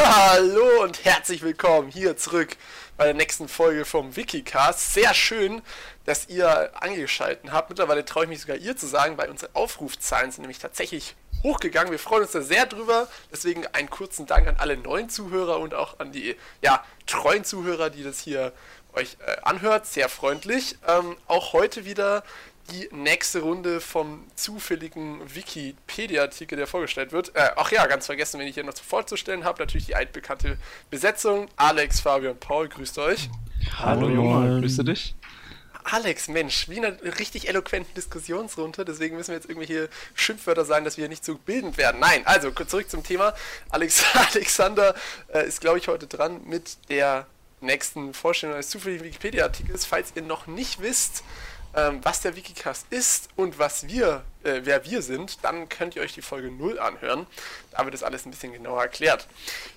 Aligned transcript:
Hallo 0.02 0.82
und 0.82 1.04
herzlich 1.04 1.42
willkommen 1.42 1.90
hier 1.90 2.16
zurück 2.16 2.56
bei 2.96 3.04
der 3.04 3.12
nächsten 3.12 3.48
Folge 3.48 3.84
vom 3.84 4.16
Wikicast. 4.16 4.94
Sehr 4.94 5.12
schön, 5.12 5.60
dass 6.06 6.28
ihr 6.28 6.70
angeschaltet 6.82 7.52
habt. 7.52 7.68
Mittlerweile 7.68 8.02
traue 8.06 8.24
ich 8.24 8.30
mich 8.30 8.40
sogar 8.40 8.56
ihr 8.56 8.74
zu 8.78 8.86
sagen, 8.86 9.18
weil 9.18 9.28
unsere 9.28 9.54
Aufrufzahlen 9.54 10.30
sind 10.30 10.42
nämlich 10.42 10.58
tatsächlich 10.58 11.16
hochgegangen. 11.42 11.90
Wir 11.90 11.98
freuen 11.98 12.22
uns 12.22 12.32
da 12.32 12.40
sehr 12.40 12.64
drüber. 12.64 13.08
Deswegen 13.30 13.66
einen 13.66 13.90
kurzen 13.90 14.24
Dank 14.24 14.48
an 14.48 14.56
alle 14.58 14.78
neuen 14.78 15.10
Zuhörer 15.10 15.58
und 15.58 15.74
auch 15.74 16.00
an 16.00 16.12
die 16.12 16.34
ja, 16.62 16.82
treuen 17.06 17.44
Zuhörer, 17.44 17.90
die 17.90 18.02
das 18.02 18.20
hier 18.20 18.52
euch 18.94 19.18
äh, 19.26 19.36
anhört. 19.42 19.86
Sehr 19.86 20.08
freundlich. 20.08 20.78
Ähm, 20.88 21.16
auch 21.26 21.52
heute 21.52 21.84
wieder 21.84 22.24
die 22.70 22.88
nächste 22.92 23.40
Runde 23.40 23.80
vom 23.80 24.24
zufälligen 24.34 25.20
Wikipedia-Artikel, 25.34 26.56
der 26.56 26.66
vorgestellt 26.66 27.12
wird. 27.12 27.34
Äh, 27.34 27.50
ach 27.56 27.72
ja, 27.72 27.86
ganz 27.86 28.06
vergessen, 28.06 28.40
wenn 28.40 28.46
ich 28.46 28.54
hier 28.54 28.64
noch 28.64 28.76
vorzustellen 28.76 29.44
habe, 29.44 29.60
natürlich 29.60 29.86
die 29.86 29.94
altbekannte 29.94 30.56
Besetzung. 30.90 31.48
Alex, 31.56 32.00
Fabian, 32.00 32.38
Paul, 32.38 32.68
grüßt 32.68 32.98
euch. 32.98 33.28
Hallo, 33.78 34.08
Junge, 34.08 34.60
grüße 34.60 34.84
dich. 34.84 35.14
Alex, 35.84 36.28
Mensch, 36.28 36.68
wie 36.68 36.78
eine 36.78 36.96
richtig 37.18 37.48
eloquenten 37.48 37.94
Diskussionsrunde, 37.94 38.84
deswegen 38.84 39.16
müssen 39.16 39.28
wir 39.28 39.36
jetzt 39.36 39.48
irgendwelche 39.48 39.88
Schimpfwörter 40.14 40.64
sein, 40.64 40.84
dass 40.84 40.98
wir 40.98 41.08
nicht 41.08 41.24
so 41.24 41.36
bildend 41.36 41.78
werden. 41.78 42.00
Nein, 42.00 42.22
also 42.26 42.50
zurück 42.50 42.90
zum 42.90 43.02
Thema. 43.02 43.34
Alex, 43.70 44.04
Alexander 44.34 44.94
äh, 45.32 45.46
ist, 45.46 45.60
glaube 45.60 45.78
ich, 45.78 45.88
heute 45.88 46.06
dran 46.06 46.42
mit 46.44 46.76
der 46.90 47.26
nächsten 47.60 48.14
Vorstellung 48.14 48.54
eines 48.54 48.68
zufälligen 48.70 49.04
Wikipedia-Artikels. 49.04 49.84
Falls 49.84 50.12
ihr 50.14 50.22
noch 50.22 50.46
nicht 50.46 50.80
wisst, 50.80 51.24
ähm, 51.74 52.00
was 52.02 52.20
der 52.20 52.36
Wikicast 52.36 52.86
ist 52.90 53.28
und 53.36 53.58
was 53.58 53.86
wir, 53.86 54.24
äh, 54.42 54.60
wer 54.64 54.84
wir 54.84 55.02
sind, 55.02 55.44
dann 55.44 55.68
könnt 55.68 55.96
ihr 55.96 56.02
euch 56.02 56.12
die 56.12 56.22
Folge 56.22 56.50
0 56.50 56.78
anhören. 56.78 57.26
Da 57.70 57.84
wird 57.84 57.94
das 57.94 58.02
alles 58.02 58.26
ein 58.26 58.30
bisschen 58.30 58.52
genauer 58.52 58.82
erklärt. 58.82 59.26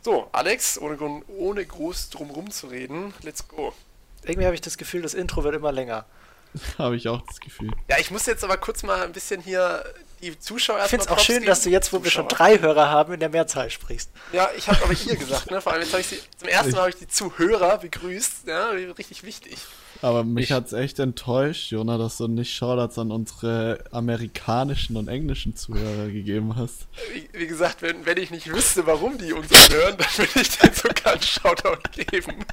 So, 0.01 0.27
Alex, 0.31 0.77
ohne, 0.79 0.97
ohne 1.27 1.65
groß 1.65 2.09
drumherum 2.09 2.51
zu 2.51 2.67
reden, 2.67 3.13
let's 3.21 3.47
go. 3.47 3.73
Irgendwie 4.23 4.45
habe 4.45 4.55
ich 4.55 4.61
das 4.61 4.77
Gefühl, 4.77 5.01
das 5.01 5.13
Intro 5.13 5.43
wird 5.43 5.55
immer 5.55 5.71
länger. 5.71 6.05
habe 6.77 6.95
ich 6.95 7.07
auch 7.07 7.21
das 7.21 7.39
Gefühl. 7.39 7.71
Ja, 7.89 7.97
ich 7.99 8.11
muss 8.11 8.25
jetzt 8.25 8.43
aber 8.43 8.57
kurz 8.57 8.83
mal 8.83 9.03
ein 9.03 9.11
bisschen 9.11 9.41
hier 9.41 9.83
die 10.31 10.39
Zuschauer 10.39 10.79
Ich 10.83 10.89
finde 10.89 11.05
es 11.05 11.11
auch 11.11 11.19
schön, 11.19 11.35
geben. 11.35 11.47
dass 11.47 11.61
du 11.63 11.69
jetzt, 11.69 11.91
wo 11.93 11.97
Zuschauer. 11.97 12.03
wir 12.03 12.11
schon 12.11 12.27
drei 12.27 12.59
Hörer 12.59 12.89
haben, 12.89 13.13
in 13.13 13.19
der 13.19 13.29
Mehrzahl 13.29 13.69
sprichst. 13.69 14.09
Ja, 14.31 14.49
ich 14.57 14.67
habe 14.67 14.83
aber 14.83 14.93
hier 14.93 15.15
gesagt, 15.15 15.51
ne? 15.51 15.61
Vor 15.61 15.73
allem 15.73 15.81
jetzt 15.81 15.91
habe 15.91 16.01
ich 16.01 16.07
sie, 16.07 16.19
zum 16.37 16.47
ersten 16.47 16.71
Mal 16.71 16.79
habe 16.79 16.89
ich 16.89 16.97
die 16.97 17.07
Zuhörer 17.07 17.77
begrüßt. 17.77 18.47
Ja, 18.47 18.69
richtig 18.69 19.23
wichtig. 19.23 19.57
Aber 20.01 20.25
mich 20.25 20.51
hat 20.51 20.65
es 20.67 20.73
echt 20.73 20.99
enttäuscht, 20.99 21.71
Jona, 21.71 21.97
dass 21.97 22.17
du 22.17 22.27
nicht 22.27 22.53
Shoutouts 22.53 22.99
an 22.99 23.09
unsere 23.09 23.85
amerikanischen 23.91 24.97
und 24.97 25.07
englischen 25.07 25.55
Zuhörer 25.55 26.07
gegeben 26.07 26.57
hast. 26.57 26.87
Wie, 27.13 27.29
wie 27.31 27.47
gesagt, 27.47 27.81
wenn, 27.81 28.05
wenn, 28.05 28.17
ich 28.17 28.29
nicht 28.29 28.51
wüsste, 28.51 28.85
warum 28.85 29.17
die 29.17 29.31
uns 29.31 29.49
hören, 29.49 29.95
dann 29.97 30.07
würde 30.17 30.41
ich 30.41 30.57
denen 30.57 30.73
sogar 30.73 31.13
einen 31.13 31.21
Shoutout 31.21 31.89
geben. 31.91 32.43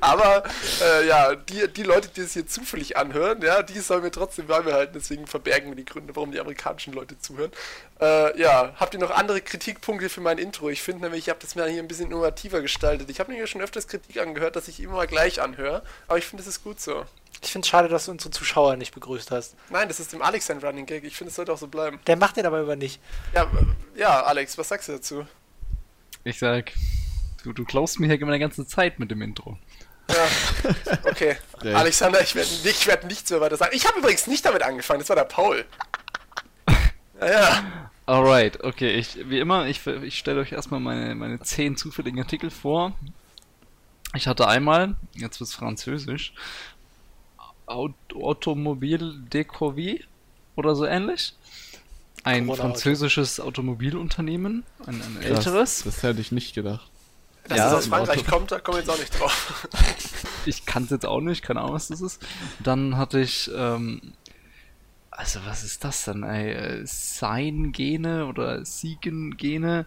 Aber 0.00 0.42
äh, 0.82 1.08
ja, 1.08 1.34
die, 1.34 1.66
die 1.74 1.82
Leute, 1.82 2.10
die 2.14 2.20
es 2.20 2.34
hier 2.34 2.46
zufällig 2.46 2.98
anhören, 2.98 3.40
ja, 3.40 3.62
die 3.62 3.78
sollen 3.80 4.02
wir 4.02 4.12
trotzdem 4.12 4.46
beibehalten. 4.46 4.92
Deswegen 4.94 5.26
verbergen 5.26 5.70
wir 5.70 5.76
die 5.76 5.86
Gründe, 5.86 6.14
warum 6.14 6.30
die 6.30 6.40
amerikanischen 6.40 6.92
Leute 6.92 7.17
zuhören. 7.20 7.52
Äh, 8.00 8.40
ja, 8.40 8.72
habt 8.76 8.94
ihr 8.94 9.00
noch 9.00 9.10
andere 9.10 9.40
Kritikpunkte 9.40 10.08
für 10.08 10.20
mein 10.20 10.38
Intro? 10.38 10.68
Ich 10.68 10.82
finde 10.82 11.02
nämlich, 11.02 11.24
ich 11.24 11.28
habe 11.28 11.40
das 11.40 11.54
mal 11.54 11.68
hier 11.68 11.82
ein 11.82 11.88
bisschen 11.88 12.06
innovativer 12.06 12.60
gestaltet. 12.60 13.10
Ich 13.10 13.20
habe 13.20 13.32
mir 13.32 13.46
schon 13.46 13.60
öfters 13.60 13.88
Kritik 13.88 14.18
angehört, 14.18 14.56
dass 14.56 14.68
ich 14.68 14.80
immer 14.80 15.06
gleich 15.06 15.40
anhöre. 15.40 15.82
Aber 16.06 16.18
ich 16.18 16.26
finde, 16.26 16.42
es 16.42 16.48
ist 16.48 16.62
gut 16.62 16.80
so. 16.80 17.04
Ich 17.42 17.52
finde 17.52 17.64
es 17.64 17.68
schade, 17.68 17.88
dass 17.88 18.06
du 18.06 18.10
unsere 18.10 18.30
Zuschauer 18.30 18.76
nicht 18.76 18.94
begrüßt 18.94 19.30
hast. 19.30 19.54
Nein, 19.70 19.88
das 19.88 20.00
ist 20.00 20.12
dem 20.12 20.22
Alex 20.22 20.50
ein 20.50 20.58
Running 20.58 20.86
Gag. 20.86 21.04
Ich 21.04 21.16
finde, 21.16 21.30
es 21.30 21.36
sollte 21.36 21.52
auch 21.52 21.58
so 21.58 21.68
bleiben. 21.68 22.00
Der 22.06 22.16
macht 22.16 22.36
den 22.36 22.46
aber 22.46 22.60
immer 22.60 22.76
nicht. 22.76 23.00
Ja, 23.34 23.46
ja, 23.96 24.22
Alex, 24.22 24.58
was 24.58 24.68
sagst 24.68 24.88
du 24.88 24.92
dazu? 24.92 25.26
Ich 26.24 26.38
sag, 26.38 26.72
du, 27.44 27.52
du 27.52 27.64
klaust 27.64 28.00
mir 28.00 28.06
hier 28.06 28.20
immer 28.20 28.32
eine 28.32 28.40
ganze 28.40 28.66
Zeit 28.66 28.98
mit 28.98 29.10
dem 29.10 29.22
Intro. 29.22 29.56
Ja, 30.10 30.26
okay. 31.04 31.36
Alexander, 31.74 32.20
ich 32.20 32.34
werde 32.34 32.48
ich 32.64 32.86
werd 32.86 33.04
nichts 33.04 33.30
mehr 33.30 33.40
weiter 33.40 33.56
sagen. 33.56 33.74
Ich 33.74 33.86
habe 33.86 33.98
übrigens 33.98 34.26
nicht 34.26 34.44
damit 34.44 34.62
angefangen, 34.62 35.00
das 35.00 35.08
war 35.08 35.16
der 35.16 35.24
Paul. 35.24 35.64
Ja, 37.20 37.26
ja. 37.26 37.90
Alright, 38.06 38.64
okay. 38.64 38.96
Ich, 38.96 39.28
wie 39.28 39.38
immer, 39.38 39.66
ich, 39.66 39.86
ich 39.86 40.18
stelle 40.18 40.40
euch 40.40 40.52
erstmal 40.52 40.80
meine, 40.80 41.14
meine 41.14 41.40
zehn 41.40 41.76
zufälligen 41.76 42.20
Artikel 42.20 42.50
vor. 42.50 42.94
Ich 44.14 44.26
hatte 44.26 44.48
einmal, 44.48 44.96
jetzt 45.14 45.40
wird 45.40 45.50
es 45.50 45.54
französisch, 45.54 46.32
Automobil 47.66 49.20
Decovi 49.30 50.04
oder 50.56 50.74
so 50.74 50.86
ähnlich. 50.86 51.34
Ein 52.24 52.46
Corona 52.46 52.62
französisches 52.62 53.40
Automobilunternehmen, 53.40 54.64
ein, 54.86 55.02
ein 55.02 55.22
älteres. 55.22 55.82
Das, 55.82 55.94
das, 55.94 56.02
hätte 56.02 56.20
ich 56.20 56.32
nicht 56.32 56.54
gedacht. 56.54 56.90
Dass 57.44 57.58
ja, 57.58 57.68
es 57.68 57.74
aus 57.74 57.86
Frankreich 57.86 58.20
Auto 58.20 58.30
kommt, 58.30 58.52
da 58.52 58.60
komme 58.60 58.80
ich 58.80 58.86
jetzt 58.86 58.94
auch 58.94 58.98
nicht 58.98 59.18
drauf. 59.18 59.68
ich 60.46 60.66
kann 60.66 60.84
es 60.84 60.90
jetzt 60.90 61.06
auch 61.06 61.20
nicht, 61.20 61.42
keine 61.42 61.60
Ahnung, 61.60 61.74
was 61.74 61.88
das 61.88 62.00
ist. 62.00 62.22
Dann 62.60 62.96
hatte 62.96 63.20
ich, 63.20 63.50
ähm, 63.54 64.14
also 65.18 65.40
was 65.44 65.64
ist 65.64 65.82
das 65.82 66.04
denn, 66.04 66.22
ey? 66.22 66.52
Äh, 66.52 66.86
Sein-Gene 66.86 68.26
oder 68.26 68.64
Siegen-Gene, 68.64 69.84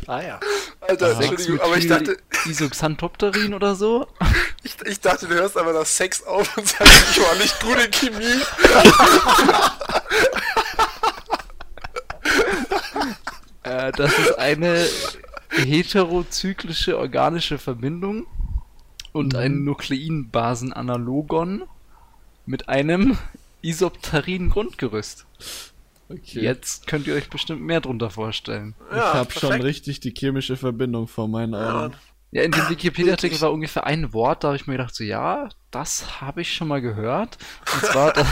Ah 0.06 0.22
ja. 0.22 0.40
Alter, 0.80 1.20
Entschuldigung, 1.20 1.60
aber 1.60 1.76
ich 1.76 1.86
dachte. 1.86 2.16
Isoxanthopterin 2.46 3.52
oder 3.52 3.74
so? 3.74 4.06
Ich, 4.66 4.76
ich 4.84 4.98
dachte, 4.98 5.28
du 5.28 5.34
hörst 5.34 5.56
einfach 5.56 5.74
nach 5.74 5.86
Sex 5.86 6.24
auf 6.24 6.56
und 6.56 6.66
sagst, 6.66 7.12
ich 7.12 7.20
war 7.22 7.36
nicht 7.36 7.60
gut 7.60 7.78
in 7.78 7.90
Chemie. 7.92 8.42
äh, 13.62 13.92
das 13.92 14.18
ist 14.18 14.36
eine 14.40 14.84
heterozyklische 15.50 16.98
organische 16.98 17.58
Verbindung 17.58 18.26
und 19.12 19.34
mhm. 19.34 19.38
ein 19.38 19.62
Nukleinbasenanalogon 19.62 21.62
mit 22.44 22.68
einem 22.68 23.16
Isopterin-Grundgerüst. 23.62 25.26
Okay. 26.08 26.40
Jetzt 26.40 26.88
könnt 26.88 27.06
ihr 27.06 27.14
euch 27.14 27.30
bestimmt 27.30 27.62
mehr 27.62 27.80
drunter 27.80 28.10
vorstellen. 28.10 28.74
Ja, 28.90 28.96
ich 28.96 29.14
habe 29.14 29.30
schon 29.30 29.60
richtig 29.60 30.00
die 30.00 30.12
chemische 30.12 30.56
Verbindung 30.56 31.06
vor 31.06 31.28
meinen 31.28 31.54
Augen. 31.54 31.92
Ja, 31.92 31.98
in 32.30 32.52
dem 32.52 32.68
Wikipedia-Artikel 32.68 33.40
war 33.40 33.52
ungefähr 33.52 33.84
ein 33.84 34.12
Wort, 34.12 34.44
da 34.44 34.48
habe 34.48 34.56
ich 34.56 34.66
mir 34.66 34.74
gedacht, 34.74 34.94
so 34.94 35.04
ja, 35.04 35.48
das 35.70 36.20
habe 36.20 36.42
ich 36.42 36.52
schon 36.52 36.68
mal 36.68 36.80
gehört. 36.80 37.38
Und 37.74 37.84
zwar, 37.84 38.12
dass, 38.12 38.26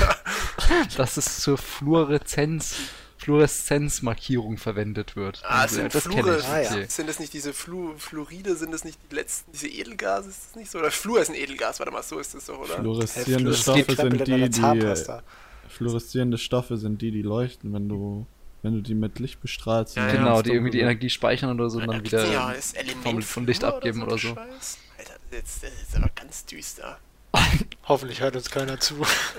dass 0.96 1.16
es 1.16 1.40
zur 1.40 1.58
Fluoreszenz 1.58 2.76
Fluoreszenzmarkierung 3.24 4.58
verwendet 4.58 5.16
wird. 5.16 5.40
Ah, 5.44 5.62
also, 5.62 5.76
sind 5.76 5.94
das 5.94 6.02
Fluore, 6.02 6.38
ich. 6.40 6.44
Ah, 6.44 6.60
ja. 6.60 6.86
Sind 6.86 7.08
das 7.08 7.18
nicht 7.18 7.32
diese 7.32 7.54
Flu 7.54 7.94
Fluoride, 7.96 8.54
sind 8.54 8.70
das 8.70 8.84
nicht 8.84 8.98
die 9.10 9.14
letzten, 9.14 9.50
diese 9.52 9.68
Edelgase, 9.68 10.28
ist 10.28 10.48
das 10.50 10.56
nicht 10.56 10.70
so? 10.70 10.78
Oder 10.78 10.90
Fluor 10.90 11.20
ist 11.20 11.30
ein 11.30 11.34
Edelgas, 11.34 11.78
warte 11.78 11.90
mal, 11.90 12.02
so 12.02 12.18
ist 12.18 12.34
das 12.34 12.46
doch, 12.46 12.58
oder? 12.58 12.76
Fluoreszierende 12.76 13.52
hey, 13.52 13.56
Stoffe 13.56 13.94
sind 13.96 14.26
die, 14.26 14.50
die 14.50 15.70
fluoreszierende 15.70 16.38
Stoffe 16.38 16.76
sind 16.76 17.00
die, 17.00 17.10
die 17.10 17.22
leuchten, 17.22 17.72
wenn 17.72 17.88
du 17.88 18.26
wenn 18.64 18.72
du 18.72 18.80
die 18.80 18.94
mit 18.94 19.18
Licht 19.18 19.42
bestrahlst. 19.42 19.94
Ja, 19.96 20.10
genau, 20.10 20.40
die 20.40 20.50
irgendwie 20.50 20.70
die 20.70 20.80
Energie 20.80 21.10
speichern 21.10 21.50
oder 21.50 21.68
so 21.68 21.78
und 21.78 21.86
dann 21.86 22.02
wieder 22.02 22.26
ja, 22.32 22.54
von, 23.02 23.20
von 23.20 23.46
Licht 23.46 23.62
abgeben 23.62 24.02
oder 24.02 24.16
so. 24.16 24.30
Oder 24.30 24.46
so. 24.58 24.78
Alter, 24.98 25.14
das 25.30 25.40
ist, 25.40 25.62
das 25.62 25.70
ist 25.70 25.96
aber 25.96 26.10
ganz 26.14 26.46
düster. 26.46 26.98
Hoffentlich 27.86 28.22
hört 28.22 28.36
uns 28.36 28.50
keiner 28.50 28.80
zu. 28.80 28.94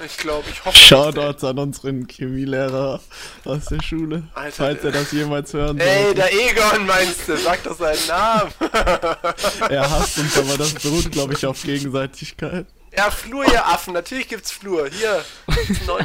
Ich 0.05 0.17
glaube, 0.17 0.47
ich 0.51 0.63
hoffe. 0.63 0.77
Shoutouts 0.77 1.43
an 1.43 1.57
unseren 1.57 2.07
Chemielehrer 2.07 3.01
aus 3.45 3.65
der 3.65 3.81
Schule. 3.81 4.27
Alter, 4.35 4.51
falls 4.55 4.83
er 4.83 4.91
das 4.91 5.11
jemals 5.11 5.51
hören 5.53 5.79
Ey, 5.79 6.03
sollte. 6.03 6.15
der 6.15 6.31
Egon 6.31 6.85
meinst 6.85 7.27
du? 7.27 7.35
Sag 7.35 7.63
doch 7.63 7.75
seinen 7.75 8.05
Namen. 8.07 8.51
er 9.69 9.89
hasst 9.89 10.19
uns, 10.19 10.37
aber 10.37 10.57
das 10.57 10.73
beruht, 10.75 11.11
glaube 11.11 11.33
ich, 11.33 11.43
auf 11.47 11.63
Gegenseitigkeit. 11.63 12.67
Ja, 12.95 13.09
Flur, 13.09 13.43
ihr 13.51 13.65
Affen. 13.65 13.93
Natürlich 13.93 14.27
gibt's 14.27 14.51
Flur. 14.51 14.87
Hier, 14.87 15.25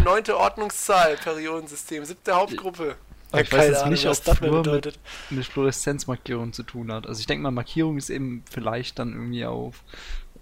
neunte 0.02 0.38
Ordnungszahl, 0.38 1.18
Periodensystem, 1.18 2.06
siebte 2.06 2.34
Hauptgruppe. 2.34 2.96
Aber 3.30 3.40
Ja, 3.40 3.42
ich 3.42 3.52
weiß 3.52 3.68
jetzt 3.68 3.78
Ahnung, 3.78 3.92
nicht, 3.92 4.06
ob 4.06 4.24
das 4.24 4.38
Flur 4.38 4.64
mit, 4.66 4.98
mit 5.30 5.44
Fluoreszenzmarkierung 5.44 6.52
zu 6.52 6.62
tun 6.62 6.92
hat. 6.92 7.06
Also 7.06 7.20
ich 7.20 7.26
denke 7.26 7.42
mal, 7.42 7.50
Markierung 7.50 7.96
ist 7.96 8.10
eben 8.10 8.44
vielleicht 8.50 8.98
dann 8.98 9.12
irgendwie 9.12 9.44
auf, 9.44 9.84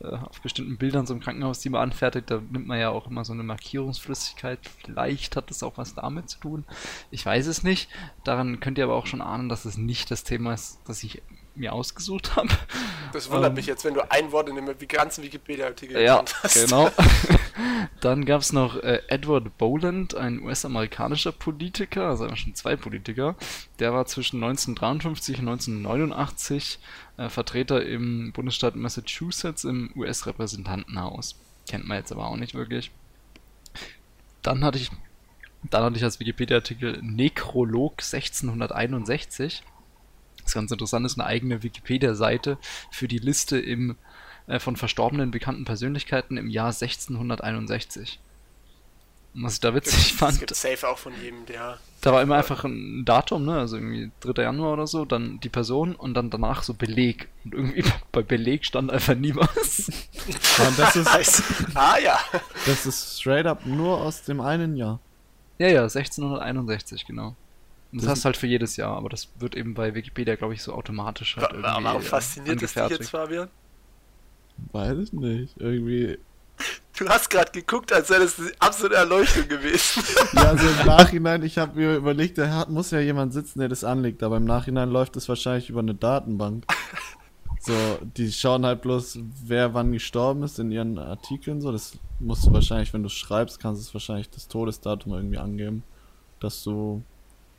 äh, 0.00 0.06
auf 0.06 0.40
bestimmten 0.40 0.78
Bildern 0.78 1.06
so 1.06 1.14
im 1.14 1.20
Krankenhaus, 1.20 1.60
die 1.60 1.68
man 1.70 1.82
anfertigt, 1.82 2.30
da 2.30 2.40
nimmt 2.50 2.66
man 2.66 2.78
ja 2.78 2.90
auch 2.90 3.06
immer 3.08 3.24
so 3.24 3.32
eine 3.32 3.42
Markierungsflüssigkeit. 3.42 4.60
Vielleicht 4.84 5.36
hat 5.36 5.50
das 5.50 5.62
auch 5.62 5.76
was 5.78 5.94
damit 5.94 6.30
zu 6.30 6.38
tun. 6.40 6.64
Ich 7.10 7.24
weiß 7.24 7.46
es 7.46 7.62
nicht. 7.62 7.88
Daran 8.24 8.60
könnt 8.60 8.78
ihr 8.78 8.84
aber 8.84 8.94
auch 8.94 9.06
schon 9.06 9.22
ahnen, 9.22 9.48
dass 9.48 9.64
es 9.64 9.76
nicht 9.76 10.10
das 10.10 10.24
Thema 10.24 10.54
ist, 10.54 10.80
das 10.86 11.02
ich 11.02 11.22
mir 11.58 11.72
ausgesucht 11.72 12.36
habe. 12.36 12.48
Das 13.12 13.30
wundert 13.30 13.50
Ähm, 13.50 13.54
mich 13.56 13.66
jetzt, 13.66 13.84
wenn 13.84 13.94
du 13.94 14.10
ein 14.10 14.32
Wort 14.32 14.48
in 14.48 14.56
dem 14.56 14.66
ganzen 14.88 15.24
Wikipedia-Artikel 15.24 16.00
Ja, 16.00 16.24
hast. 16.42 16.54
genau. 16.54 16.90
Dann 18.00 18.24
gab 18.24 18.42
es 18.42 18.52
noch 18.52 18.76
äh, 18.76 19.00
Edward 19.08 19.58
Boland, 19.58 20.14
ein 20.14 20.40
US-amerikanischer 20.42 21.32
Politiker, 21.32 22.08
also 22.08 22.32
schon 22.36 22.54
zwei 22.54 22.76
Politiker. 22.76 23.34
Der 23.80 23.92
war 23.92 24.06
zwischen 24.06 24.36
1953 24.42 25.40
und 25.40 25.48
1989 25.48 26.78
äh, 27.16 27.28
Vertreter 27.28 27.84
im 27.84 28.32
Bundesstaat 28.32 28.76
Massachusetts 28.76 29.64
im 29.64 29.90
US-Repräsentantenhaus. 29.96 31.34
Kennt 31.68 31.86
man 31.86 31.98
jetzt 31.98 32.12
aber 32.12 32.26
auch 32.28 32.36
nicht 32.36 32.54
wirklich. 32.54 32.90
Dann 34.42 34.64
hatte 34.64 34.78
ich, 34.78 34.90
dann 35.64 35.82
hatte 35.82 35.96
ich 35.96 36.04
als 36.04 36.20
Wikipedia-Artikel 36.20 37.00
Nekrolog 37.02 37.94
1661. 38.02 39.62
Das 40.48 40.52
ist 40.52 40.60
ganz 40.60 40.70
interessant, 40.72 41.04
ist 41.04 41.18
eine 41.20 41.26
eigene 41.28 41.62
Wikipedia-Seite 41.62 42.56
für 42.90 43.06
die 43.06 43.18
Liste 43.18 43.58
im, 43.58 43.96
äh, 44.46 44.58
von 44.58 44.76
verstorbenen 44.76 45.30
bekannten 45.30 45.66
Persönlichkeiten 45.66 46.38
im 46.38 46.48
Jahr 46.48 46.72
1661. 46.72 48.18
Und 49.34 49.42
was 49.42 49.54
ich 49.54 49.60
da 49.60 49.74
witzig 49.74 50.12
Das 50.12 50.18
fand, 50.18 50.38
gibt 50.38 50.54
safe 50.54 50.88
auch 50.88 50.96
von 50.96 51.12
jedem, 51.22 51.44
der. 51.44 51.76
da 52.00 52.12
war 52.14 52.22
immer 52.22 52.36
einfach 52.36 52.64
ein 52.64 53.04
Datum, 53.04 53.44
ne? 53.44 53.58
Also 53.58 53.76
irgendwie 53.76 54.10
3. 54.20 54.40
Januar 54.42 54.72
oder 54.72 54.86
so, 54.86 55.04
dann 55.04 55.38
die 55.40 55.50
Person 55.50 55.94
und 55.94 56.14
dann 56.14 56.30
danach 56.30 56.62
so 56.62 56.72
Beleg. 56.72 57.28
Und 57.44 57.52
irgendwie 57.52 57.84
bei 58.10 58.22
Beleg 58.22 58.64
stand 58.64 58.90
einfach 58.90 59.16
nie 59.16 59.34
was. 59.34 59.90
Und 60.66 60.78
das 60.78 60.96
ist, 60.96 61.12
Heißt, 61.12 61.42
Ah 61.74 61.98
ja. 61.98 62.18
das 62.64 62.86
ist 62.86 63.20
straight 63.20 63.44
up 63.44 63.66
nur 63.66 64.00
aus 64.00 64.22
dem 64.22 64.40
einen 64.40 64.78
Jahr. 64.78 64.98
Ja, 65.58 65.68
ja, 65.68 65.82
1661, 65.82 67.04
genau. 67.04 67.36
Das, 67.92 68.02
Das- 68.02 68.10
hast 68.10 68.20
du 68.22 68.26
halt 68.26 68.36
für 68.36 68.46
jedes 68.46 68.76
Jahr, 68.76 68.96
aber 68.96 69.08
das 69.08 69.28
wird 69.38 69.56
eben 69.56 69.74
bei 69.74 69.94
Wikipedia, 69.94 70.34
glaube 70.36 70.54
ich, 70.54 70.62
so 70.62 70.72
automatisch 70.74 71.36
halt 71.36 71.52
irgendwie 71.52 71.84
Warum 71.84 72.02
fasziniert 72.02 72.62
es 72.62 72.74
dich 72.74 72.88
jetzt. 72.88 73.10
Fabian? 73.10 73.48
Weiß 74.72 74.98
ich 74.98 75.12
nicht. 75.12 75.54
Irgendwie. 75.58 76.18
Du 76.98 77.08
hast 77.08 77.30
gerade 77.30 77.52
geguckt, 77.52 77.92
als 77.92 78.10
wäre 78.10 78.22
das 78.22 78.40
eine 78.40 78.50
absolute 78.58 78.96
Erleuchtung 78.96 79.46
gewesen. 79.46 80.02
Ja, 80.32 80.48
also 80.48 80.66
im 80.66 80.86
Nachhinein, 80.86 81.44
ich 81.44 81.56
habe 81.56 81.78
mir 81.78 81.94
überlegt, 81.94 82.38
da 82.38 82.50
hat, 82.50 82.70
muss 82.70 82.90
ja 82.90 82.98
jemand 82.98 83.32
sitzen, 83.32 83.60
der 83.60 83.68
das 83.68 83.84
anlegt, 83.84 84.24
aber 84.24 84.36
im 84.38 84.44
Nachhinein 84.44 84.90
läuft 84.90 85.14
das 85.14 85.28
wahrscheinlich 85.28 85.70
über 85.70 85.78
eine 85.80 85.94
Datenbank. 85.94 86.64
So, 87.60 87.74
die 88.16 88.32
schauen 88.32 88.64
halt 88.64 88.82
bloß, 88.82 89.18
wer 89.44 89.74
wann 89.74 89.92
gestorben 89.92 90.42
ist 90.44 90.58
in 90.60 90.70
ihren 90.70 90.96
Artikeln, 90.98 91.60
so. 91.60 91.70
Das 91.72 91.98
musst 92.20 92.46
du 92.46 92.52
wahrscheinlich, 92.52 92.92
wenn 92.94 93.02
du 93.02 93.08
schreibst, 93.08 93.58
kannst 93.60 93.82
du 93.82 93.86
es 93.88 93.94
wahrscheinlich 93.94 94.30
das 94.30 94.46
Todesdatum 94.48 95.12
irgendwie 95.12 95.38
angeben, 95.38 95.82
dass 96.40 96.62
du. 96.62 97.02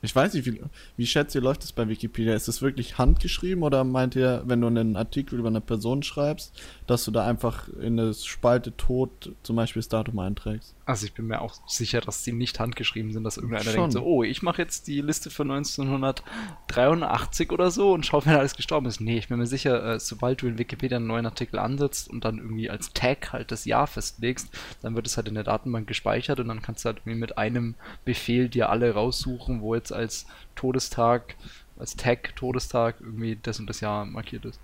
Ich 0.02 0.16
weiß 0.16 0.34
nicht, 0.34 0.46
wie, 0.46 0.62
wie 0.96 1.06
schätzt 1.06 1.36
ihr, 1.36 1.42
läuft 1.42 1.64
das 1.64 1.74
bei 1.74 1.90
Wikipedia? 1.90 2.34
Ist 2.34 2.48
das 2.48 2.62
wirklich 2.62 2.98
handgeschrieben 2.98 3.64
oder 3.64 3.84
meint 3.84 4.16
ihr, 4.16 4.44
wenn 4.46 4.62
du 4.62 4.68
einen 4.68 4.96
Artikel 4.96 5.40
über 5.40 5.50
eine 5.50 5.62
Person 5.62 6.04
schreibst, 6.04 6.58
dass 6.88 7.04
du 7.04 7.12
da 7.12 7.26
einfach 7.26 7.68
in 7.82 8.00
eine 8.00 8.14
Spalte 8.14 8.76
Tod 8.78 9.36
zum 9.44 9.58
Beispiel 9.58 9.82
das 9.82 9.90
Datum 9.90 10.20
einträgst? 10.20 10.74
Also 10.90 11.06
ich 11.06 11.14
bin 11.14 11.28
mir 11.28 11.42
auch 11.42 11.54
sicher, 11.68 12.02
dass 12.02 12.24
die 12.24 12.32
nicht 12.32 12.60
handgeschrieben 12.60 13.14
sind, 13.14 13.24
dass 13.24 13.38
irgendeiner 13.38 13.66
Schon. 13.66 13.74
denkt 13.74 13.92
so, 13.92 14.02
oh, 14.02 14.24
ich 14.24 14.42
mache 14.42 14.60
jetzt 14.60 14.88
die 14.88 15.02
Liste 15.02 15.30
für 15.30 15.44
1983 15.44 17.52
oder 17.52 17.70
so 17.70 17.94
und 17.94 18.08
schaue, 18.08 18.26
wer 18.26 18.40
alles 18.40 18.56
gestorben 18.56 18.88
ist. 18.88 19.00
Nee, 19.00 19.20
ich 19.20 19.28
bin 19.28 19.38
mir 19.38 19.46
sicher, 19.46 19.86
äh, 19.86 20.00
sobald 20.00 20.42
du 20.42 20.48
in 20.48 20.58
Wikipedia 20.58 20.98
einen 20.98 21.06
neuen 21.06 21.28
Artikel 21.28 21.60
ansetzt 21.60 22.10
und 22.10 22.26
dann 22.26 22.40
irgendwie 22.40 22.72
als 22.72 22.92
Tag 22.94 23.34
halt 23.34 23.52
das 23.52 23.66
Jahr 23.66 23.86
festlegst, 23.86 24.50
dann 24.82 24.96
wird 24.96 25.06
es 25.06 25.16
halt 25.16 25.28
in 25.28 25.36
der 25.36 25.44
Datenbank 25.44 25.86
gespeichert 25.86 26.40
und 26.40 26.48
dann 26.48 26.64
kannst 26.64 26.84
du 26.84 26.88
halt 26.88 26.98
irgendwie 26.98 27.20
mit 27.20 27.38
einem 27.38 27.76
Befehl 28.04 28.50
dir 28.50 28.72
alle 28.72 28.92
raussuchen, 28.92 29.62
wo 29.62 29.76
jetzt 29.76 29.94
als 29.94 30.26
Todestag, 30.56 31.36
als 31.78 31.98
Tag 31.98 32.36
Todestag 32.36 32.96
irgendwie 33.00 33.38
das 33.40 33.60
und 33.60 33.70
das 33.70 33.80
Jahr 33.80 34.06
markiert 34.06 34.46
ist. 34.46 34.60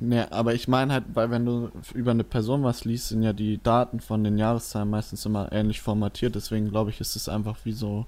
Ne, 0.00 0.30
aber 0.30 0.54
ich 0.54 0.68
meine 0.68 0.92
halt, 0.92 1.04
weil 1.14 1.30
wenn 1.30 1.44
du 1.44 1.70
über 1.92 2.12
eine 2.12 2.22
Person 2.22 2.62
was 2.62 2.84
liest, 2.84 3.08
sind 3.08 3.24
ja 3.24 3.32
die 3.32 3.60
Daten 3.60 3.98
von 3.98 4.22
den 4.22 4.38
Jahreszahlen 4.38 4.90
meistens 4.90 5.26
immer 5.26 5.50
ähnlich 5.50 5.80
formatiert. 5.80 6.36
Deswegen 6.36 6.70
glaube 6.70 6.90
ich, 6.90 7.00
ist 7.00 7.16
es 7.16 7.28
einfach 7.28 7.56
wie 7.64 7.72
so, 7.72 8.06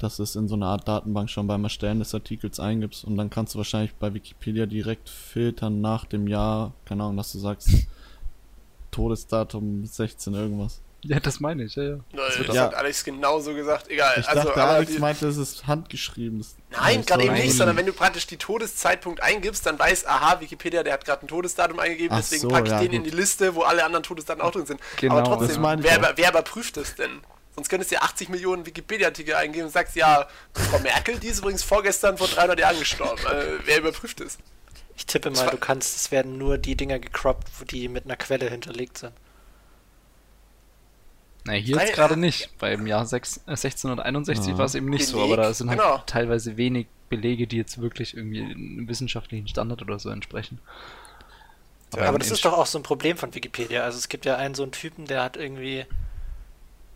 dass 0.00 0.18
es 0.18 0.34
in 0.34 0.48
so 0.48 0.56
eine 0.56 0.66
Art 0.66 0.88
Datenbank 0.88 1.30
schon 1.30 1.46
beim 1.46 1.62
Erstellen 1.62 2.00
des 2.00 2.12
Artikels 2.12 2.58
eingibst. 2.58 3.04
Und 3.04 3.16
dann 3.16 3.30
kannst 3.30 3.54
du 3.54 3.58
wahrscheinlich 3.58 3.94
bei 3.94 4.14
Wikipedia 4.14 4.66
direkt 4.66 5.08
filtern 5.08 5.80
nach 5.80 6.06
dem 6.06 6.26
Jahr, 6.26 6.72
keine 6.84 7.04
Ahnung, 7.04 7.18
dass 7.18 7.32
du 7.32 7.38
sagst, 7.38 7.70
Todesdatum 8.90 9.84
16 9.84 10.34
irgendwas. 10.34 10.82
Ja, 11.08 11.20
das 11.20 11.40
meine 11.40 11.64
ich, 11.64 11.74
ja, 11.76 11.82
ja. 11.82 11.98
Das, 12.12 12.36
das 12.46 12.54
Ja. 12.56 12.62
hat 12.64 12.74
Alex 12.74 13.04
genauso 13.04 13.54
gesagt. 13.54 13.88
Egal. 13.88 14.14
Ich 14.18 14.28
also, 14.28 14.42
dachte, 14.44 14.60
aber 14.60 14.72
Alex 14.72 14.92
die- 14.92 14.98
meinte, 14.98 15.26
es 15.28 15.36
ist 15.36 15.66
handgeschrieben. 15.66 16.38
Das- 16.38 16.56
Nein, 16.70 16.98
das 16.98 17.06
gerade 17.06 17.24
eben 17.24 17.34
nicht, 17.34 17.52
so- 17.52 17.58
sondern 17.58 17.76
wenn 17.76 17.86
du 17.86 17.92
praktisch 17.92 18.26
die 18.26 18.36
Todeszeitpunkt 18.36 19.22
eingibst, 19.22 19.64
dann 19.66 19.78
weiß, 19.78 20.06
aha, 20.06 20.40
Wikipedia, 20.40 20.82
der 20.82 20.94
hat 20.94 21.04
gerade 21.04 21.24
ein 21.24 21.28
Todesdatum 21.28 21.78
eingegeben, 21.78 22.12
Ach 22.12 22.18
deswegen 22.20 22.42
so, 22.42 22.48
packe 22.48 22.64
ich 22.66 22.72
ja, 22.72 22.80
den 22.80 22.92
in 22.92 23.02
gut. 23.04 23.12
die 23.12 23.16
Liste, 23.16 23.54
wo 23.54 23.62
alle 23.62 23.84
anderen 23.84 24.02
Todesdaten 24.02 24.42
auch 24.42 24.50
drin 24.50 24.66
sind. 24.66 24.80
Genau, 24.98 25.14
Aber 25.18 25.22
das 25.28 25.38
trotzdem, 25.38 25.62
meine 25.62 25.80
ich 25.82 25.88
wer, 25.88 26.12
wer 26.16 26.30
überprüft 26.30 26.76
das 26.76 26.94
denn? 26.96 27.20
Sonst 27.54 27.68
könntest 27.70 27.90
du 27.90 27.94
ja 27.94 28.02
80 28.02 28.28
Millionen 28.28 28.66
Wikipedia-Artikel 28.66 29.34
eingeben 29.34 29.66
und 29.66 29.72
sagst, 29.72 29.96
ja, 29.96 30.28
Frau 30.52 30.78
Merkel, 30.80 31.18
die 31.18 31.28
ist 31.28 31.38
übrigens 31.38 31.62
vorgestern 31.62 32.18
vor 32.18 32.28
300 32.28 32.58
Jahren 32.60 32.78
gestorben. 32.78 33.22
Äh, 33.26 33.58
wer 33.64 33.78
überprüft 33.78 34.20
es? 34.20 34.36
ich 34.98 35.04
tippe 35.06 35.30
mal, 35.30 35.48
du 35.50 35.58
kannst, 35.58 35.94
es 35.96 36.10
werden 36.10 36.38
nur 36.38 36.56
die 36.58 36.74
Dinger 36.74 36.98
gecroppt, 36.98 37.48
wo 37.58 37.64
die 37.64 37.88
mit 37.88 38.06
einer 38.06 38.16
Quelle 38.16 38.48
hinterlegt 38.50 38.98
sind. 38.98 39.12
Na, 41.46 41.52
hier 41.52 41.76
jetzt 41.76 41.94
gerade 41.94 42.16
nicht. 42.16 42.50
Beim 42.58 42.86
Jahr 42.86 43.06
6, 43.06 43.38
äh, 43.46 43.50
1661 43.50 44.52
Ja. 44.52 44.58
war 44.58 44.64
es 44.66 44.74
eben 44.74 44.88
nicht 44.88 45.06
so, 45.06 45.18
Beleg, 45.18 45.32
aber 45.32 45.42
da 45.42 45.54
sind 45.54 45.70
halt 45.70 45.80
genau. 45.80 46.02
teilweise 46.06 46.56
wenig 46.56 46.88
Belege, 47.08 47.46
die 47.46 47.56
jetzt 47.56 47.80
wirklich 47.80 48.16
irgendwie 48.16 48.42
einem 48.42 48.88
wissenschaftlichen 48.88 49.46
Standard 49.46 49.80
oder 49.80 49.98
so 49.98 50.10
entsprechen. 50.10 50.58
Aber 51.92 52.08
im 52.08 52.18
das 52.18 52.32
ist 52.32 52.44
doch 52.44 52.52
auch 52.52 52.66
so 52.66 52.78
ein 52.78 52.82
Problem 52.82 53.16
von 53.16 53.32
Wikipedia. 53.34 53.84
Also 53.84 53.98
es 53.98 54.08
gibt 54.08 54.24
ja 54.24 54.36
einen 54.36 54.56
so 54.56 54.64
einen 54.64 54.72
Typen, 54.72 55.06
der 55.06 55.22
hat 55.22 55.36
irgendwie, 55.36 55.86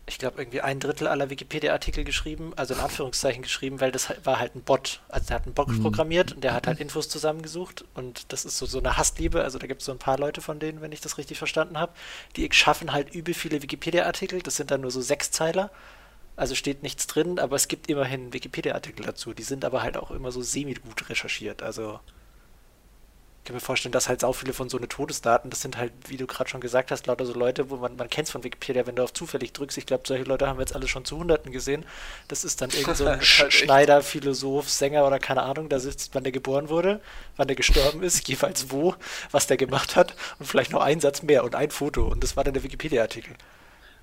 ich 0.07 0.17
glaube, 0.17 0.41
irgendwie 0.41 0.61
ein 0.61 0.79
Drittel 0.79 1.07
aller 1.07 1.29
Wikipedia-Artikel 1.29 2.03
geschrieben, 2.03 2.53
also 2.55 2.73
in 2.73 2.79
Anführungszeichen 2.79 3.43
geschrieben, 3.43 3.79
weil 3.79 3.91
das 3.91 4.13
war 4.23 4.39
halt 4.39 4.55
ein 4.55 4.61
Bot. 4.63 5.01
Also 5.09 5.27
der 5.27 5.35
hat 5.35 5.45
einen 5.45 5.53
Bot 5.53 5.69
Mhm. 5.69 5.81
programmiert 5.81 6.33
und 6.33 6.43
der 6.43 6.53
hat 6.53 6.67
halt 6.67 6.79
Infos 6.79 7.07
zusammengesucht 7.07 7.85
und 7.93 8.31
das 8.33 8.43
ist 8.43 8.57
so, 8.57 8.65
so 8.65 8.79
eine 8.79 8.97
Hassliebe. 8.97 9.41
Also 9.43 9.57
da 9.59 9.67
gibt 9.67 9.81
es 9.81 9.85
so 9.85 9.91
ein 9.91 9.99
paar 9.99 10.17
Leute 10.17 10.41
von 10.41 10.59
denen, 10.59 10.81
wenn 10.81 10.91
ich 10.91 11.01
das 11.01 11.17
richtig 11.17 11.37
verstanden 11.37 11.77
habe, 11.77 11.93
die 12.35 12.49
schaffen 12.51 12.91
halt 12.93 13.13
übel 13.13 13.33
viele 13.33 13.61
Wikipedia-Artikel. 13.61 14.41
Das 14.41 14.55
sind 14.57 14.71
dann 14.71 14.81
nur 14.81 14.91
so 14.91 15.01
Sechszeiler. 15.01 15.69
Also 16.35 16.55
steht 16.55 16.81
nichts 16.81 17.07
drin, 17.07 17.39
aber 17.39 17.55
es 17.55 17.67
gibt 17.67 17.87
immerhin 17.89 18.33
Wikipedia-Artikel 18.33 19.05
dazu. 19.05 19.33
Die 19.33 19.43
sind 19.43 19.63
aber 19.63 19.81
halt 19.83 19.97
auch 19.97 20.11
immer 20.11 20.31
so 20.31 20.41
semi-gut 20.41 21.09
recherchiert. 21.09 21.61
Also 21.61 21.99
ich 23.41 23.45
kann 23.45 23.55
mir 23.55 23.59
vorstellen, 23.59 23.91
dass 23.91 24.07
halt 24.07 24.23
auch 24.23 24.33
viele 24.33 24.53
von 24.53 24.69
so 24.69 24.77
eine 24.77 24.87
Todesdaten, 24.87 25.49
das 25.49 25.61
sind 25.61 25.75
halt, 25.75 25.91
wie 26.07 26.15
du 26.15 26.27
gerade 26.27 26.47
schon 26.47 26.61
gesagt 26.61 26.91
hast, 26.91 27.07
lauter 27.07 27.25
so 27.25 27.33
Leute, 27.33 27.71
wo 27.71 27.77
man, 27.77 27.95
man 27.95 28.07
kennt 28.07 28.27
es 28.27 28.31
von 28.31 28.43
Wikipedia, 28.43 28.85
wenn 28.85 28.95
du 28.95 29.03
auf 29.03 29.13
zufällig 29.13 29.51
drückst, 29.51 29.79
ich 29.79 29.87
glaube, 29.87 30.03
solche 30.05 30.25
Leute 30.25 30.47
haben 30.47 30.57
wir 30.59 30.61
jetzt 30.61 30.75
alle 30.75 30.87
schon 30.87 31.05
zu 31.05 31.17
Hunderten 31.17 31.51
gesehen. 31.51 31.83
Das 32.27 32.43
ist 32.43 32.61
dann 32.61 32.69
irgend 32.69 32.95
so 32.97 33.05
ein 33.07 33.13
halt 33.19 33.21
echt- 33.21 33.53
Schneider, 33.53 34.03
Philosoph, 34.03 34.69
Sänger 34.69 35.07
oder 35.07 35.17
keine 35.17 35.41
Ahnung, 35.41 35.69
da 35.69 35.79
sitzt, 35.79 36.13
wann 36.13 36.21
der 36.23 36.31
geboren 36.31 36.69
wurde, 36.69 37.01
wann 37.35 37.47
der 37.47 37.55
gestorben 37.55 38.03
ist, 38.03 38.27
jeweils 38.27 38.69
wo, 38.69 38.93
was 39.31 39.47
der 39.47 39.57
gemacht 39.57 39.95
hat 39.95 40.15
und 40.37 40.45
vielleicht 40.45 40.71
noch 40.71 40.81
ein 40.81 40.99
Satz 40.99 41.23
mehr 41.23 41.43
und 41.43 41.55
ein 41.55 41.71
Foto 41.71 42.05
und 42.07 42.23
das 42.23 42.37
war 42.37 42.43
dann 42.43 42.53
der 42.53 42.61
Wikipedia-Artikel. 42.61 43.33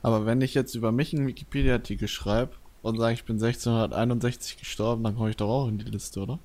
Aber 0.02 0.26
wenn 0.26 0.40
ich 0.40 0.54
jetzt 0.54 0.74
über 0.74 0.90
mich 0.90 1.14
einen 1.14 1.28
Wikipedia-Artikel 1.28 2.08
schreibe 2.08 2.56
und 2.82 2.98
sage, 2.98 3.14
ich 3.14 3.24
bin 3.24 3.36
1661 3.36 4.56
gestorben, 4.58 5.04
dann 5.04 5.16
komme 5.16 5.30
ich 5.30 5.36
doch 5.36 5.48
auch 5.48 5.68
in 5.68 5.78
die 5.78 5.84
Liste, 5.84 6.20
oder? 6.20 6.40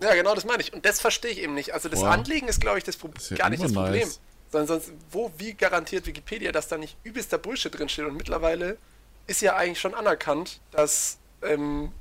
Ja, 0.00 0.14
genau, 0.14 0.34
das 0.34 0.44
meine 0.44 0.62
ich. 0.62 0.72
Und 0.72 0.84
das 0.84 1.00
verstehe 1.00 1.30
ich 1.30 1.42
eben 1.42 1.54
nicht. 1.54 1.74
Also 1.74 1.88
das 1.88 2.00
Boah. 2.00 2.10
Anlegen 2.10 2.48
ist, 2.48 2.60
glaube 2.60 2.78
ich, 2.78 2.84
das 2.84 2.96
Pro 2.96 3.10
ist 3.16 3.30
ja 3.30 3.36
gar 3.36 3.50
nicht 3.50 3.62
das 3.62 3.72
Problem. 3.72 4.06
nice. 4.06 4.20
Sondern 4.50 4.80
sonst, 4.80 4.92
wo, 5.10 5.30
wie 5.38 5.54
garantiert 5.54 6.06
Wikipedia, 6.06 6.52
dass 6.52 6.68
da 6.68 6.76
nicht 6.76 6.96
übelster 7.04 7.38
Bullshit 7.38 7.76
drinsteht? 7.76 8.06
Und 8.06 8.16
mittlerweile 8.16 8.78
ist 9.26 9.42
ja 9.42 9.56
eigentlich 9.56 9.80
schon 9.80 9.94
anerkannt, 9.94 10.60
dass, 10.72 11.18
ähm, 11.42 11.92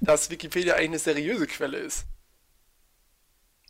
dass 0.00 0.30
Wikipedia 0.30 0.74
eigentlich 0.74 0.88
eine 0.88 0.98
seriöse 0.98 1.46
Quelle 1.46 1.78
ist. 1.78 2.06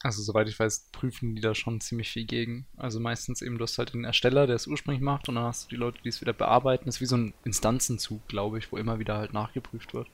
Also 0.02 0.23
soweit 0.23 0.49
ich 0.49 0.58
weiß, 0.58 0.90
prüfen 0.92 1.35
die 1.35 1.42
da 1.42 1.54
schon 1.54 1.80
ziemlich 1.80 2.11
viel 2.11 2.26
gegen. 2.26 2.66
Also 2.76 3.00
meistens 3.00 3.42
eben, 3.42 3.58
du 3.58 3.64
hast 3.64 3.76
halt 3.78 3.92
den 3.92 4.04
Ersteller, 4.04 4.46
der 4.46 4.56
es 4.56 4.66
ursprünglich 4.66 5.02
macht 5.02 5.28
und 5.28 5.35
dann 5.35 5.44
hast 5.44 5.64
du 5.64 5.68
die 5.70 5.76
Leute, 5.76 5.99
die 6.04 6.08
es 6.11 6.20
wieder 6.20 6.32
bearbeiten. 6.32 6.85
Das 6.87 6.96
ist 6.96 7.00
wie 7.00 7.06
so 7.06 7.16
ein 7.16 7.35
Instanzenzug, 7.44 8.26
glaube 8.28 8.58
ich, 8.58 8.70
wo 8.70 8.76
immer 8.76 8.99
wieder 8.99 9.16
halt 9.16 9.32
nachgeprüft 9.32 9.94
wird. 9.94 10.08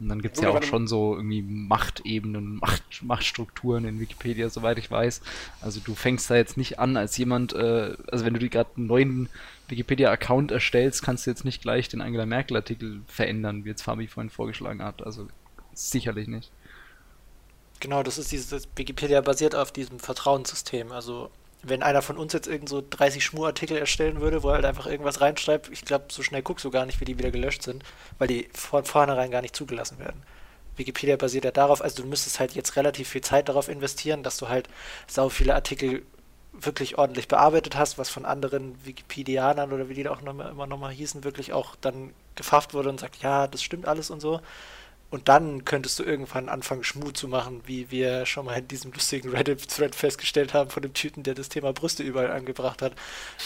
Und 0.00 0.08
dann 0.08 0.22
gibt 0.22 0.36
es 0.36 0.42
ja 0.42 0.48
auch 0.48 0.62
schon 0.62 0.86
so 0.86 1.14
irgendwie 1.14 1.42
Machtebenen, 1.42 2.56
Macht, 2.56 3.02
Machtstrukturen 3.02 3.84
in 3.84 4.00
Wikipedia, 4.00 4.48
soweit 4.48 4.78
ich 4.78 4.90
weiß. 4.90 5.20
Also 5.60 5.80
du 5.80 5.94
fängst 5.94 6.30
da 6.30 6.36
jetzt 6.36 6.56
nicht 6.56 6.78
an 6.78 6.96
als 6.96 7.18
jemand, 7.18 7.52
äh, 7.52 7.96
also 8.10 8.24
wenn 8.24 8.32
du 8.32 8.40
dir 8.40 8.48
gerade 8.48 8.70
einen 8.76 8.86
neuen 8.86 9.28
Wikipedia-Account 9.68 10.52
erstellst, 10.52 11.02
kannst 11.02 11.26
du 11.26 11.30
jetzt 11.30 11.44
nicht 11.44 11.60
gleich 11.60 11.88
den 11.88 12.00
Angela 12.00 12.24
Merkel-Artikel 12.24 13.02
verändern, 13.06 13.64
wie 13.64 13.68
jetzt 13.68 13.82
Fabi 13.82 14.06
vorhin 14.06 14.30
vorgeschlagen 14.30 14.82
hat. 14.82 15.04
Also 15.04 15.28
sicherlich 15.74 16.28
nicht. 16.28 16.50
Genau, 17.78 18.02
das 18.02 18.16
ist 18.16 18.32
dieses 18.32 18.68
Wikipedia 18.76 19.20
basiert 19.20 19.54
auf 19.54 19.70
diesem 19.70 19.98
Vertrauenssystem. 19.98 20.92
Also 20.92 21.30
wenn 21.62 21.82
einer 21.82 22.02
von 22.02 22.16
uns 22.16 22.32
jetzt 22.32 22.48
irgend 22.48 22.68
so 22.68 22.82
30 22.88 23.24
Schmurartikel 23.24 23.76
erstellen 23.76 24.20
würde, 24.20 24.42
wo 24.42 24.48
er 24.48 24.54
halt 24.54 24.64
einfach 24.64 24.86
irgendwas 24.86 25.20
reinschreibt, 25.20 25.68
ich 25.70 25.84
glaube, 25.84 26.06
so 26.10 26.22
schnell 26.22 26.42
guckst 26.42 26.64
du 26.64 26.70
gar 26.70 26.86
nicht, 26.86 27.00
wie 27.00 27.04
die 27.04 27.18
wieder 27.18 27.30
gelöscht 27.30 27.62
sind, 27.62 27.82
weil 28.18 28.28
die 28.28 28.48
von 28.54 28.84
vornherein 28.84 29.30
gar 29.30 29.42
nicht 29.42 29.56
zugelassen 29.56 29.98
werden. 29.98 30.22
Wikipedia 30.76 31.16
basiert 31.16 31.44
ja 31.44 31.50
darauf, 31.50 31.82
also 31.82 32.02
du 32.02 32.08
müsstest 32.08 32.40
halt 32.40 32.52
jetzt 32.52 32.76
relativ 32.76 33.08
viel 33.08 33.20
Zeit 33.20 33.48
darauf 33.48 33.68
investieren, 33.68 34.22
dass 34.22 34.38
du 34.38 34.48
halt 34.48 34.68
sau 35.06 35.28
viele 35.28 35.54
Artikel 35.54 36.02
wirklich 36.52 36.98
ordentlich 36.98 37.28
bearbeitet 37.28 37.76
hast, 37.76 37.98
was 37.98 38.08
von 38.08 38.24
anderen 38.24 38.74
Wikipedianern 38.84 39.72
oder 39.72 39.88
wie 39.88 39.94
die 39.94 40.02
da 40.02 40.10
auch 40.10 40.22
noch 40.22 40.32
immer 40.32 40.66
nochmal 40.66 40.92
hießen, 40.92 41.24
wirklich 41.24 41.52
auch 41.52 41.76
dann 41.76 42.12
gefafft 42.34 42.74
wurde 42.74 42.88
und 42.88 43.00
sagt, 43.00 43.22
ja, 43.22 43.46
das 43.46 43.62
stimmt 43.62 43.86
alles 43.86 44.10
und 44.10 44.20
so. 44.20 44.40
Und 45.10 45.28
dann 45.28 45.64
könntest 45.64 45.98
du 45.98 46.04
irgendwann 46.04 46.48
anfangen, 46.48 46.84
Schmut 46.84 47.16
zu 47.16 47.26
machen, 47.26 47.62
wie 47.66 47.90
wir 47.90 48.26
schon 48.26 48.46
mal 48.46 48.58
in 48.58 48.68
diesem 48.68 48.92
lustigen 48.92 49.30
Reddit-Thread 49.30 49.96
festgestellt 49.96 50.54
haben 50.54 50.70
von 50.70 50.82
dem 50.82 50.94
Typen, 50.94 51.24
der 51.24 51.34
das 51.34 51.48
Thema 51.48 51.72
Brüste 51.72 52.04
überall 52.04 52.30
angebracht 52.30 52.80
hat. 52.80 52.92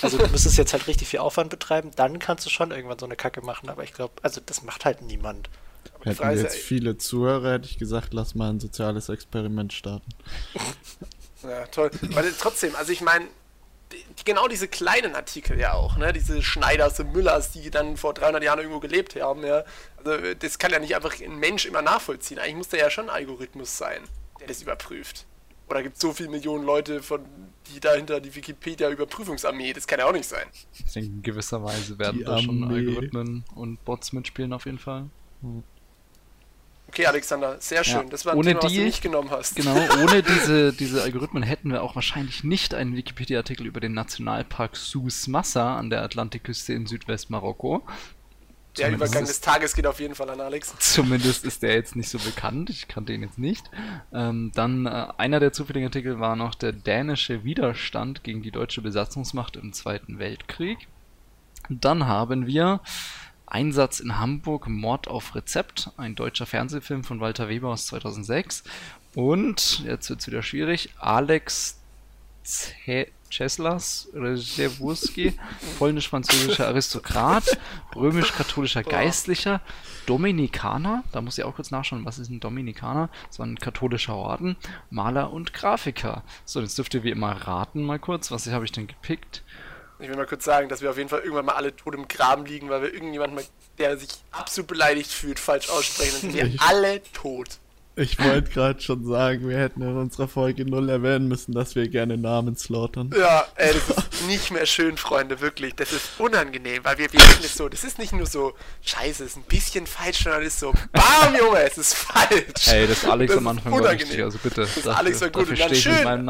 Also 0.02 0.18
du 0.18 0.26
müsstest 0.28 0.58
jetzt 0.58 0.74
halt 0.74 0.86
richtig 0.86 1.08
viel 1.08 1.20
Aufwand 1.20 1.48
betreiben, 1.48 1.90
dann 1.96 2.18
kannst 2.18 2.44
du 2.44 2.50
schon 2.50 2.70
irgendwann 2.70 2.98
so 2.98 3.06
eine 3.06 3.16
Kacke 3.16 3.40
machen, 3.40 3.70
aber 3.70 3.82
ich 3.82 3.94
glaube, 3.94 4.12
also 4.22 4.42
das 4.44 4.62
macht 4.62 4.84
halt 4.84 5.00
niemand. 5.00 5.48
Hätten 6.02 6.18
wir 6.22 6.36
jetzt 6.36 6.56
viele 6.56 6.98
Zuhörer, 6.98 7.52
hätte 7.54 7.68
ich 7.68 7.78
gesagt, 7.78 8.12
lass 8.12 8.34
mal 8.34 8.50
ein 8.50 8.60
soziales 8.60 9.08
Experiment 9.08 9.72
starten. 9.72 10.10
Ja, 11.42 11.66
toll. 11.66 11.90
Weil 12.10 12.32
trotzdem, 12.38 12.74
also 12.76 12.92
ich 12.92 13.00
meine, 13.00 13.26
genau 14.24 14.48
diese 14.48 14.68
kleinen 14.68 15.14
Artikel 15.14 15.58
ja 15.58 15.74
auch, 15.74 15.96
ne? 15.96 16.12
Diese 16.12 16.42
Schneiders 16.42 16.98
und 17.00 17.12
Müllers, 17.12 17.52
die 17.52 17.70
dann 17.70 17.96
vor 17.96 18.14
300 18.14 18.42
Jahren 18.42 18.58
irgendwo 18.58 18.80
gelebt 18.80 19.20
haben, 19.20 19.44
ja. 19.44 19.64
Also 19.96 20.34
das 20.34 20.58
kann 20.58 20.70
ja 20.70 20.78
nicht 20.78 20.94
einfach 20.94 21.20
ein 21.20 21.36
Mensch 21.36 21.66
immer 21.66 21.82
nachvollziehen. 21.82 22.38
Eigentlich 22.38 22.56
muss 22.56 22.68
da 22.68 22.76
ja 22.76 22.90
schon 22.90 23.08
ein 23.08 23.14
Algorithmus 23.14 23.76
sein, 23.76 24.02
der 24.40 24.48
das 24.48 24.62
überprüft. 24.62 25.26
Oder 25.68 25.82
gibt 25.82 25.96
es 25.96 26.02
so 26.02 26.12
viele 26.12 26.28
Millionen 26.28 26.64
Leute, 26.64 27.02
von, 27.02 27.24
die 27.72 27.80
dahinter 27.80 28.20
die 28.20 28.34
Wikipedia-Überprüfungsarmee? 28.34 29.72
Das 29.72 29.86
kann 29.86 29.98
ja 29.98 30.06
auch 30.06 30.12
nicht 30.12 30.28
sein. 30.28 30.46
Ich 30.72 30.92
denke, 30.92 31.08
in 31.08 31.22
gewisser 31.22 31.62
Weise 31.62 31.98
werden 31.98 32.18
die 32.18 32.24
da 32.24 32.38
schon 32.38 32.64
Algorithmen 32.64 33.44
und 33.54 33.82
Bots 33.84 34.12
mitspielen 34.12 34.52
auf 34.52 34.66
jeden 34.66 34.78
Fall. 34.78 35.08
Hm. 35.40 35.62
Okay, 36.94 37.06
Alexander, 37.06 37.56
sehr 37.58 37.82
schön. 37.82 38.04
Ja, 38.04 38.08
das 38.08 38.24
war 38.24 38.34
ein 38.34 38.38
ohne 38.38 38.50
Thema, 38.50 38.60
die, 38.60 38.66
was 38.66 38.72
du 38.72 38.82
nicht 38.82 39.02
genommen 39.02 39.30
hast. 39.32 39.56
Genau, 39.56 39.74
ohne 40.00 40.22
diese, 40.28 40.72
diese 40.72 41.02
Algorithmen 41.02 41.42
hätten 41.42 41.72
wir 41.72 41.82
auch 41.82 41.96
wahrscheinlich 41.96 42.44
nicht 42.44 42.72
einen 42.72 42.94
Wikipedia-Artikel 42.94 43.66
über 43.66 43.80
den 43.80 43.94
Nationalpark 43.94 44.76
Sus 44.76 45.26
Massa 45.26 45.76
an 45.76 45.90
der 45.90 46.02
Atlantikküste 46.04 46.72
in 46.72 46.86
Südwestmarokko. 46.86 47.82
Der 48.78 48.86
Zumindest 48.86 49.12
Übergang 49.12 49.26
des 49.26 49.40
Tages 49.40 49.74
geht 49.74 49.88
auf 49.88 49.98
jeden 49.98 50.14
Fall 50.14 50.30
an 50.30 50.40
Alex. 50.40 50.72
Zumindest 50.78 51.44
ist 51.44 51.64
der 51.64 51.74
jetzt 51.74 51.96
nicht 51.96 52.08
so 52.08 52.18
bekannt. 52.20 52.70
Ich 52.70 52.86
kannte 52.86 53.12
ihn 53.12 53.22
jetzt 53.22 53.38
nicht. 53.38 53.68
Ähm, 54.12 54.52
dann 54.54 54.86
äh, 54.86 55.08
einer 55.16 55.40
der 55.40 55.52
zufälligen 55.52 55.88
Artikel 55.88 56.20
war 56.20 56.36
noch 56.36 56.54
der 56.54 56.70
dänische 56.70 57.42
Widerstand 57.42 58.22
gegen 58.22 58.42
die 58.42 58.52
deutsche 58.52 58.82
Besatzungsmacht 58.82 59.56
im 59.56 59.72
Zweiten 59.72 60.20
Weltkrieg. 60.20 60.86
Dann 61.68 62.06
haben 62.06 62.46
wir 62.46 62.82
Einsatz 63.46 64.00
in 64.00 64.18
Hamburg, 64.18 64.68
Mord 64.68 65.08
auf 65.08 65.34
Rezept, 65.34 65.90
ein 65.96 66.14
deutscher 66.14 66.46
Fernsehfilm 66.46 67.04
von 67.04 67.20
Walter 67.20 67.48
Weber 67.48 67.68
aus 67.68 67.86
2006. 67.86 68.64
Und, 69.14 69.84
jetzt 69.84 70.10
wird 70.10 70.20
es 70.20 70.26
wieder 70.26 70.42
schwierig, 70.42 70.90
Alex 70.98 71.78
Czeslas 73.30 74.08
Rzewurski, 74.12 75.34
polnisch-französischer 75.78 76.68
Aristokrat, 76.68 77.58
römisch-katholischer 77.94 78.82
Geistlicher, 78.82 79.60
Dominikaner, 80.06 81.04
da 81.12 81.20
muss 81.20 81.38
ich 81.38 81.44
auch 81.44 81.56
kurz 81.56 81.70
nachschauen, 81.70 82.04
was 82.04 82.18
ist 82.18 82.30
ein 82.30 82.40
Dominikaner? 82.40 83.08
Das 83.28 83.38
war 83.38 83.46
ein 83.46 83.58
katholischer 83.58 84.14
Orden, 84.14 84.56
Maler 84.90 85.32
und 85.32 85.54
Grafiker. 85.54 86.22
So, 86.44 86.60
jetzt 86.60 86.76
dürft 86.76 86.94
ihr 86.94 87.02
wie 87.02 87.10
immer 87.10 87.32
raten 87.32 87.82
mal 87.82 87.98
kurz, 87.98 88.30
was 88.30 88.46
habe 88.48 88.64
ich 88.64 88.72
denn 88.72 88.86
gepickt? 88.86 89.42
Ich 90.04 90.10
will 90.10 90.16
mal 90.16 90.26
kurz 90.26 90.44
sagen, 90.44 90.68
dass 90.68 90.82
wir 90.82 90.90
auf 90.90 90.98
jeden 90.98 91.08
Fall 91.08 91.20
irgendwann 91.20 91.46
mal 91.46 91.54
alle 91.54 91.74
tot 91.74 91.94
im 91.94 92.06
Graben 92.06 92.44
liegen, 92.44 92.68
weil 92.68 92.82
wir 92.82 92.92
irgendjemanden, 92.92 93.40
der 93.78 93.96
sich 93.96 94.10
absolut 94.32 94.68
beleidigt 94.68 95.10
fühlt, 95.10 95.38
falsch 95.38 95.70
aussprechen. 95.70 96.12
Dann 96.12 96.20
sind 96.20 96.34
wir 96.34 96.46
ich, 96.46 96.60
alle 96.60 97.02
tot. 97.14 97.58
Ich 97.96 98.18
wollte 98.18 98.50
gerade 98.50 98.80
schon 98.80 99.06
sagen, 99.06 99.48
wir 99.48 99.56
hätten 99.56 99.80
in 99.80 99.96
unserer 99.96 100.26
Folge 100.26 100.64
null 100.64 100.90
erwähnen 100.90 101.28
müssen, 101.28 101.54
dass 101.54 101.76
wir 101.76 101.88
gerne 101.88 102.18
Namen 102.18 102.56
slaughtern. 102.56 103.14
Ja, 103.16 103.46
ey, 103.54 103.72
das 103.72 103.96
ist 103.96 104.22
nicht 104.26 104.50
mehr 104.50 104.66
schön, 104.66 104.96
Freunde, 104.96 105.40
wirklich. 105.40 105.74
Das 105.76 105.92
ist 105.92 106.10
unangenehm, 106.18 106.84
weil 106.84 106.98
wir 106.98 107.12
wissen 107.12 107.44
es 107.44 107.54
so. 107.54 107.68
Das 107.68 107.84
ist 107.84 107.98
nicht 107.98 108.12
nur 108.12 108.26
so, 108.26 108.52
scheiße, 108.82 109.24
es 109.24 109.30
ist 109.30 109.36
ein 109.36 109.44
bisschen 109.44 109.86
falsch, 109.86 110.24
sondern 110.24 110.42
es 110.42 110.54
ist 110.54 110.60
so, 110.60 110.72
bam, 110.92 111.36
Junge, 111.38 111.60
es 111.60 111.78
ist 111.78 111.94
falsch. 111.94 112.66
Ey, 112.66 112.88
das 112.88 113.04
Alex 113.04 113.30
das 113.30 113.38
am 113.38 113.46
Anfang 113.46 113.72
war 113.72 113.90
richtig, 113.90 114.22
also 114.22 114.38
bitte. 114.38 114.62
Das 114.62 114.74
dafür, 114.74 114.96
Alex 114.98 115.20
war 115.20 115.30
gut 115.30 115.48
und 115.48 115.60
dann 115.60 115.74
schön. 115.74 116.28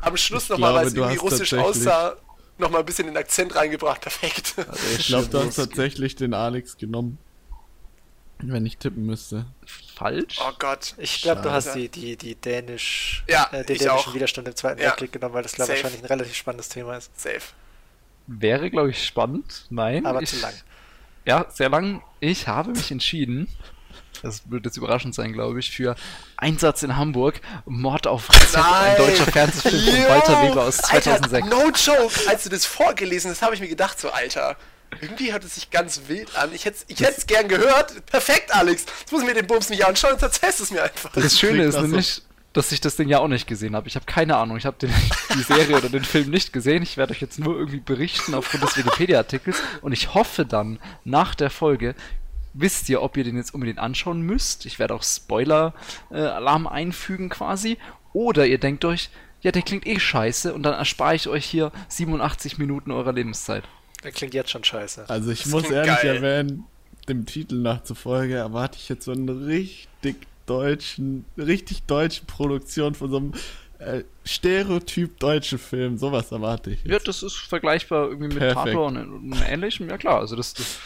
Am 0.00 0.16
Schluss 0.16 0.48
nochmal, 0.48 0.74
weil 0.74 0.86
es 0.88 0.94
irgendwie 0.94 1.16
russisch 1.16 1.54
aussah, 1.54 2.16
nochmal 2.58 2.80
ein 2.80 2.86
bisschen 2.86 3.06
den 3.06 3.16
Akzent 3.16 3.54
reingebracht. 3.54 4.00
Perfekt. 4.02 4.54
Also 4.56 4.96
ich 4.98 5.06
glaube, 5.06 5.28
du 5.28 5.38
hast 5.38 5.56
tatsächlich 5.56 6.16
den 6.16 6.34
Alex 6.34 6.76
genommen. 6.76 7.18
Wenn 8.38 8.66
ich 8.66 8.76
tippen 8.76 9.06
müsste. 9.06 9.46
Falsch? 9.94 10.38
Oh 10.46 10.52
Gott. 10.58 10.94
Ich 10.98 11.22
glaube, 11.22 11.40
du 11.40 11.50
hast 11.50 11.74
die, 11.74 11.88
die, 11.88 12.16
die 12.16 12.34
dänisch, 12.34 13.24
ja, 13.28 13.48
äh, 13.50 13.64
den 13.64 13.78
dänischen 13.78 13.88
auch. 13.88 14.14
Widerstand 14.14 14.46
im 14.46 14.54
Zweiten 14.54 14.78
ja. 14.78 14.88
Weltkrieg 14.88 15.12
genommen, 15.12 15.32
weil 15.32 15.42
das, 15.42 15.54
glaube 15.54 15.72
ich, 15.72 15.82
wahrscheinlich 15.82 16.02
ein 16.02 16.06
relativ 16.06 16.34
spannendes 16.34 16.68
Thema 16.68 16.98
ist. 16.98 17.18
Safe. 17.18 17.40
Wäre, 18.26 18.70
glaube 18.70 18.90
ich, 18.90 19.06
spannend. 19.06 19.64
Nein. 19.70 20.04
Aber 20.04 20.20
ich, 20.20 20.30
zu 20.30 20.40
lang. 20.40 20.52
Ja, 21.24 21.46
sehr 21.50 21.70
lang. 21.70 22.02
Ich 22.20 22.46
habe 22.46 22.72
mich 22.72 22.90
entschieden, 22.90 23.48
das 24.22 24.50
wird 24.50 24.64
jetzt 24.64 24.76
überraschend 24.76 25.14
sein, 25.14 25.32
glaube 25.32 25.58
ich, 25.60 25.70
für 25.70 25.96
Einsatz 26.36 26.82
in 26.82 26.96
Hamburg, 26.96 27.40
Mord 27.64 28.06
auf 28.06 28.28
Rezept, 28.30 28.64
ein 28.64 28.96
deutscher 28.96 29.26
Fernsehfilm 29.26 29.82
von 29.82 30.08
Walter 30.08 30.42
Weber 30.42 30.62
aus 30.64 30.78
2006. 30.78 31.32
Alter, 31.32 31.46
no 31.46 31.70
joke, 31.70 32.14
als 32.28 32.44
du 32.44 32.50
das 32.50 32.64
vorgelesen 32.64 33.30
hast, 33.30 33.42
habe 33.42 33.54
ich 33.54 33.60
mir 33.60 33.68
gedacht, 33.68 34.00
so 34.00 34.10
Alter, 34.10 34.56
irgendwie 35.00 35.32
hört 35.32 35.44
es 35.44 35.54
sich 35.56 35.70
ganz 35.70 36.02
wild 36.08 36.34
an. 36.36 36.50
Ich 36.52 36.64
hätte 36.64 36.78
ich 36.88 37.00
es 37.00 37.26
gern 37.26 37.48
gehört. 37.48 38.06
Perfekt, 38.06 38.54
Alex. 38.54 38.86
Jetzt 39.00 39.12
muss 39.12 39.22
ich 39.22 39.26
mir 39.26 39.34
den 39.34 39.46
Bums 39.46 39.68
nicht 39.68 39.84
anschauen, 39.84 40.12
jetzt 40.12 40.22
erzählst 40.22 40.60
es 40.60 40.70
mir 40.70 40.82
einfach. 40.82 41.12
Das, 41.12 41.24
das 41.24 41.38
Schöne 41.38 41.64
ist 41.64 41.78
nämlich, 41.80 42.22
dass 42.52 42.72
ich 42.72 42.80
das 42.80 42.96
Ding 42.96 43.08
ja 43.08 43.18
auch 43.18 43.28
nicht 43.28 43.46
gesehen 43.46 43.76
habe. 43.76 43.88
Ich 43.88 43.96
habe 43.96 44.06
keine 44.06 44.36
Ahnung. 44.36 44.56
Ich 44.56 44.66
habe 44.66 44.76
die 45.34 45.42
Serie 45.42 45.76
oder 45.76 45.88
den 45.88 46.04
Film 46.04 46.30
nicht 46.30 46.52
gesehen. 46.52 46.82
Ich 46.82 46.96
werde 46.96 47.12
euch 47.12 47.20
jetzt 47.20 47.38
nur 47.38 47.56
irgendwie 47.56 47.80
berichten 47.80 48.34
aufgrund 48.34 48.62
des 48.62 48.76
Wikipedia-Artikels. 48.76 49.58
Und 49.82 49.92
ich 49.92 50.14
hoffe 50.14 50.46
dann, 50.46 50.78
nach 51.04 51.34
der 51.34 51.50
Folge, 51.50 51.94
wisst 52.58 52.88
ihr, 52.88 53.02
ob 53.02 53.16
ihr 53.16 53.24
den 53.24 53.36
jetzt 53.36 53.54
unbedingt 53.54 53.78
anschauen 53.78 54.22
müsst. 54.22 54.66
Ich 54.66 54.78
werde 54.78 54.94
auch 54.94 55.02
Spoiler-Alarm 55.02 56.66
äh, 56.66 56.70
einfügen 56.70 57.28
quasi. 57.28 57.78
Oder 58.12 58.46
ihr 58.46 58.58
denkt 58.58 58.84
euch, 58.84 59.10
ja, 59.42 59.52
der 59.52 59.62
klingt 59.62 59.86
eh 59.86 60.00
scheiße 60.00 60.54
und 60.54 60.62
dann 60.62 60.74
erspare 60.74 61.14
ich 61.14 61.28
euch 61.28 61.44
hier 61.44 61.70
87 61.88 62.58
Minuten 62.58 62.90
eurer 62.90 63.12
Lebenszeit. 63.12 63.64
Der 64.02 64.12
klingt 64.12 64.34
jetzt 64.34 64.50
schon 64.50 64.64
scheiße. 64.64 65.08
Also 65.08 65.30
ich 65.30 65.42
das 65.42 65.52
muss 65.52 65.70
ehrlich 65.70 65.96
geil. 65.96 66.16
erwähnen, 66.16 66.64
dem 67.08 67.26
Titel 67.26 67.56
nach 67.56 67.82
zufolge 67.82 68.34
erwarte 68.34 68.78
ich 68.78 68.88
jetzt 68.88 69.04
so 69.04 69.12
einen 69.12 69.28
richtig 69.28 70.26
deutschen, 70.46 71.24
richtig 71.36 71.82
deutschen 71.84 72.26
Produktion 72.26 72.94
von 72.94 73.10
so 73.10 73.16
einem 73.18 73.32
äh, 73.78 74.04
Stereotyp 74.24 75.18
deutschen 75.18 75.58
Film. 75.58 75.98
Sowas 75.98 76.32
erwarte 76.32 76.70
ich. 76.70 76.78
Jetzt. 76.84 76.90
Ja, 76.90 76.98
das 77.04 77.22
ist 77.22 77.36
vergleichbar 77.36 78.08
irgendwie 78.08 78.28
mit 78.28 78.38
Perfekt. 78.38 78.66
Tato 78.66 78.86
und, 78.86 78.96
und 78.96 79.48
ähnlichem. 79.48 79.88
Ja 79.88 79.98
klar, 79.98 80.20
also 80.20 80.36
das, 80.36 80.54
das 80.54 80.78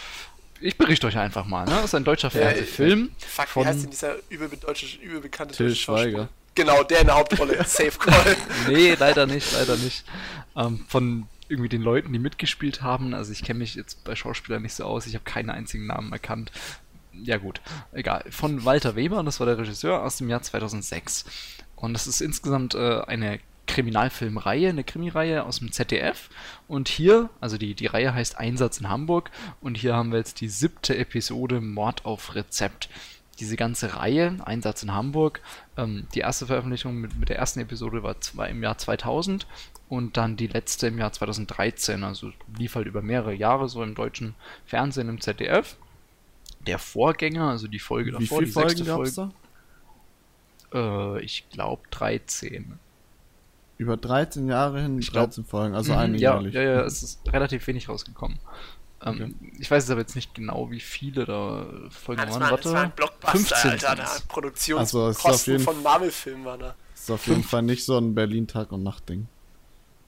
ich 0.60 0.76
berichte 0.76 1.06
euch 1.06 1.16
einfach 1.16 1.46
mal, 1.46 1.64
ne? 1.64 1.72
Das 1.72 1.86
ist 1.86 1.94
ein 1.94 2.04
deutscher 2.04 2.30
Fernsehfilm. 2.30 3.10
Ja, 3.18 3.26
fuck, 3.26 3.48
von 3.48 3.64
wie 3.64 3.68
heißt 3.68 3.82
denn 3.82 3.90
dieser 3.90 4.16
übel, 4.28 4.48
deutsche, 4.48 4.98
übel 4.98 5.20
bekannte 5.20 5.54
Till 5.54 5.74
Schweiger. 5.74 6.28
Genau, 6.54 6.82
der 6.82 7.00
in 7.00 7.06
der 7.06 7.16
Hauptrolle. 7.16 7.64
Safe 7.64 7.98
Call. 7.98 8.36
nee, 8.68 8.94
leider 8.94 9.26
nicht, 9.26 9.52
leider 9.52 9.76
nicht. 9.76 10.04
Ähm, 10.56 10.84
von 10.88 11.26
irgendwie 11.48 11.68
den 11.68 11.82
Leuten, 11.82 12.12
die 12.12 12.18
mitgespielt 12.18 12.82
haben. 12.82 13.14
Also 13.14 13.32
ich 13.32 13.42
kenne 13.42 13.60
mich 13.60 13.74
jetzt 13.74 14.04
bei 14.04 14.14
Schauspielern 14.14 14.62
nicht 14.62 14.74
so 14.74 14.84
aus. 14.84 15.06
Ich 15.06 15.14
habe 15.14 15.24
keinen 15.24 15.50
einzigen 15.50 15.86
Namen 15.86 16.12
erkannt. 16.12 16.52
Ja 17.12 17.38
gut, 17.38 17.60
egal. 17.92 18.24
Von 18.30 18.64
Walter 18.64 18.94
Weber, 18.96 19.22
das 19.22 19.40
war 19.40 19.46
der 19.46 19.58
Regisseur 19.58 20.02
aus 20.02 20.16
dem 20.16 20.28
Jahr 20.28 20.42
2006. 20.42 21.24
Und 21.76 21.92
das 21.92 22.06
ist 22.06 22.20
insgesamt 22.20 22.74
äh, 22.74 23.00
eine 23.06 23.40
Kriminalfilmreihe, 23.70 24.68
eine 24.68 24.84
Krimireihe 24.84 25.44
aus 25.44 25.60
dem 25.60 25.70
ZDF. 25.70 26.28
Und 26.68 26.88
hier, 26.88 27.30
also 27.40 27.56
die, 27.56 27.74
die 27.74 27.86
Reihe 27.86 28.12
heißt 28.12 28.36
Einsatz 28.38 28.78
in 28.78 28.88
Hamburg. 28.88 29.30
Und 29.60 29.76
hier 29.78 29.94
haben 29.94 30.10
wir 30.10 30.18
jetzt 30.18 30.40
die 30.40 30.48
siebte 30.48 30.96
Episode 30.96 31.60
Mord 31.60 32.04
auf 32.04 32.34
Rezept. 32.34 32.88
Diese 33.38 33.56
ganze 33.56 33.96
Reihe, 33.96 34.36
Einsatz 34.44 34.82
in 34.82 34.92
Hamburg, 34.92 35.40
ähm, 35.76 36.06
die 36.14 36.18
erste 36.18 36.46
Veröffentlichung 36.46 36.96
mit, 36.96 37.16
mit 37.18 37.28
der 37.30 37.38
ersten 37.38 37.60
Episode 37.60 38.02
war, 38.02 38.16
war 38.34 38.48
im 38.48 38.62
Jahr 38.62 38.76
2000 38.76 39.46
und 39.88 40.16
dann 40.16 40.36
die 40.36 40.48
letzte 40.48 40.88
im 40.88 40.98
Jahr 40.98 41.12
2013. 41.12 42.04
Also 42.04 42.32
lief 42.58 42.74
halt 42.74 42.86
über 42.86 43.02
mehrere 43.02 43.32
Jahre 43.34 43.68
so 43.68 43.82
im 43.82 43.94
deutschen 43.94 44.34
Fernsehen 44.66 45.08
im 45.08 45.20
ZDF. 45.20 45.76
der 46.66 46.78
Vorgänger, 46.78 47.48
also 47.48 47.68
die 47.68 47.78
Folge 47.78 48.10
Wie 48.10 48.24
davor, 48.24 48.40
die 48.44 48.50
Folgen 48.50 48.68
sechste 48.70 48.84
Folge. 48.92 49.32
da? 50.72 51.16
Äh, 51.16 51.24
ich 51.24 51.48
glaube 51.48 51.82
13. 51.90 52.78
Über 53.80 53.96
13 53.96 54.46
Jahre 54.46 54.82
hin 54.82 54.98
Ich 54.98 55.10
glaub- 55.10 55.30
13 55.30 55.44
Folgen, 55.46 55.74
also 55.74 55.92
Mhm, 55.92 55.98
eine 55.98 56.18
ja, 56.18 56.34
jährlich. 56.34 56.54
ja, 56.54 56.60
ja, 56.62 56.80
es 56.82 57.02
ist 57.02 57.20
relativ 57.32 57.66
wenig 57.66 57.88
rausgekommen. 57.88 58.38
Ähm, 59.02 59.34
Ich 59.58 59.70
weiß 59.70 59.84
jetzt 59.84 59.90
aber 59.90 60.00
jetzt 60.02 60.14
nicht 60.16 60.34
genau, 60.34 60.70
wie 60.70 60.80
viele 60.80 61.24
da 61.24 61.64
Folgen 61.88 62.20
Ja, 62.20 62.26
das, 62.26 62.34
waren. 62.34 62.50
war, 62.50 62.56
das 62.58 62.66
war 62.66 62.72
ein 62.74 62.76
Warte, 62.76 62.96
Blockbuster, 62.96 63.56
15 63.56 63.70
Alter. 63.70 63.86
Da 63.86 63.96
sind's. 63.96 64.10
Also, 64.10 64.18
ist 64.18 64.28
Produktionskosten 64.28 65.52
jeden- 65.54 65.64
von 65.64 65.82
Marvel-Filmen 65.82 66.44
waren 66.44 66.60
da. 66.60 66.74
Ist 66.94 67.10
auf 67.10 67.26
jeden 67.26 67.42
Fall 67.42 67.62
nicht 67.62 67.82
so 67.86 67.96
ein 67.96 68.14
Berlin-Tag- 68.14 68.70
und 68.72 68.82
Nacht-Ding. 68.82 69.26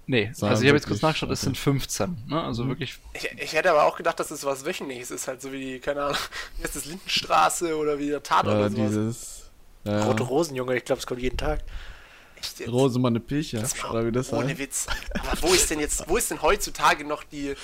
Nee, 0.06 0.30
Sondern 0.34 0.50
also 0.50 0.64
ich 0.64 0.68
habe 0.68 0.76
jetzt 0.76 0.86
kurz 0.88 1.00
nachgeschaut, 1.00 1.30
es 1.30 1.38
okay. 1.40 1.44
sind 1.46 1.56
15. 1.58 2.16
Ne? 2.26 2.42
Also 2.42 2.64
Mhm. 2.64 2.68
wirklich 2.68 2.98
Ich, 3.14 3.24
ich 3.38 3.52
hätte 3.54 3.70
aber 3.70 3.84
auch 3.84 3.96
gedacht, 3.96 4.20
dass 4.20 4.30
es 4.30 4.44
was 4.44 4.66
Wöchentliches 4.66 5.10
ist, 5.10 5.28
halt 5.28 5.40
so 5.40 5.50
wie 5.52 5.60
die, 5.60 5.78
keine 5.78 6.02
Ahnung, 6.02 6.16
wie 6.58 6.64
heißt 6.64 6.76
das, 6.76 6.84
Lindenstraße 6.84 7.74
oder 7.74 7.98
wie 7.98 8.08
der 8.08 8.22
Tatort 8.22 8.54
Äh, 8.54 8.58
oder 8.58 8.70
sowas. 8.70 8.88
dieses. 8.90 9.50
Äh, 9.84 9.94
Rote 10.02 10.24
Rosen, 10.24 10.56
Junge, 10.56 10.76
ich 10.76 10.84
glaube, 10.84 10.98
es 11.00 11.06
kommt 11.06 11.22
jeden 11.22 11.38
Tag. 11.38 11.60
Echt 12.42 12.60
jetzt? 12.60 12.68
Rosemanne 12.70 13.20
Pilcher, 13.20 13.62
oder 13.90 14.06
wie 14.06 14.12
das 14.12 14.32
ohne 14.32 14.48
heißt. 14.48 14.58
Witz. 14.58 14.86
Aber 15.14 15.42
wo 15.42 15.54
ist 15.54 15.70
denn 15.70 15.80
jetzt, 15.80 16.08
wo 16.08 16.16
ist 16.16 16.30
denn 16.30 16.42
heutzutage 16.42 17.04
noch 17.04 17.22
die, 17.24 17.54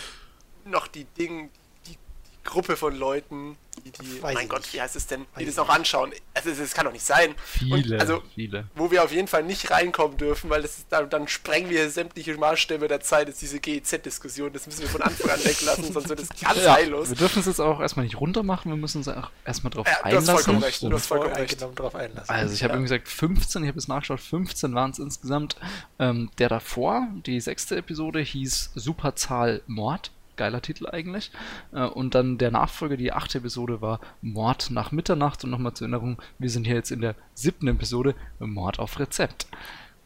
noch 0.65 0.87
die 0.87 1.05
Ding, 1.05 1.51
die, 1.87 1.93
die 1.93 1.99
Gruppe 2.45 2.77
von 2.77 2.97
Leuten, 2.97 3.57
die, 3.93 4.03
die 4.05 4.21
mein 4.21 4.37
ich 4.39 4.49
Gott, 4.49 4.61
nicht. 4.61 4.75
wie 4.75 4.81
heißt 4.81 4.97
es 4.97 5.07
denn, 5.07 5.27
die 5.39 5.45
das 5.47 5.59
auch 5.59 5.69
anschauen? 5.69 6.13
Also 6.35 6.51
das 6.51 6.75
kann 6.75 6.85
doch 6.87 6.93
nicht 6.93 7.05
sein. 7.05 7.35
viele, 7.45 7.75
Und, 7.95 8.01
also, 8.01 8.23
viele. 8.35 8.69
wo 8.75 8.91
wir 8.91 9.03
auf 9.05 9.13
jeden 9.13 9.29
Fall 9.29 9.43
nicht 9.43 9.71
reinkommen 9.71 10.17
dürfen, 10.17 10.51
weil 10.51 10.63
das 10.63 10.79
ist, 10.79 10.87
dann, 10.91 11.09
dann 11.11 11.29
sprengen 11.29 11.71
wir 11.71 11.91
sämtliche 11.91 12.37
Maßstäbe 12.37 12.87
der 12.89 13.01
Zeit, 13.01 13.29
ist 13.29 13.43
diese 13.43 13.59
GEZ-Diskussion. 13.61 14.53
Das 14.53 14.67
müssen 14.67 14.83
wir 14.83 14.89
von 14.89 15.03
Anfang 15.03 15.31
an 15.31 15.45
weglassen, 15.45 15.93
sonst 15.93 16.09
wird 16.09 16.21
es 16.21 16.29
ganz 16.41 16.67
heillos. 16.67 17.09
Wir 17.09 17.17
dürfen 17.17 17.41
es 17.41 17.47
jetzt 17.47 17.61
auch 17.61 17.81
erstmal 17.81 18.05
nicht 18.05 18.21
runter 18.21 18.43
machen, 18.43 18.71
wir 18.71 18.77
müssen 18.77 18.99
uns 18.99 19.09
auch 19.09 19.31
erstmal 19.45 19.71
drauf 19.71 19.87
Ja, 19.87 20.09
du 20.11 20.17
hast 20.17 20.31
vollkommen 20.31 20.57
einlassen. 20.57 20.65
recht. 20.65 20.83
Du 20.83 20.93
hast 20.93 21.07
vollkommen 21.07 21.35
recht. 21.35 21.61
Drauf 21.77 21.95
einlassen. 21.95 22.31
Also 22.35 22.55
ich 22.55 22.63
habe 22.63 22.73
Ja. 22.73 22.77
irgendwie 22.79 22.95
gesagt 22.95 23.09
15, 23.09 23.63
ich 23.65 23.69
habe 23.69 23.79
jetzt 23.79 23.89
nachgeschaut, 23.89 24.21
15 24.21 24.75
waren 24.75 24.91
es 24.91 24.99
insgesamt. 24.99 25.57
Ähm, 25.99 26.31
der 26.39 26.49
davor, 26.49 27.09
die 27.27 27.41
sechste 27.41 27.77
Episode, 27.77 28.21
hieß 28.21 28.71
Superzahl 28.75 29.63
Mord. 29.67 30.11
Geiler 30.39 30.63
Titel 30.63 30.87
eigentlich. 30.87 31.31
Äh, 31.73 31.85
und 31.85 32.15
dann 32.15 32.39
der 32.39 32.51
Nachfolger, 32.51 32.97
die 32.97 33.13
achte 33.13 33.39
Episode, 33.39 33.83
war 33.83 34.01
Mord 34.23 34.71
nach 34.71 34.91
Mitternacht. 34.91 35.45
Und 35.45 35.51
nochmal 35.51 35.75
zur 35.75 35.85
Erinnerung, 35.87 36.23
wir 36.39 36.49
sind 36.49 36.67
hier 36.67 36.77
jetzt 36.77 36.91
in 36.91 37.03
der 37.03 37.15
siebten 37.35 37.69
Episode, 37.69 38.15
Mord 38.39 38.79
auf 38.79 38.99
Rezept. 38.99 39.47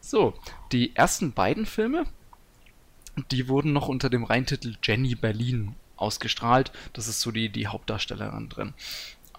So, 0.01 0.33
die 0.73 0.93
ersten 0.97 1.31
beiden 1.31 1.65
Filme, 1.65 2.03
die 3.31 3.47
wurden 3.47 3.71
noch 3.71 3.87
unter 3.87 4.09
dem 4.09 4.25
Reintitel 4.25 4.75
Jenny 4.83 5.15
Berlin 5.15 5.75
ausgestrahlt. 5.95 6.73
Das 6.91 7.07
ist 7.07 7.21
so 7.21 7.31
die, 7.31 7.49
die 7.49 7.67
Hauptdarstellerin 7.67 8.49
drin. 8.49 8.73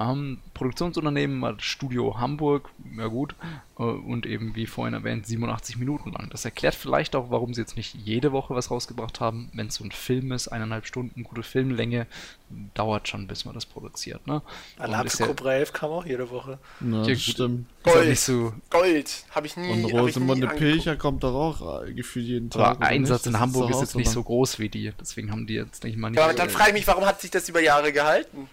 Ähm, 0.01 0.39
Produktionsunternehmen 0.55 1.41
war 1.41 1.53
das 1.53 1.65
Studio 1.65 2.19
Hamburg, 2.19 2.69
ja 2.97 3.07
gut, 3.07 3.37
äh, 3.79 3.83
und 3.83 4.27
eben 4.27 4.57
wie 4.57 4.67
vorhin 4.67 4.93
erwähnt, 4.93 5.27
87 5.27 5.77
Minuten 5.77 6.11
lang. 6.11 6.29
Das 6.31 6.45
erklärt 6.45 6.75
vielleicht 6.75 7.15
auch, 7.15 7.31
warum 7.31 7.55
sie 7.55 7.61
jetzt 7.61 7.77
nicht 7.77 7.95
jede 7.95 8.33
Woche 8.33 8.57
was 8.57 8.73
rausgebracht 8.73 9.21
haben. 9.21 9.51
Wenn 9.53 9.69
es 9.69 9.77
so 9.77 9.85
ein 9.85 9.93
Film 9.93 10.33
ist, 10.33 10.49
eineinhalb 10.49 10.87
Stunden, 10.87 11.23
gute 11.23 11.45
Filmlänge, 11.45 12.09
dauert 12.75 13.07
schon, 13.07 13.29
bis 13.29 13.45
man 13.45 13.55
das 13.55 13.67
produziert. 13.67 14.27
Ne? 14.27 14.43
Alarm 14.79 15.09
für 15.09 15.27
Cobra 15.27 15.55
11 15.55 15.73
kam 15.73 15.91
auch 15.91 16.07
jede 16.07 16.29
Woche. 16.31 16.59
Ja, 16.81 17.03
Ja, 17.03 17.17
stimmt. 17.17 17.67
Gold. 17.85 18.09
nicht 18.09 18.21
so, 18.21 18.53
Gold, 18.71 19.25
habe 19.31 19.47
ich 19.47 19.57
nie. 19.57 19.71
Und 19.71 19.83
hab 19.83 19.89
ich 19.89 19.93
nie 19.93 19.99
Rosemunde. 20.01 20.47
Pilcher 20.49 20.97
kommt 20.97 21.23
doch 21.23 21.35
auch 21.35 21.85
äh, 21.85 21.93
gefühlt 21.93 22.27
jeden 22.27 22.51
Tag. 22.51 22.77
aber 22.77 22.87
Einsatz 22.87 23.27
in 23.27 23.39
Hamburg 23.39 23.71
ist 23.71 23.81
jetzt 23.81 23.97
nicht 23.97 24.11
so 24.11 24.23
groß 24.23 24.59
wie 24.59 24.69
die, 24.69 24.93
deswegen 24.99 25.31
haben 25.31 25.47
die 25.47 25.55
jetzt 25.55 25.85
nicht 25.85 25.97
mal 25.97 26.11
nicht 26.11 26.19
Ja, 26.19 26.25
aber 26.25 26.35
dann 26.35 26.51
frage 26.51 26.71
ich 26.71 26.75
mich, 26.75 26.87
warum 26.87 27.07
hat 27.07 27.21
sich 27.21 27.31
das 27.31 27.49
über 27.49 27.61
Jahre 27.61 27.93
gehalten? 27.93 28.49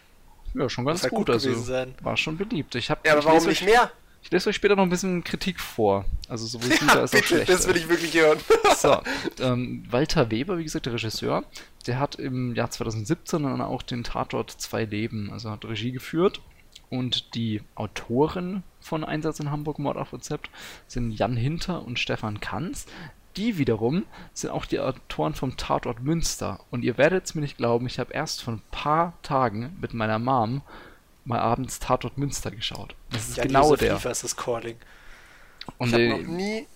Ja, 0.53 0.70
schon 0.70 0.86
ganz 0.86 1.03
halt 1.03 1.12
gut, 1.12 1.27
gut 1.27 1.29
also 1.29 1.53
sein. 1.62 1.96
war 2.01 2.17
schon 2.17 2.38
beliebt. 2.38 2.75
Ich 2.75 2.89
hab, 2.89 3.05
Ja, 3.05 3.13
aber 3.13 3.24
warum 3.25 3.46
nicht 3.46 3.63
mehr? 3.63 3.91
Ich 4.24 4.29
lese 4.29 4.50
euch 4.50 4.55
später 4.55 4.75
noch 4.75 4.84
ein 4.84 4.89
bisschen 4.89 5.24
Kritik 5.24 5.60
vor. 5.60 6.05
Also 6.27 6.46
sowohl 6.46 6.70
gute 6.70 6.86
Ja, 6.86 6.93
als 7.01 7.12
auch 7.12 7.15
bitte, 7.15 7.27
schlechte. 7.27 7.51
das 7.53 7.67
will 7.67 7.75
ich 7.77 7.89
wirklich 7.89 8.13
hören. 8.13 8.38
So, 8.77 9.00
ähm, 9.39 9.84
Walter 9.89 10.31
Weber, 10.31 10.58
wie 10.58 10.63
gesagt, 10.63 10.86
der 10.88 10.93
Regisseur, 10.93 11.43
der 11.86 12.00
hat 12.00 12.15
im 12.15 12.55
Jahr 12.55 12.70
2017 12.72 13.43
dann 13.43 13.62
auch 13.62 13.81
den 13.84 14.03
Tatort 14.03 14.50
Zwei 14.51 14.86
Leben, 14.86 15.29
also 15.31 15.51
hat 15.51 15.65
Regie 15.65 15.91
geführt. 15.91 16.41
Und 16.89 17.36
die 17.36 17.62
Autoren 17.75 18.63
von 18.79 19.03
Einsatz 19.03 19.39
in 19.39 19.50
Hamburg 19.51 19.79
Mord 19.79 19.98
auf 19.98 20.13
Rezept 20.13 20.50
sind 20.88 21.12
Jan 21.12 21.38
Hinter 21.38 21.84
und 21.86 22.00
Stefan 22.00 22.39
Kanz. 22.41 22.86
Die 23.38 23.57
wiederum 23.57 24.05
sind 24.33 24.50
auch 24.50 24.65
die 24.65 24.79
Autoren 24.79 25.33
vom 25.33 25.57
Tatort 25.57 26.01
Münster. 26.01 26.60
Und 26.69 26.84
ihr 26.84 26.97
werdet 26.97 27.25
es 27.25 27.36
mir 27.36 27.41
nicht 27.41 27.58
glauben, 27.58 27.88
ich 27.88 27.99
habe 27.99 28.13
erst 28.13 28.43
vor 28.43 28.53
ein 28.53 28.62
paar 28.71 29.13
Tagen 29.23 29.77
mit 29.79 29.93
meiner 29.93 30.19
Mom 30.19 30.62
mal 31.23 31.39
abends 31.39 31.79
Tatort 31.79 32.17
Münster 32.17 32.51
geschaut. 32.51 32.95
Das 33.12 33.29
ist 33.29 33.38
Jan 33.38 33.47
genau 33.47 33.63
Josef 33.69 33.79
der. 33.79 33.93
Liefers 33.93 34.23
ist 34.23 34.36
Calling. 34.36 34.77
Und 35.77 35.89
Ich 35.89 35.93
habe 35.93 36.10
noch 36.10 36.27
nie. 36.27 36.67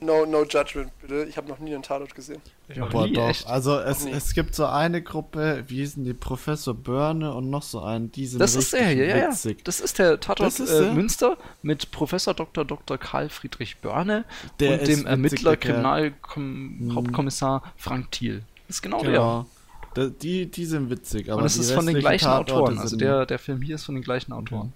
No, 0.00 0.24
no 0.24 0.44
judgment, 0.44 0.92
bitte. 1.00 1.24
Ich 1.24 1.36
habe 1.36 1.48
noch 1.48 1.58
nie 1.58 1.74
einen 1.74 1.82
Tatort 1.82 2.14
gesehen. 2.14 2.40
noch 2.76 2.90
Boah, 2.90 3.06
nie, 3.06 3.14
doch. 3.14 3.28
echt? 3.28 3.48
Also 3.48 3.80
es, 3.80 4.04
nie. 4.04 4.12
es 4.12 4.32
gibt 4.32 4.54
so 4.54 4.66
eine 4.66 5.02
Gruppe, 5.02 5.64
wie 5.66 5.78
hießen 5.78 6.04
die, 6.04 6.14
Professor 6.14 6.72
Börne 6.72 7.34
und 7.34 7.50
noch 7.50 7.64
so 7.64 7.80
einen, 7.80 8.12
die 8.12 8.26
sind 8.26 8.38
Das 8.38 8.54
ist 8.54 8.72
der, 8.72 8.92
ja, 8.92 9.04
ja, 9.04 9.16
ja. 9.16 9.28
witzig. 9.30 9.64
Das 9.64 9.80
ist 9.80 9.98
der 9.98 10.20
Tatort 10.20 10.60
ist 10.60 10.70
äh, 10.70 10.82
der? 10.82 10.92
Münster 10.92 11.36
mit 11.62 11.90
Professor 11.90 12.32
Dr. 12.32 12.64
Dr. 12.64 12.96
Karl 12.96 13.28
Friedrich 13.28 13.78
Börne 13.78 14.24
Der 14.60 14.78
und 14.80 14.86
dem 14.86 15.04
Ermittler, 15.04 15.56
der. 15.56 16.12
Kriminalhauptkommissar 16.22 17.62
Frank 17.76 18.12
Thiel. 18.12 18.42
Das 18.68 18.76
ist 18.76 18.82
genau, 18.82 19.00
Genau. 19.00 19.46
Da, 19.94 20.06
die, 20.06 20.46
die 20.48 20.64
sind 20.66 20.90
witzig, 20.90 21.24
der. 21.24 21.34
aber 21.34 21.42
Und 21.42 21.46
es 21.46 21.54
die 21.54 21.60
ist 21.60 21.72
von 21.72 21.86
den 21.86 21.98
gleichen 21.98 22.24
Tatorte 22.26 22.54
Autoren. 22.54 22.78
Also 22.78 22.96
der, 22.96 23.26
der 23.26 23.38
Film 23.40 23.62
hier 23.62 23.74
ist 23.74 23.84
von 23.84 23.96
den 23.96 24.04
gleichen 24.04 24.32
Autoren. 24.32 24.72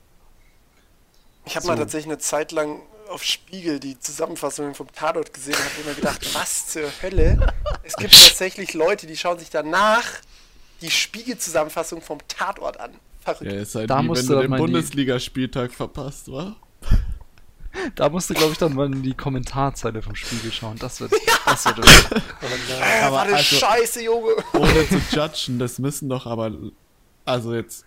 Ich 1.44 1.54
habe 1.56 1.64
So. 1.66 1.70
mal 1.72 1.78
tatsächlich 1.78 2.10
eine 2.10 2.18
Zeit 2.18 2.50
lang 2.52 2.80
auf 3.08 3.22
Spiegel 3.22 3.78
die 3.80 3.98
Zusammenfassungen 3.98 4.74
vom 4.74 4.90
Tatort 4.92 5.32
gesehen 5.32 5.54
und 5.54 5.64
habe 5.64 5.80
immer 5.84 5.94
gedacht, 5.94 6.34
was 6.34 6.68
zur 6.68 6.88
Hölle? 7.02 7.52
Es 7.82 7.96
gibt 7.96 8.12
tatsächlich 8.26 8.74
Leute, 8.74 9.06
die 9.06 9.16
schauen 9.16 9.38
sich 9.38 9.50
danach 9.50 10.04
die 10.80 10.90
Spiegel-Zusammenfassung 10.90 12.02
vom 12.02 12.18
Tatort 12.28 12.78
an. 12.80 12.92
Verrückt. 13.20 13.50
Ja, 13.52 13.60
ist 13.60 13.74
halt 13.76 13.88
Da 13.88 14.02
wie, 14.02 14.06
musst 14.06 14.28
wenn 14.28 14.36
du 14.36 14.42
den 14.42 14.56
Bundesligaspieltag 14.56 15.72
verpasst, 15.72 16.30
wa? 16.30 16.56
Da 17.94 18.10
musst 18.10 18.28
du, 18.28 18.34
glaube 18.34 18.52
ich, 18.52 18.58
dann 18.58 18.74
mal 18.74 18.92
in 18.92 19.02
die 19.02 19.14
Kommentarzeile 19.14 20.02
vom 20.02 20.14
Spiegel 20.14 20.52
schauen. 20.52 20.76
Das 20.78 21.00
wird, 21.00 21.12
das 21.46 21.64
wird 21.64 21.78
Äh, 21.78 23.00
Aber 23.02 23.16
war 23.16 23.22
eine 23.22 23.36
also- 23.36 23.56
Scheiße, 23.56 24.02
Junge. 24.04 24.34
Ohne 24.52 24.86
zu 24.88 25.00
judgen, 25.10 25.58
das 25.58 25.78
müssen 25.78 26.10
doch 26.10 26.26
aber, 26.26 26.52
also 27.24 27.54
jetzt, 27.54 27.86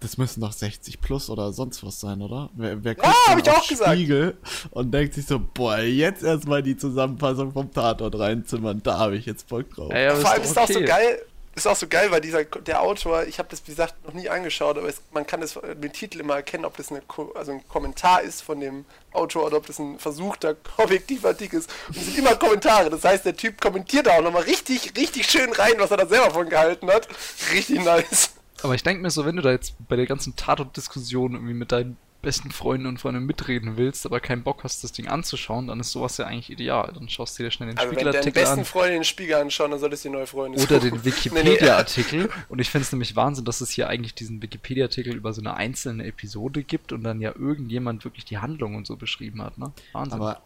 das 0.00 0.16
müssen 0.16 0.40
doch 0.40 0.52
60 0.52 1.00
plus 1.00 1.28
oder 1.30 1.52
sonst 1.52 1.84
was 1.84 2.00
sein, 2.00 2.22
oder? 2.22 2.50
Wer, 2.54 2.82
wer 2.82 2.96
Ja, 2.96 3.02
guckt 3.02 3.28
hab 3.28 3.36
denn 3.36 3.44
ich 3.44 3.50
auch 3.50 3.68
gesagt. 3.68 3.92
Spiegel 3.92 4.38
und 4.70 4.92
denkt 4.92 5.14
sich 5.14 5.26
so, 5.26 5.38
boah, 5.38 5.78
jetzt 5.78 6.22
erstmal 6.22 6.62
die 6.62 6.76
Zusammenfassung 6.76 7.52
vom 7.52 7.70
Tatort 7.72 8.18
reinzimmern, 8.18 8.82
da 8.82 8.98
habe 8.98 9.16
ich 9.16 9.26
jetzt 9.26 9.48
Bock 9.48 9.70
drauf. 9.70 9.92
Ja, 9.92 9.98
ja, 9.98 10.14
Vor 10.16 10.30
allem 10.30 10.42
ist 10.42 10.50
es 10.50 10.58
auch 10.58 10.68
so 10.68 10.78
okay. 10.78 10.86
geil. 10.86 11.22
Ist 11.52 11.66
auch 11.66 11.76
so 11.76 11.88
geil, 11.88 12.12
weil 12.12 12.20
dieser 12.20 12.44
der 12.44 12.80
Autor, 12.80 13.26
ich 13.26 13.40
habe 13.40 13.48
das 13.50 13.60
wie 13.66 13.72
gesagt 13.72 14.06
noch 14.06 14.14
nie 14.14 14.28
angeschaut, 14.28 14.78
aber 14.78 14.88
es, 14.88 15.02
man 15.12 15.26
kann 15.26 15.40
das 15.40 15.56
mit 15.56 15.82
dem 15.82 15.92
Titel 15.92 16.20
immer 16.20 16.36
erkennen, 16.36 16.64
ob 16.64 16.76
das 16.76 16.90
eine, 16.90 17.02
also 17.34 17.52
ein 17.52 17.66
Kommentar 17.66 18.22
ist 18.22 18.40
von 18.40 18.60
dem 18.60 18.84
Autor 19.12 19.46
oder 19.46 19.56
ob 19.56 19.66
das 19.66 19.80
ein 19.80 19.98
versuchter 19.98 20.54
objektiver 20.76 21.28
Artikel 21.28 21.58
ist. 21.58 21.70
Und 21.88 21.96
es 21.96 22.06
sind 22.06 22.18
immer 22.18 22.36
Kommentare. 22.36 22.88
Das 22.88 23.04
heißt, 23.04 23.26
der 23.26 23.36
Typ 23.36 23.60
kommentiert 23.60 24.06
da 24.06 24.12
auch 24.12 24.22
nochmal 24.22 24.42
richtig, 24.42 24.96
richtig 24.96 25.28
schön 25.28 25.52
rein, 25.52 25.74
was 25.78 25.90
er 25.90 25.96
da 25.98 26.06
selber 26.06 26.30
von 26.30 26.48
gehalten 26.48 26.88
hat. 26.88 27.08
Richtig 27.52 27.84
nice. 27.84 28.30
Aber 28.62 28.74
ich 28.74 28.82
denke 28.82 29.02
mir 29.02 29.10
so, 29.10 29.24
wenn 29.24 29.36
du 29.36 29.42
da 29.42 29.50
jetzt 29.50 29.74
bei 29.88 29.96
der 29.96 30.06
ganzen 30.06 30.36
Tatort-Diskussion 30.36 31.32
irgendwie 31.34 31.54
mit 31.54 31.72
deinen 31.72 31.96
besten 32.22 32.50
Freunden 32.50 32.86
und 32.86 32.98
Freunden 32.98 33.24
mitreden 33.24 33.76
willst, 33.76 34.04
aber 34.04 34.20
keinen 34.20 34.42
Bock 34.42 34.64
hast, 34.64 34.84
das 34.84 34.92
Ding 34.92 35.08
anzuschauen, 35.08 35.68
dann 35.68 35.80
ist 35.80 35.92
sowas 35.92 36.18
ja 36.18 36.26
eigentlich 36.26 36.50
ideal. 36.50 36.92
Dann 36.94 37.08
schaust 37.08 37.38
du 37.38 37.42
dir 37.42 37.50
schnell 37.50 37.70
den 37.70 37.78
Also 37.78 37.90
wenn 37.90 37.96
deine 37.96 38.10
Spiegelartikel 38.10 38.42
besten 38.42 38.58
an 38.60 38.64
Freunde 38.64 38.94
den 38.94 39.04
Spiegel 39.04 39.36
anschauen, 39.36 39.70
dann 39.70 39.80
solltest 39.80 40.04
du 40.04 40.10
dir 40.10 40.16
neue 40.16 40.26
Freunde 40.26 40.58
oder 40.60 40.80
suchen. 40.80 40.90
den 40.90 41.04
Wikipedia-Artikel. 41.04 42.28
Und 42.48 42.58
ich 42.58 42.70
finde 42.70 42.84
es 42.84 42.92
nämlich 42.92 43.16
Wahnsinn, 43.16 43.44
dass 43.44 43.60
es 43.60 43.70
hier 43.70 43.88
eigentlich 43.88 44.14
diesen 44.14 44.42
Wikipedia-Artikel 44.42 45.14
über 45.14 45.32
so 45.32 45.40
eine 45.40 45.54
einzelne 45.54 46.04
Episode 46.04 46.62
gibt 46.62 46.92
und 46.92 47.02
dann 47.04 47.20
ja 47.20 47.34
irgendjemand 47.34 48.04
wirklich 48.04 48.24
die 48.24 48.38
Handlung 48.38 48.74
und 48.74 48.86
so 48.86 48.96
beschrieben 48.96 49.42
hat. 49.42 49.56
Ne? 49.56 49.72
Wahnsinn. 49.92 50.20
Aber 50.20 50.42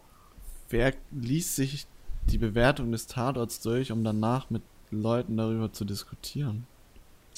wer 0.69 0.93
liest 1.11 1.55
sich 1.55 1.87
die 2.23 2.37
Bewertung 2.37 2.91
des 2.91 3.07
Tatorts 3.07 3.59
durch, 3.59 3.91
um 3.91 4.03
danach 4.03 4.49
mit 4.49 4.63
Leuten 4.91 5.35
darüber 5.37 5.73
zu 5.73 5.83
diskutieren? 5.83 6.67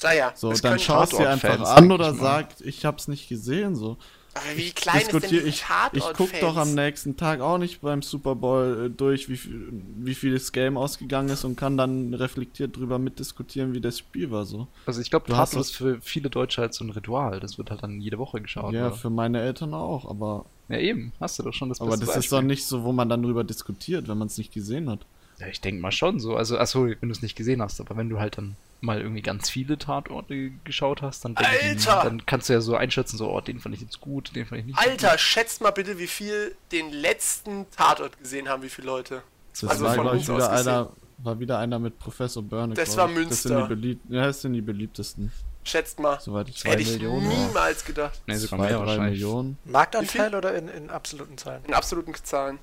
Sag 0.00 0.16
ja, 0.16 0.32
So, 0.34 0.50
das 0.50 0.60
dann 0.62 0.78
schaust 0.78 1.12
du 1.12 1.18
dir 1.18 1.28
einfach 1.30 1.60
an 1.60 1.90
oder 1.90 2.14
sagt, 2.14 2.60
ich 2.60 2.84
hab's 2.84 3.08
nicht 3.08 3.28
gesehen, 3.28 3.74
so. 3.74 3.96
Aber 4.34 4.56
wie 4.56 4.60
Ich 4.62 4.74
klein 4.76 5.00
ist 5.00 5.12
denn 5.12 5.46
ich, 5.46 5.64
ich 5.92 6.04
guck 6.16 6.30
doch 6.40 6.56
am 6.56 6.74
nächsten 6.76 7.16
Tag 7.16 7.40
auch 7.40 7.58
nicht 7.58 7.80
beim 7.80 8.02
Super 8.02 8.36
Bowl 8.36 8.86
äh, 8.86 8.90
durch, 8.96 9.28
wie, 9.28 9.36
viel- 9.36 9.68
wie 9.96 10.14
viel 10.14 10.32
das 10.34 10.52
Game 10.52 10.76
ausgegangen 10.76 11.28
ist 11.30 11.44
und 11.44 11.56
kann 11.56 11.76
dann 11.76 12.14
reflektiert 12.14 12.76
drüber 12.76 13.00
mitdiskutieren, 13.00 13.74
wie 13.74 13.80
das 13.80 13.98
Spiel 13.98 14.30
war 14.30 14.44
so. 14.44 14.68
Also 14.86 15.00
ich 15.00 15.10
glaube, 15.10 15.26
Du 15.26 15.36
hast 15.36 15.50
Tatort 15.50 15.66
ist 15.66 15.74
für 15.76 16.00
viele 16.00 16.30
Deutsche 16.30 16.60
halt 16.60 16.74
so 16.74 16.84
ein 16.84 16.90
Ritual. 16.90 17.40
Das 17.40 17.58
wird 17.58 17.70
halt 17.72 17.82
dann 17.82 18.00
jede 18.00 18.18
Woche 18.18 18.40
geschaut. 18.40 18.72
ja, 18.74 18.86
oder? 18.88 18.96
für 18.96 19.10
meine 19.10 19.40
Eltern 19.40 19.74
auch, 19.74 20.08
aber, 20.08 20.46
ja 20.68 20.78
eben, 20.78 21.12
hast 21.18 21.40
du 21.40 21.42
doch 21.42 21.52
schon 21.54 21.70
das 21.70 21.80
aber 21.80 21.96
das 21.96 22.02
ist 22.10 22.14
Beispiel. 22.14 22.38
doch 22.38 22.42
nicht 22.42 22.64
so, 22.64 22.84
wo 22.84 22.92
man 22.92 23.08
dann 23.08 23.24
drüber 23.24 23.42
diskutiert, 23.42 24.06
wenn 24.06 24.18
man 24.18 24.28
es 24.28 24.38
nicht 24.38 24.52
gesehen 24.52 24.88
hat. 24.88 25.00
Ja, 25.40 25.48
ich 25.48 25.60
denke 25.60 25.80
mal 25.80 25.90
schon 25.92 26.20
so. 26.20 26.36
Also, 26.36 26.58
achso, 26.58 26.86
wenn 26.86 26.98
du 27.00 27.10
es 27.10 27.22
nicht 27.22 27.34
gesehen 27.36 27.60
hast, 27.62 27.80
aber 27.80 27.96
wenn 27.96 28.08
du 28.08 28.20
halt 28.20 28.38
dann 28.38 28.56
mal 28.80 29.00
irgendwie 29.00 29.22
ganz 29.22 29.50
viele 29.50 29.76
Tatorte 29.78 30.50
geschaut 30.64 31.02
hast, 31.02 31.24
dann, 31.24 31.34
denke 31.34 31.74
ich, 31.76 31.84
dann 31.84 32.24
kannst 32.26 32.48
du 32.48 32.52
ja 32.52 32.60
so 32.60 32.76
einschätzen, 32.76 33.16
so, 33.16 33.30
oh, 33.30 33.40
den 33.40 33.58
fand 33.60 33.74
ich 33.74 33.80
jetzt 33.80 34.00
gut, 34.00 34.34
den 34.36 34.46
fand 34.46 34.60
ich 34.60 34.66
nicht 34.66 34.78
Alter, 34.78 35.18
schätzt 35.18 35.60
mal 35.60 35.70
bitte, 35.72 35.98
wie 35.98 36.06
viel 36.06 36.54
den 36.70 36.90
letzten 36.92 37.68
Tatort 37.70 38.18
gesehen 38.18 38.48
haben, 38.48 38.62
wie 38.62 38.68
viele 38.68 38.86
Leute. 38.86 39.22
Das 39.52 39.64
Also 39.70 39.84
war, 39.84 39.94
von 39.94 40.16
ich, 40.16 40.22
wieder 40.28 40.36
aus 40.36 40.42
einer, 40.66 40.92
war 41.18 41.40
wieder 41.40 41.58
einer 41.58 41.78
mit 41.78 41.98
Professor 41.98 42.42
Börne. 42.42 42.74
Das 42.74 42.96
war 42.96 43.08
ich. 43.10 43.28
Das 43.28 43.42
sind 43.42 43.52
Münster. 43.52 43.62
die, 43.62 43.74
belieb 43.74 44.00
ja, 44.08 44.26
das 44.26 44.42
sind 44.42 44.52
die 44.52 44.60
beliebtesten. 44.60 45.32
Schätzt 45.64 45.98
mal. 45.98 46.18
Soweit 46.20 46.48
ich 46.48 46.64
Hätte 46.64 46.80
ich 46.82 46.92
Millionen. 46.92 47.28
niemals 47.28 47.84
gedacht. 47.84 48.20
Nee, 48.26 48.36
sogar 48.36 48.60
Zwei, 48.60 48.68
mehr 48.68 48.84
drei. 48.84 48.98
Millionen. 49.10 49.58
Marktanteil 49.64 50.34
oder 50.34 50.54
in, 50.54 50.68
in 50.68 50.88
absoluten 50.88 51.36
Zahlen? 51.36 51.62
In 51.66 51.74
absoluten 51.74 52.14
Zahlen. 52.14 52.58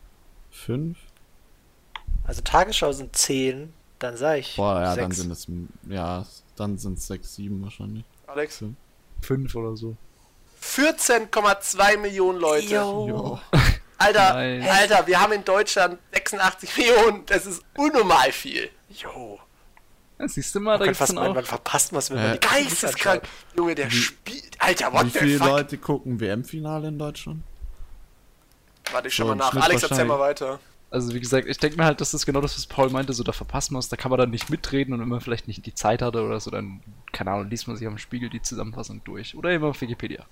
Fünf? 0.49 0.97
Also 2.23 2.41
Tagesschau 2.41 2.91
sind 2.93 3.15
10, 3.15 3.73
dann 3.99 4.17
sag 4.17 4.39
ich. 4.39 4.55
Boah, 4.55 4.81
ja, 4.81 4.95
dann 4.95 5.11
sechs. 5.11 5.21
sind 5.21 5.31
es, 5.31 5.47
ja, 5.89 6.25
dann 6.55 6.77
sind 6.77 6.97
es 6.97 7.07
sechs, 7.07 7.35
sieben 7.35 7.63
wahrscheinlich. 7.63 8.03
Alex. 8.27 8.63
Fünf 9.21 9.55
oder 9.55 9.75
so. 9.75 9.95
14,2 10.61 11.97
Millionen 11.97 12.39
Leute. 12.39 12.65
Jo. 12.67 13.07
Jo. 13.07 13.39
Alter, 13.97 14.33
Nein. 14.33 14.67
Alter, 14.67 15.07
wir 15.07 15.19
haben 15.19 15.33
in 15.33 15.43
Deutschland 15.45 15.99
86 16.13 16.75
Millionen. 16.77 17.25
Das 17.27 17.45
ist 17.45 17.61
unnormal 17.77 18.31
viel. 18.31 18.69
Jo. 18.89 19.39
Ja, 20.19 20.27
siehst 20.27 20.53
du 20.55 20.59
mal, 20.59 20.71
Man, 20.71 20.79
da 20.79 20.85
kann 20.85 20.85
gibt's 20.87 20.99
fast, 20.99 21.09
dann 21.11 21.15
man, 21.17 21.27
auch. 21.31 21.35
man 21.35 21.45
verpasst 21.45 21.93
was, 21.93 22.09
wenn 22.09 22.17
Äh, 22.17 22.21
man 22.23 22.33
die 22.33 22.39
Geisteskrank. 22.47 23.23
Junge, 23.55 23.75
der 23.75 23.89
spielt. 23.89 24.55
Alter, 24.59 24.91
what 24.93 25.05
Wie 25.05 25.09
the 25.11 25.19
viele 25.19 25.37
fuck? 25.39 25.47
Leute 25.47 25.77
gucken 25.77 26.19
WM-Finale 26.19 26.87
in 26.89 26.99
Deutschland? 26.99 27.43
Warte, 28.91 29.07
ich 29.07 29.15
schau 29.15 29.23
So 29.23 29.29
mal 29.29 29.35
nach. 29.35 29.55
Alex, 29.55 29.83
erzähl 29.83 30.05
mal 30.05 30.19
weiter. 30.19 30.59
Also 30.95 31.13
wie 31.13 31.19
gesagt, 31.19 31.45
ich 31.49 31.57
denke 31.57 31.75
mir 31.75 31.83
halt, 31.83 31.99
das 31.99 32.13
ist 32.13 32.25
genau 32.25 32.39
das, 32.39 32.55
was 32.55 32.67
Paul 32.67 32.89
meinte, 32.89 33.11
so 33.11 33.21
da 33.21 33.33
verpasst 33.33 33.69
man 33.69 33.79
es, 33.79 33.89
da 33.89 33.97
kann 33.97 34.11
man 34.11 34.17
dann 34.17 34.29
nicht 34.29 34.49
mitreden 34.49 34.93
und 34.93 35.01
wenn 35.01 35.09
man 35.09 35.19
vielleicht 35.19 35.45
nicht 35.45 35.65
die 35.65 35.75
Zeit 35.75 36.01
hatte 36.01 36.23
oder 36.23 36.39
so, 36.39 36.49
dann, 36.49 36.79
keine 37.11 37.31
Ahnung, 37.31 37.49
liest 37.49 37.67
man 37.67 37.75
sich 37.75 37.85
am 37.85 37.97
Spiegel 37.97 38.29
die 38.29 38.41
Zusammenfassung 38.41 39.01
durch. 39.03 39.35
Oder 39.35 39.51
eben 39.51 39.65
auf 39.65 39.81
Wikipedia. 39.81 40.25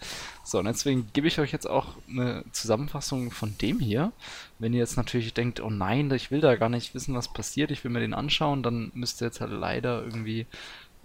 So, 0.45 0.59
und 0.59 0.65
deswegen 0.65 1.09
gebe 1.11 1.27
ich 1.27 1.37
euch 1.37 1.51
jetzt 1.51 1.69
auch 1.69 1.97
eine 2.09 2.45
Zusammenfassung 2.53 3.31
von 3.31 3.57
dem 3.57 3.81
hier. 3.81 4.13
Wenn 4.57 4.71
ihr 4.71 4.79
jetzt 4.79 4.95
natürlich 4.95 5.33
denkt, 5.33 5.59
oh 5.59 5.69
nein, 5.69 6.09
ich 6.11 6.31
will 6.31 6.39
da 6.39 6.55
gar 6.55 6.69
nicht 6.69 6.95
wissen, 6.95 7.13
was 7.13 7.33
passiert, 7.33 7.69
ich 7.69 7.83
will 7.83 7.91
mir 7.91 7.99
den 7.99 8.13
anschauen, 8.13 8.63
dann 8.63 8.89
müsst 8.93 9.21
ihr 9.21 9.25
jetzt 9.25 9.41
halt 9.41 9.51
leider 9.51 10.01
irgendwie 10.01 10.45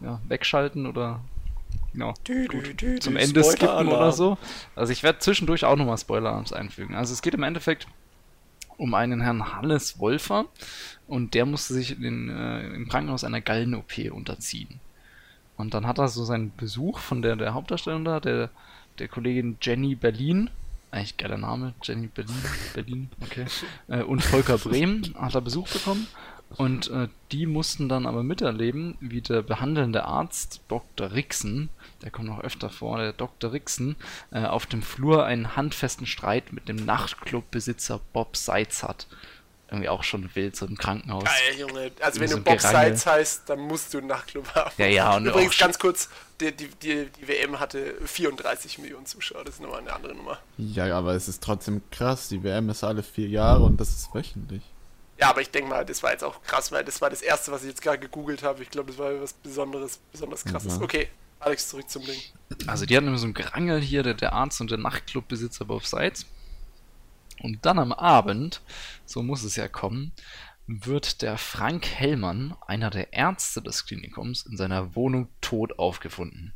ja, 0.00 0.20
wegschalten 0.28 0.86
oder 0.86 1.20
genau, 1.92 2.14
Dü, 2.28 2.46
dü, 2.46 2.62
dü, 2.62 2.74
dü, 2.74 2.98
zum 3.00 3.16
Ende 3.16 3.42
skippen 3.42 3.88
oder 3.88 4.12
so. 4.12 4.38
Also 4.76 4.92
ich 4.92 5.02
werde 5.02 5.18
zwischendurch 5.18 5.64
auch 5.64 5.74
nochmal 5.74 5.98
Spoiler-Alarms 5.98 6.52
einfügen. 6.52 6.94
Also 6.94 7.12
es 7.12 7.22
geht 7.22 7.34
im 7.34 7.42
Endeffekt 7.42 7.88
um 8.78 8.94
einen 8.94 9.20
Herrn 9.20 9.54
Hannes 9.54 9.98
Wolfer. 9.98 10.46
Und 11.06 11.34
der 11.34 11.44
musste 11.44 11.74
sich 11.74 12.00
in 12.00 12.30
äh, 12.30 12.66
im 12.68 12.88
Krankenhaus 12.88 13.24
einer 13.24 13.42
Gallen-OP 13.42 14.10
unterziehen. 14.10 14.80
Und 15.56 15.74
dann 15.74 15.86
hat 15.86 15.98
er 15.98 16.08
so 16.08 16.24
seinen 16.24 16.54
Besuch 16.56 16.98
von 16.98 17.20
der, 17.20 17.36
der 17.36 17.52
Hauptdarstellerin 17.52 18.04
da, 18.04 18.20
der, 18.20 18.50
der 18.98 19.08
Kollegin 19.08 19.58
Jenny 19.60 19.94
Berlin, 19.96 20.50
eigentlich 20.90 21.16
geiler 21.16 21.36
Name, 21.36 21.74
Jenny 21.82 22.06
Berlin, 22.06 22.36
Berlin, 22.74 23.10
okay, 23.20 23.44
äh, 23.88 24.02
und 24.02 24.22
Volker 24.22 24.56
Brehm 24.56 25.02
hat 25.18 25.34
er 25.34 25.40
Besuch 25.40 25.68
bekommen 25.68 26.06
und 26.56 26.90
äh, 26.90 27.08
die 27.30 27.46
mussten 27.46 27.88
dann 27.88 28.06
aber 28.06 28.22
miterleben, 28.22 28.96
wie 29.00 29.20
der 29.20 29.42
behandelnde 29.42 30.04
Arzt 30.04 30.60
Dr. 30.68 31.12
Rixen, 31.12 31.68
der 32.02 32.10
kommt 32.10 32.28
noch 32.28 32.40
öfter 32.40 32.70
vor, 32.70 32.98
der 32.98 33.12
Dr. 33.12 33.52
Rixen, 33.52 33.96
äh, 34.30 34.44
auf 34.44 34.66
dem 34.66 34.82
Flur 34.82 35.24
einen 35.26 35.56
handfesten 35.56 36.06
Streit 36.06 36.52
mit 36.52 36.68
dem 36.68 36.76
Nachtclubbesitzer 36.86 38.00
Bob 38.12 38.36
Seitz 38.36 38.82
hat. 38.82 39.06
Irgendwie 39.70 39.90
auch 39.90 40.02
schon 40.02 40.30
wild, 40.34 40.56
so 40.56 40.64
im 40.64 40.78
Krankenhaus. 40.78 41.24
Geil, 41.24 41.58
Junge. 41.60 41.90
Also 42.00 42.20
wenn 42.20 42.28
So 42.28 42.38
du 42.38 42.42
Bob 42.44 42.56
Gerangel. 42.58 42.86
Sides 42.96 43.04
heißt, 43.06 43.50
dann 43.50 43.58
musst 43.60 43.92
du 43.92 43.98
einen 43.98 44.06
Nachtclub 44.06 44.54
haben. 44.54 44.70
Ja, 44.78 44.86
ja, 44.86 45.14
und 45.16 45.26
Übrigens 45.26 45.56
auch- 45.56 45.58
ganz 45.58 45.78
kurz, 45.78 46.08
die, 46.40 46.52
die, 46.56 46.68
die, 46.82 47.06
die 47.20 47.28
WM 47.28 47.60
hatte 47.60 47.94
34 48.06 48.78
Millionen 48.78 49.04
Zuschauer. 49.04 49.44
Das 49.44 49.56
ist 49.56 49.60
nochmal 49.60 49.80
eine 49.80 49.92
andere 49.92 50.14
Nummer. 50.14 50.38
Ja, 50.56 50.96
aber 50.96 51.12
es 51.12 51.28
ist 51.28 51.42
trotzdem 51.42 51.82
krass. 51.90 52.30
Die 52.30 52.42
WM 52.42 52.70
ist 52.70 52.82
alle 52.82 53.02
vier 53.02 53.28
Jahre 53.28 53.64
und 53.64 53.78
das 53.78 53.90
ist 53.90 54.14
wöchentlich. 54.14 54.62
Ja, 55.18 55.30
aber 55.30 55.40
ich 55.40 55.50
denke 55.50 55.68
mal, 55.68 55.84
das 55.84 56.02
war 56.02 56.12
jetzt 56.12 56.22
auch 56.22 56.42
krass, 56.42 56.70
weil 56.70 56.84
das 56.84 57.00
war 57.00 57.10
das 57.10 57.22
erste, 57.22 57.50
was 57.50 57.62
ich 57.62 57.68
jetzt 57.68 57.82
gerade 57.82 57.98
gegoogelt 57.98 58.42
habe. 58.42 58.62
Ich 58.62 58.70
glaube, 58.70 58.90
das 58.92 58.98
war 58.98 59.20
was 59.20 59.32
Besonderes, 59.32 59.98
besonders 60.12 60.44
krasses. 60.44 60.76
Ja. 60.76 60.82
Okay, 60.82 61.08
Alex, 61.40 61.68
zurück 61.68 61.90
zum 61.90 62.04
Ding. 62.04 62.20
Also 62.66 62.86
die 62.86 62.96
hatten 62.96 63.08
immer 63.08 63.18
so 63.18 63.26
ein 63.26 63.34
Gerangel 63.34 63.80
hier, 63.80 64.02
der, 64.02 64.14
der 64.14 64.32
Arzt 64.32 64.60
und 64.60 64.70
der 64.70 64.78
Nachtclubbesitzer 64.78 65.64
Bob 65.64 65.84
Seitz. 65.84 66.26
Und 67.40 67.66
dann 67.66 67.78
am 67.78 67.92
Abend, 67.92 68.62
so 69.06 69.22
muss 69.22 69.42
es 69.42 69.56
ja 69.56 69.68
kommen, 69.68 70.12
wird 70.66 71.22
der 71.22 71.38
Frank 71.38 71.86
Hellmann, 71.86 72.56
einer 72.66 72.90
der 72.90 73.12
Ärzte 73.12 73.62
des 73.62 73.86
Klinikums, 73.86 74.44
in 74.46 74.56
seiner 74.56 74.94
Wohnung 74.94 75.28
tot 75.40 75.78
aufgefunden. 75.78 76.52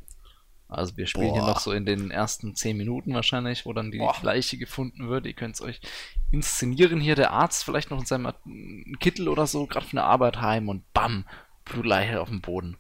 Also 0.76 0.96
wir 0.96 1.06
spielen 1.06 1.32
hier 1.32 1.42
Boah. 1.42 1.50
noch 1.50 1.61
so 1.61 1.72
in 1.72 1.87
den 1.87 2.11
ersten 2.11 2.54
zehn 2.54 2.76
Minuten 2.76 3.14
wahrscheinlich, 3.14 3.66
wo 3.66 3.72
dann 3.72 3.90
die 3.90 3.98
Boah. 3.98 4.16
Leiche 4.22 4.58
gefunden 4.58 5.08
wird. 5.08 5.26
Ihr 5.26 5.35
könnt 5.35 5.54
es 5.54 5.62
euch 5.62 5.80
inszenieren. 6.30 7.00
Hier 7.00 7.14
der 7.14 7.32
Arzt 7.32 7.64
vielleicht 7.64 7.90
noch 7.90 8.00
in 8.00 8.06
seinem 8.06 8.32
Kittel 9.00 9.28
oder 9.28 9.46
so, 9.46 9.66
gerade 9.66 9.87
von 9.87 9.96
der 9.96 10.06
Arbeit 10.06 10.40
heim 10.40 10.68
und 10.68 10.90
bam, 10.92 11.24
Blutleiche 11.64 12.20
auf 12.20 12.28
dem 12.28 12.40
Boden. 12.40 12.76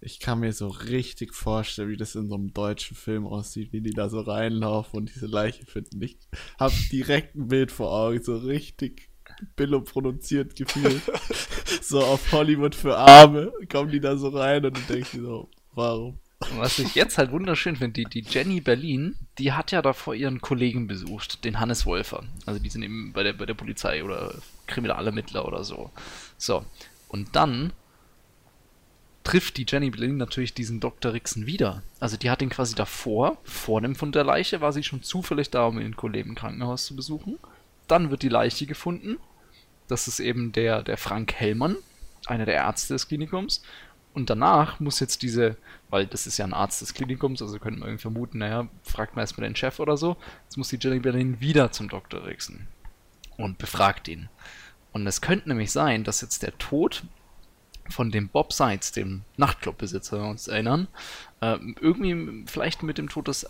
Ich 0.00 0.20
kann 0.20 0.40
mir 0.40 0.52
so 0.52 0.68
richtig 0.68 1.34
vorstellen, 1.34 1.88
wie 1.88 1.96
das 1.96 2.14
in 2.14 2.28
so 2.28 2.34
einem 2.34 2.52
deutschen 2.52 2.96
Film 2.96 3.26
aussieht, 3.26 3.72
wie 3.72 3.80
die 3.80 3.90
da 3.90 4.08
so 4.08 4.20
reinlaufen 4.20 4.98
und 4.98 5.14
diese 5.14 5.26
Leiche 5.26 5.64
finden. 5.64 6.00
Ich 6.02 6.18
hab 6.58 6.70
direkt 6.92 7.34
ein 7.34 7.48
Bild 7.48 7.72
vor 7.72 7.90
Augen, 7.90 8.22
so 8.22 8.36
richtig 8.36 9.10
billo 9.56 9.80
produziert 9.80 10.54
gefühlt. 10.54 11.02
so 11.82 12.00
auf 12.00 12.30
Hollywood 12.32 12.74
für 12.74 12.96
Arme 12.96 13.52
kommen 13.70 13.90
die 13.90 14.00
da 14.00 14.16
so 14.16 14.28
rein 14.28 14.64
und 14.64 14.76
du 14.76 14.80
denkst 14.92 15.12
dir 15.12 15.22
so, 15.22 15.50
warum? 15.72 16.18
Was 16.38 16.78
ich 16.78 16.94
jetzt 16.94 17.16
halt 17.16 17.30
wunderschön 17.30 17.76
finde, 17.76 18.04
die, 18.04 18.04
die 18.04 18.28
Jenny 18.28 18.60
Berlin, 18.60 19.16
die 19.38 19.52
hat 19.52 19.72
ja 19.72 19.80
davor 19.80 20.14
ihren 20.14 20.40
Kollegen 20.40 20.86
besucht, 20.86 21.44
den 21.44 21.58
Hannes 21.60 21.86
Wolfer. 21.86 22.24
Also 22.44 22.60
die 22.60 22.68
sind 22.68 22.82
eben 22.82 23.12
bei 23.12 23.22
der, 23.22 23.32
bei 23.32 23.46
der 23.46 23.54
Polizei 23.54 24.04
oder 24.04 24.34
Kriminalermittler 24.66 25.46
oder 25.46 25.64
so. 25.64 25.90
So. 26.36 26.64
Und 27.08 27.34
dann 27.34 27.72
trifft 29.24 29.56
die 29.56 29.66
Jenny 29.66 29.90
Berlin 29.90 30.18
natürlich 30.18 30.54
diesen 30.54 30.78
Dr. 30.78 31.12
Rixen 31.12 31.46
wieder. 31.46 31.82
Also 32.00 32.16
die 32.16 32.30
hat 32.30 32.42
ihn 32.42 32.50
quasi 32.50 32.74
davor, 32.74 33.38
vor 33.42 33.80
dem 33.80 33.96
Fund 33.96 34.14
der 34.14 34.24
Leiche, 34.24 34.60
war 34.60 34.72
sie 34.72 34.84
schon 34.84 35.02
zufällig 35.02 35.50
da, 35.50 35.66
um 35.66 35.80
ihren 35.80 35.96
Kollegen 35.96 36.30
im 36.30 36.34
Krankenhaus 36.36 36.84
zu 36.84 36.94
besuchen. 36.94 37.38
Dann 37.88 38.10
wird 38.10 38.22
die 38.22 38.28
Leiche 38.28 38.66
gefunden. 38.66 39.16
Das 39.88 40.06
ist 40.06 40.20
eben 40.20 40.52
der, 40.52 40.82
der 40.82 40.96
Frank 40.96 41.32
Hellmann, 41.32 41.76
einer 42.26 42.44
der 42.44 42.54
Ärzte 42.54 42.94
des 42.94 43.08
Klinikums. 43.08 43.62
Und 44.14 44.30
danach 44.30 44.80
muss 44.80 45.00
jetzt 45.00 45.22
diese, 45.22 45.56
weil 45.90 46.06
das 46.06 46.26
ist 46.26 46.38
ja 46.38 46.44
ein 46.44 46.54
Arzt 46.54 46.80
des 46.80 46.94
Klinikums, 46.94 47.42
also 47.42 47.58
könnte 47.58 47.80
man 47.80 47.88
irgendwie 47.88 48.02
vermuten, 48.02 48.38
naja, 48.38 48.68
fragt 48.82 49.16
man 49.16 49.22
erstmal 49.22 49.48
den 49.48 49.56
Chef 49.56 49.78
oder 49.78 49.96
so. 49.96 50.16
Jetzt 50.44 50.56
muss 50.56 50.68
die 50.68 50.78
Jenny 50.80 51.00
Berlin 51.00 51.40
wieder 51.40 51.72
zum 51.72 51.88
Dr. 51.88 52.24
Rixen 52.24 52.68
und 53.36 53.58
befragt 53.58 54.08
ihn. 54.08 54.28
Und 54.92 55.06
es 55.06 55.20
könnte 55.20 55.48
nämlich 55.48 55.72
sein, 55.72 56.04
dass 56.04 56.22
jetzt 56.22 56.42
der 56.42 56.56
Tod 56.58 57.04
von 57.90 58.10
dem 58.10 58.28
Bob 58.28 58.52
Seitz, 58.52 58.92
dem 58.92 59.22
Nachtclubbesitzer, 59.36 60.16
wenn 60.16 60.24
wir 60.24 60.30
uns 60.30 60.48
erinnern, 60.48 60.88
äh, 61.40 61.58
irgendwie 61.80 62.44
vielleicht 62.46 62.82
mit 62.82 62.98
dem 62.98 63.08
Tod 63.08 63.28
des 63.28 63.46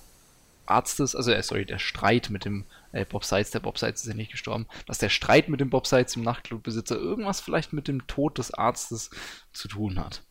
Arztes, 0.66 1.14
also 1.14 1.30
äh, 1.30 1.42
sorry, 1.42 1.64
der 1.64 1.78
Streit 1.78 2.30
mit 2.30 2.44
dem 2.44 2.64
äh, 2.92 3.04
Bob 3.04 3.24
Seitz, 3.24 3.50
der 3.50 3.60
Bob 3.60 3.78
Seitz 3.78 4.02
ist 4.02 4.08
ja 4.08 4.14
nicht 4.14 4.32
gestorben, 4.32 4.66
dass 4.86 4.98
der 4.98 5.08
Streit 5.08 5.48
mit 5.48 5.60
dem 5.60 5.70
Bob 5.70 5.86
Seitz, 5.86 6.12
dem 6.12 6.22
Nachtclubbesitzer, 6.22 6.96
irgendwas 6.96 7.40
vielleicht 7.40 7.72
mit 7.72 7.88
dem 7.88 8.06
Tod 8.06 8.38
des 8.38 8.52
Arztes 8.52 9.10
zu 9.52 9.68
tun 9.68 9.98
hat. 9.98 10.22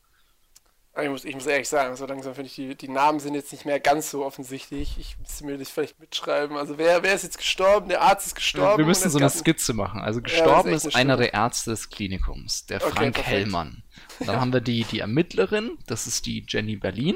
Ich 1.02 1.10
muss, 1.10 1.26
ich 1.26 1.34
muss 1.34 1.46
ehrlich 1.46 1.68
sagen, 1.68 1.96
so 1.98 2.06
langsam 2.06 2.34
finde 2.36 2.48
ich, 2.48 2.56
die, 2.56 2.76
die 2.76 2.88
Namen 2.88 3.20
sind 3.20 3.34
jetzt 3.36 3.52
nicht 3.52 3.66
mehr 3.66 3.82
ganz 3.82 4.10
so 4.12 4.26
offensichtlich. 4.26 4.98
Ich 4.98 5.18
müsste 5.20 5.46
mir 5.46 5.58
das 5.58 5.70
vielleicht 5.70 6.00
mitschreiben. 6.00 6.56
Also 6.56 6.78
wer, 6.78 7.04
wer 7.04 7.14
ist 7.14 7.24
jetzt 7.24 7.38
gestorben? 7.38 7.90
Der 7.90 8.02
Arzt 8.02 8.28
ist 8.28 8.36
gestorben. 8.36 8.78
Wir 8.78 8.86
und 8.86 8.90
müssen 8.90 9.10
so 9.10 9.18
eine 9.18 9.30
Skizze 9.30 9.74
machen. 9.74 10.02
Also 10.02 10.22
gestorben 10.22 10.70
ist 10.70 10.86
echt 10.86 10.86
ist, 10.86 10.96
eine 10.96 11.14
einer 11.14 11.18
der 11.22 11.34
Ärzte 11.34 11.72
des 11.72 11.90
Klinikums, 11.90 12.66
der 12.68 12.82
Okay, 12.82 12.92
Frank 12.92 13.16
perfekt. 13.16 13.28
Hellmann. 13.36 13.84
Dann 14.26 14.40
haben 14.40 14.54
wir 14.54 14.62
die, 14.62 14.86
die 14.86 15.00
Ermittlerin, 15.00 15.78
das 15.88 16.08
ist 16.08 16.26
die 16.26 16.46
Jenny 16.48 16.78
Berlin. 16.78 17.16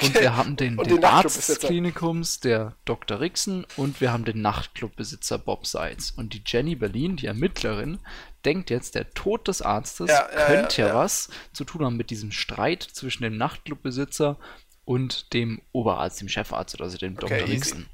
Und 0.00 0.08
Okay. 0.08 0.22
wir 0.22 0.36
haben 0.36 0.56
den, 0.56 0.78
Und 0.78 0.88
den 0.90 0.96
den 0.96 1.04
Arzt 1.04 1.48
des. 1.48 1.58
Klinikums, 1.58 2.40
der 2.40 2.76
Dr. 2.86 3.20
Rixen, 3.20 3.66
und 3.76 4.00
wir 4.00 4.10
haben 4.10 4.24
den 4.24 4.40
Nachtclubbesitzer 4.40 5.38
Bob 5.38 5.66
Seitz. 5.66 6.10
Und 6.16 6.32
die 6.32 6.42
Jenny 6.46 6.76
Berlin, 6.76 7.16
die 7.16 7.26
Ermittlerin, 7.26 7.98
denkt 8.44 8.70
jetzt, 8.70 8.94
der 8.94 9.10
Tod 9.10 9.48
des 9.48 9.62
Arztes 9.62 10.10
Ja, 10.10 10.28
ja, 10.32 10.46
könnte 10.46 10.82
ja, 10.82 10.88
ja, 10.88 10.94
was 10.94 11.28
zu 11.52 11.64
tun 11.64 11.84
haben 11.84 11.96
mit 11.96 12.10
diesem 12.10 12.32
Streit 12.32 12.82
zwischen 12.82 13.22
dem 13.22 13.36
Nachtclubbesitzer 13.36 14.38
und 14.84 15.32
dem 15.32 15.62
Oberarzt, 15.72 16.20
dem 16.20 16.28
Chefarzt 16.28 16.74
oder 16.74 16.84
also 16.84 16.98
dem 16.98 17.16
Okay, 17.16 17.38
Dr. 17.38 17.48
Rixen. 17.48 17.86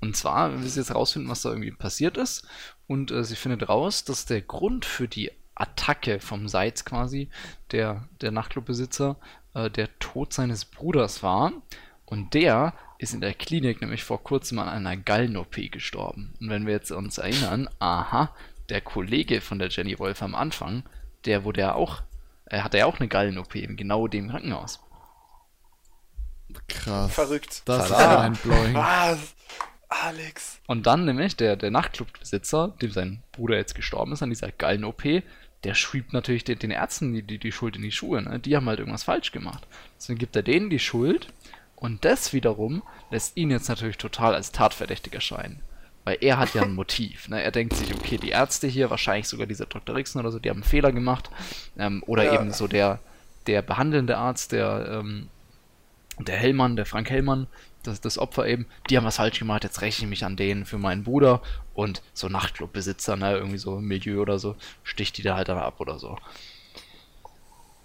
Und 0.00 0.16
zwar, 0.16 0.52
wir 0.52 0.58
müssen 0.58 0.78
jetzt 0.78 0.94
rausfinden, 0.94 1.30
was 1.30 1.42
da 1.42 1.50
irgendwie 1.50 1.72
passiert 1.72 2.16
ist. 2.16 2.46
Und 2.86 3.10
äh, 3.10 3.24
sie 3.24 3.36
findet 3.36 3.68
raus, 3.68 4.04
dass 4.04 4.26
der 4.26 4.42
Grund 4.42 4.84
für 4.84 5.08
die 5.08 5.32
Attacke 5.54 6.20
vom 6.20 6.48
Seitz 6.48 6.84
quasi, 6.84 7.28
der, 7.72 8.08
der 8.20 8.30
Nachtclubbesitzer, 8.30 9.16
äh, 9.54 9.70
der 9.70 9.98
Tod 9.98 10.32
seines 10.32 10.64
Bruders 10.64 11.22
war. 11.22 11.52
Und 12.10 12.32
der 12.32 12.72
ist 12.96 13.12
in 13.12 13.20
der 13.20 13.34
Klinik 13.34 13.82
nämlich 13.82 14.02
vor 14.02 14.22
kurzem 14.22 14.58
an 14.60 14.68
einer 14.68 14.96
Gallen-OP 14.96 15.70
gestorben. 15.70 16.32
Und 16.40 16.48
wenn 16.48 16.66
wir 16.66 16.72
jetzt 16.72 16.90
uns 16.90 17.18
erinnern, 17.18 17.68
aha, 17.80 18.34
der 18.70 18.80
Kollege 18.80 19.42
von 19.42 19.58
der 19.58 19.68
Jenny 19.68 19.98
Wolf 19.98 20.22
am 20.22 20.34
Anfang, 20.34 20.84
der 21.26 21.44
wurde 21.44 21.60
ja 21.60 21.74
auch 21.74 22.02
Er 22.46 22.64
hatte 22.64 22.78
ja 22.78 22.86
auch 22.86 22.98
eine 22.98 23.08
Gallen-OP 23.08 23.54
in 23.56 23.76
genau 23.76 24.08
dem 24.08 24.30
Krankenhaus. 24.30 24.80
Krass. 26.66 27.12
Verrückt. 27.12 27.60
Das 27.66 27.90
ist 27.90 27.96
Tada. 27.96 28.22
mindblowing. 28.22 28.72
Was? 28.72 29.34
Alex. 29.90 30.60
Und 30.66 30.86
dann 30.86 31.04
nämlich 31.04 31.36
der, 31.36 31.56
der 31.56 31.70
Nachtclubbesitzer, 31.70 32.74
dem 32.80 32.90
sein 32.90 33.22
Bruder 33.32 33.56
jetzt 33.56 33.74
gestorben 33.74 34.12
ist 34.12 34.22
an 34.22 34.30
dieser 34.30 34.50
Gallen-OP, 34.50 35.22
der 35.64 35.74
schiebt 35.74 36.14
natürlich 36.14 36.44
den, 36.44 36.58
den 36.58 36.70
Ärzten 36.70 37.12
die, 37.12 37.22
die, 37.22 37.38
die 37.38 37.52
Schuld 37.52 37.76
in 37.76 37.82
die 37.82 37.92
Schuhe. 37.92 38.22
Ne? 38.22 38.38
Die 38.38 38.56
haben 38.56 38.66
halt 38.66 38.78
irgendwas 38.78 39.04
falsch 39.04 39.30
gemacht. 39.30 39.66
Deswegen 39.98 40.18
gibt 40.18 40.36
er 40.36 40.42
denen 40.42 40.70
die 40.70 40.78
Schuld 40.78 41.28
und 41.80 42.04
das 42.04 42.32
wiederum 42.32 42.82
lässt 43.10 43.36
ihn 43.36 43.50
jetzt 43.50 43.68
natürlich 43.68 43.96
total 43.98 44.34
als 44.34 44.52
tatverdächtig 44.52 45.14
erscheinen. 45.14 45.60
Weil 46.04 46.18
er 46.20 46.38
hat 46.38 46.54
ja 46.54 46.62
ein 46.62 46.74
Motiv. 46.82 47.28
Ne? 47.28 47.42
Er 47.42 47.50
denkt 47.52 47.74
sich, 47.76 47.94
okay, 47.94 48.18
die 48.18 48.30
Ärzte 48.30 48.66
hier, 48.66 48.90
wahrscheinlich 48.90 49.28
sogar 49.28 49.46
dieser 49.46 49.66
Dr. 49.66 49.94
Rixen 49.94 50.20
oder 50.20 50.32
so, 50.32 50.38
die 50.38 50.50
haben 50.50 50.58
einen 50.58 50.64
Fehler 50.64 50.92
gemacht. 50.92 51.30
Ähm, 51.78 52.02
oder 52.06 52.24
Ja. 52.24 52.40
eben 52.40 52.52
so 52.52 52.66
der, 52.66 52.98
der 53.46 53.62
behandelnde 53.62 54.16
Arzt, 54.16 54.52
der, 54.52 54.88
ähm, 55.00 55.28
der 56.18 56.36
Hellmann, 56.36 56.76
der 56.76 56.86
Frank 56.86 57.10
Hellmann, 57.10 57.46
das, 57.84 58.00
das 58.00 58.18
Opfer 58.18 58.46
eben, 58.46 58.66
die 58.90 58.96
haben 58.96 59.04
was 59.04 59.16
falsch 59.16 59.38
gemacht, 59.38 59.62
jetzt 59.62 59.80
räche 59.82 60.02
ich 60.02 60.08
mich 60.08 60.24
an 60.24 60.36
denen 60.36 60.64
für 60.64 60.78
meinen 60.78 61.04
Bruder 61.04 61.40
und 61.74 62.02
so 62.12 62.28
Nachtclubbesitzer, 62.28 63.16
ne, 63.16 63.36
irgendwie 63.36 63.58
so 63.58 63.80
Milieu 63.80 64.20
oder 64.20 64.38
so, 64.40 64.56
sticht 64.82 65.16
die 65.16 65.22
da 65.22 65.36
halt 65.36 65.48
dann 65.48 65.58
ab 65.58 65.78
oder 65.78 65.98
so. 66.00 66.18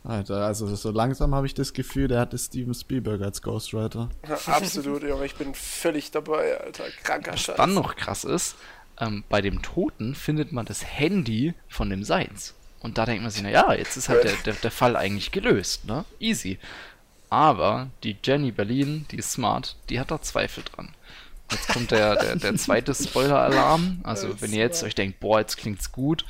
Alter, 0.03 0.45
also 0.45 0.73
so 0.75 0.91
langsam 0.91 1.33
habe 1.33 1.47
ich 1.47 1.53
das 1.53 1.71
Gefühl, 1.71 2.09
der 2.09 2.19
hatte 2.19 2.37
Steven 2.37 2.73
Spielberg 2.73 3.21
als 3.21 3.41
Ghostwriter. 3.41 4.09
Ja, 4.27 4.37
absolut, 4.53 5.01
Junge. 5.03 5.25
Ich 5.25 5.35
bin 5.35 5.53
völlig 5.55 6.11
dabei, 6.11 6.59
Alter. 6.59 6.83
Kranker 7.03 7.37
Scheiß. 7.37 7.55
Dann 7.55 7.73
noch 7.73 7.95
krass 7.95 8.25
ist, 8.25 8.55
ähm, 8.99 9.23
bei 9.29 9.41
dem 9.41 9.61
Toten 9.61 10.13
findet 10.13 10.51
man 10.51 10.65
das 10.65 10.83
Handy 10.85 11.53
von 11.69 11.89
dem 11.89 12.03
Seins. 12.03 12.53
Und 12.81 12.97
da 12.97 13.05
denkt 13.05 13.21
man 13.21 13.31
sich, 13.31 13.43
naja, 13.43 13.73
jetzt 13.73 13.95
ist 13.95 14.09
halt 14.09 14.25
der, 14.25 14.33
der, 14.45 14.53
der 14.55 14.71
Fall 14.71 14.97
eigentlich 14.97 15.31
gelöst, 15.31 15.85
ne? 15.85 16.03
Easy. 16.19 16.59
Aber 17.29 17.89
die 18.03 18.17
Jenny 18.21 18.51
Berlin, 18.51 19.05
die 19.09 19.17
ist 19.17 19.31
smart, 19.31 19.77
die 19.89 20.01
hat 20.01 20.11
da 20.11 20.21
Zweifel 20.21 20.63
dran. 20.65 20.93
Jetzt 21.49 21.69
kommt 21.69 21.91
der, 21.91 22.15
der, 22.15 22.35
der 22.35 22.55
zweite 22.55 22.93
Spoiler-Alarm. 22.93 24.01
Also, 24.03 24.41
wenn 24.41 24.51
ihr 24.51 24.59
jetzt 24.59 24.83
euch 24.83 24.95
denkt, 24.95 25.19
boah, 25.19 25.39
jetzt 25.39 25.57
klingt's 25.57 25.91
gut, 25.91 26.25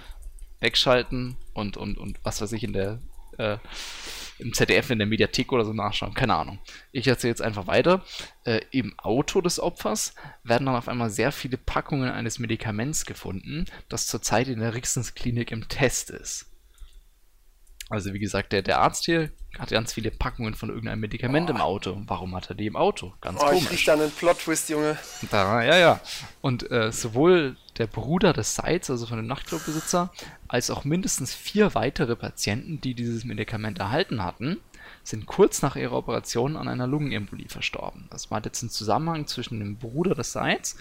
wegschalten 0.60 1.38
und, 1.54 1.76
und, 1.76 1.98
und 1.98 2.20
was 2.24 2.40
weiß 2.40 2.52
ich 2.52 2.64
in 2.64 2.74
der, 2.74 3.00
äh, 3.38 3.58
im 4.39 4.54
ZDF 4.54 4.89
in 4.89 5.00
der 5.00 5.08
Mediathek 5.08 5.52
oder 5.52 5.65
so 5.65 5.74
nachschauen. 5.74 6.13
Keine 6.13 6.36
Ahnung. 6.36 6.60
Ich 6.91 7.08
erzähle 7.08 7.32
jetzt 7.32 7.41
einfach 7.41 7.67
weiter. 7.67 8.04
Äh, 8.43 8.62
Im 8.72 8.98
Auto 8.98 9.41
des 9.41 9.60
Opfers 9.60 10.15
werden 10.43 10.65
dann 10.65 10.76
auf 10.76 10.88
einmal 10.88 11.10
sehr 11.10 11.32
viele 11.32 11.58
Packungen 11.58 12.10
eines 12.10 12.39
Medikaments 12.39 13.06
gefunden, 13.06 13.65
das 13.89 14.08
zurzeit 14.08 14.48
in 14.48 14.60
der 14.60 14.74
Rixens 14.74 15.15
Klinik 15.15 15.52
im 15.52 15.67
Test 15.67 16.10
ist. 16.10 16.53
Also 17.93 18.12
wie 18.12 18.19
gesagt, 18.19 18.51
der, 18.53 18.63
der 18.63 18.79
Arzt 18.79 19.06
hier 19.06 19.29
hat 19.60 19.69
ganz 19.69 19.93
viele 19.93 20.10
Packungen 20.10 20.56
von 20.56 20.69
irgendeinem 20.69 21.01
Medikament 21.01 21.47
im 21.51 21.58
Auto. 21.58 22.01
Warum 22.08 22.36
hat 22.36 22.49
er 22.49 22.56
die 22.56 22.65
im 22.65 22.75
Auto? 22.75 23.13
Ganz 23.21 23.39
Oh, 23.39 23.45
ich 23.45 23.58
komisch. 23.60 23.69
riech 23.71 23.86
da 23.86 23.93
einen 23.93 24.10
Plot-Twist, 24.10 24.69
Junge. 24.69 24.97
Da, 25.29 25.62
ja, 25.62 25.77
ja. 25.77 25.99
Und 26.41 26.71
äh, 26.71 26.91
sowohl 26.91 27.56
der 27.77 27.86
Bruder 27.86 28.34
des 28.34 28.56
Seitz, 28.56 28.89
also 28.89 29.06
von 29.06 29.17
dem 29.17 29.27
Nachtclubbesitzer, 29.27 30.12
als 30.47 30.71
auch 30.71 30.86
mindestens 30.86 31.36
vier 31.36 31.75
weitere 31.75 32.15
Patienten, 32.15 32.82
die 32.82 32.95
dieses 32.95 33.25
Medikament 33.25 33.77
erhalten 33.77 34.23
hatten, 34.23 34.58
sind 35.03 35.27
kurz 35.27 35.62
nach 35.62 35.75
ihrer 35.75 35.93
Operation 35.97 36.58
an 36.58 36.67
einer 36.67 36.88
Lungenembolie 36.88 37.47
verstorben. 37.49 38.08
Das 38.10 38.32
war 38.32 38.43
jetzt 38.43 38.63
ein 38.63 38.71
Zusammenhang 38.71 39.27
zwischen 39.27 39.60
dem 39.60 39.77
Bruder 39.77 40.15
des 40.15 40.32
Seitz 40.32 40.77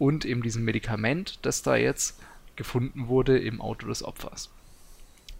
und 0.00 0.24
eben 0.24 0.42
diesem 0.42 0.64
Medikament, 0.64 1.38
das 1.42 1.62
da 1.62 1.76
jetzt 1.76 2.18
gefunden 2.56 3.06
wurde 3.06 3.38
im 3.38 3.60
Auto 3.60 3.86
des 3.86 4.02
Opfers. 4.02 4.50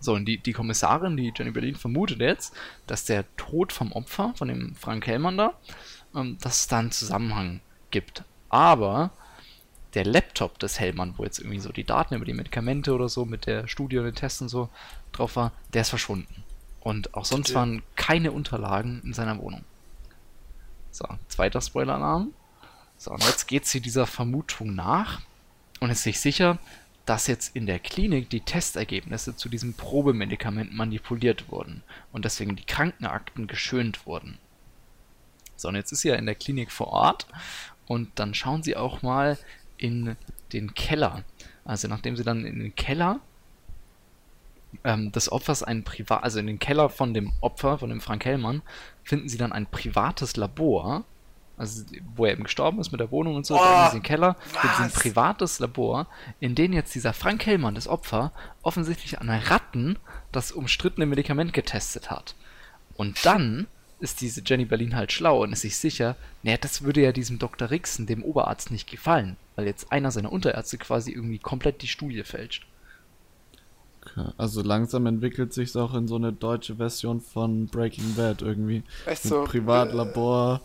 So, 0.00 0.14
und 0.14 0.26
die, 0.26 0.38
die 0.38 0.52
Kommissarin, 0.52 1.16
die 1.16 1.32
Jenny 1.34 1.50
Berlin, 1.50 1.74
vermutet 1.74 2.20
jetzt, 2.20 2.54
dass 2.86 3.04
der 3.04 3.24
Tod 3.36 3.72
vom 3.72 3.92
Opfer, 3.92 4.34
von 4.36 4.48
dem 4.48 4.74
Frank 4.74 5.06
Hellmann 5.06 5.38
da, 5.38 5.54
ähm, 6.14 6.38
dass 6.40 6.60
es 6.60 6.66
da 6.68 6.78
einen 6.78 6.92
Zusammenhang 6.92 7.60
gibt. 7.90 8.24
Aber 8.48 9.10
der 9.94 10.04
Laptop 10.04 10.58
des 10.58 10.78
Hellmann, 10.78 11.14
wo 11.16 11.24
jetzt 11.24 11.38
irgendwie 11.38 11.58
so 11.58 11.72
die 11.72 11.84
Daten 11.84 12.14
über 12.14 12.24
die 12.24 12.34
Medikamente 12.34 12.92
oder 12.94 13.08
so 13.08 13.24
mit 13.24 13.46
der 13.46 13.66
Studie 13.66 13.98
und 13.98 14.04
den 14.04 14.14
Tests 14.14 14.42
und 14.42 14.48
so 14.48 14.68
drauf 15.12 15.36
war, 15.36 15.52
der 15.72 15.82
ist 15.82 15.88
verschwunden. 15.88 16.44
Und 16.80 17.14
auch 17.14 17.24
sonst 17.24 17.54
waren 17.54 17.82
keine 17.96 18.30
Unterlagen 18.30 19.00
in 19.04 19.12
seiner 19.12 19.38
Wohnung. 19.38 19.64
So, 20.92 21.06
zweiter 21.28 21.60
Spoiler-Alarm. 21.60 22.32
So, 22.96 23.10
und 23.10 23.24
jetzt 23.24 23.46
geht 23.48 23.66
sie 23.66 23.80
dieser 23.80 24.06
Vermutung 24.06 24.74
nach 24.74 25.20
und 25.80 25.90
ist 25.90 26.02
sich 26.02 26.20
sicher, 26.20 26.58
dass 27.06 27.28
jetzt 27.28 27.54
in 27.54 27.66
der 27.66 27.78
Klinik 27.78 28.28
die 28.30 28.40
Testergebnisse 28.40 29.36
zu 29.36 29.48
diesem 29.48 29.74
Probemedikament 29.74 30.74
manipuliert 30.74 31.50
wurden 31.50 31.82
und 32.12 32.24
deswegen 32.24 32.56
die 32.56 32.66
Krankenakten 32.66 33.46
geschönt 33.46 34.06
wurden. 34.06 34.38
So, 35.56 35.68
und 35.68 35.76
jetzt 35.76 35.92
ist 35.92 36.00
sie 36.00 36.08
ja 36.08 36.16
in 36.16 36.26
der 36.26 36.34
Klinik 36.34 36.70
vor 36.70 36.88
Ort 36.88 37.26
und 37.86 38.10
dann 38.16 38.34
schauen 38.34 38.62
sie 38.62 38.76
auch 38.76 39.02
mal 39.02 39.38
in 39.78 40.16
den 40.52 40.74
Keller. 40.74 41.24
Also 41.64 41.88
nachdem 41.88 42.16
sie 42.16 42.24
dann 42.24 42.44
in 42.44 42.58
den 42.58 42.74
Keller 42.74 43.20
ähm, 44.84 45.12
des 45.12 45.30
Opfers 45.30 45.62
ein 45.62 45.84
Privat, 45.84 46.22
also 46.22 46.38
in 46.38 46.46
den 46.46 46.58
Keller 46.58 46.88
von 46.88 47.14
dem 47.14 47.32
Opfer, 47.40 47.78
von 47.78 47.90
dem 47.90 48.00
Frank 48.00 48.24
Hellmann, 48.24 48.62
finden 49.04 49.28
sie 49.28 49.38
dann 49.38 49.52
ein 49.52 49.66
privates 49.66 50.36
Labor. 50.36 51.04
Also, 51.58 51.84
wo 52.14 52.26
er 52.26 52.32
eben 52.32 52.44
gestorben 52.44 52.78
ist 52.80 52.92
mit 52.92 53.00
der 53.00 53.10
Wohnung 53.10 53.34
und 53.36 53.46
so, 53.46 53.54
Oh, 53.54 53.58
da 53.58 53.84
in 53.84 53.90
diesem 53.90 54.02
Keller 54.02 54.36
gibt 54.62 54.74
es 54.74 54.80
ein 54.80 54.86
was? 54.86 54.94
privates 54.94 55.58
Labor, 55.58 56.06
in 56.38 56.54
dem 56.54 56.72
jetzt 56.74 56.94
dieser 56.94 57.14
Frank 57.14 57.46
Hellmann, 57.46 57.74
das 57.74 57.88
Opfer, 57.88 58.32
offensichtlich 58.62 59.20
an 59.20 59.30
Ratten 59.30 59.98
das 60.32 60.52
umstrittene 60.52 61.06
Medikament 61.06 61.52
getestet 61.54 62.10
hat. 62.10 62.34
Und 62.96 63.24
dann 63.24 63.66
ist 64.00 64.20
diese 64.20 64.42
Jenny 64.44 64.66
Berlin 64.66 64.94
halt 64.94 65.12
schlau 65.12 65.42
und 65.42 65.52
ist 65.54 65.62
sich 65.62 65.78
sicher, 65.78 66.16
naja, 66.42 66.58
das 66.60 66.82
würde 66.82 67.00
ja 67.00 67.12
diesem 67.12 67.38
Dr. 67.38 67.70
Rixen, 67.70 68.06
dem 68.06 68.22
Oberarzt, 68.22 68.70
nicht 68.70 68.90
gefallen, 68.90 69.36
weil 69.54 69.64
jetzt 69.66 69.90
einer 69.90 70.10
seiner 70.10 70.32
Unterärzte 70.32 70.76
quasi 70.76 71.12
irgendwie 71.12 71.38
komplett 71.38 71.80
die 71.80 71.88
Studie 71.88 72.22
fälscht. 72.22 72.66
Okay. 74.02 74.30
Also 74.36 74.62
langsam 74.62 75.06
entwickelt 75.06 75.52
sich 75.52 75.74
auch 75.76 75.94
in 75.94 76.06
so 76.06 76.16
eine 76.16 76.32
deutsche 76.32 76.76
Version 76.76 77.20
von 77.20 77.66
Breaking 77.66 78.14
Bad 78.14 78.42
irgendwie. 78.42 78.82
Echt 79.06 79.24
Mit 79.24 79.32
so. 79.32 79.44
Privatlabor. 79.44 80.60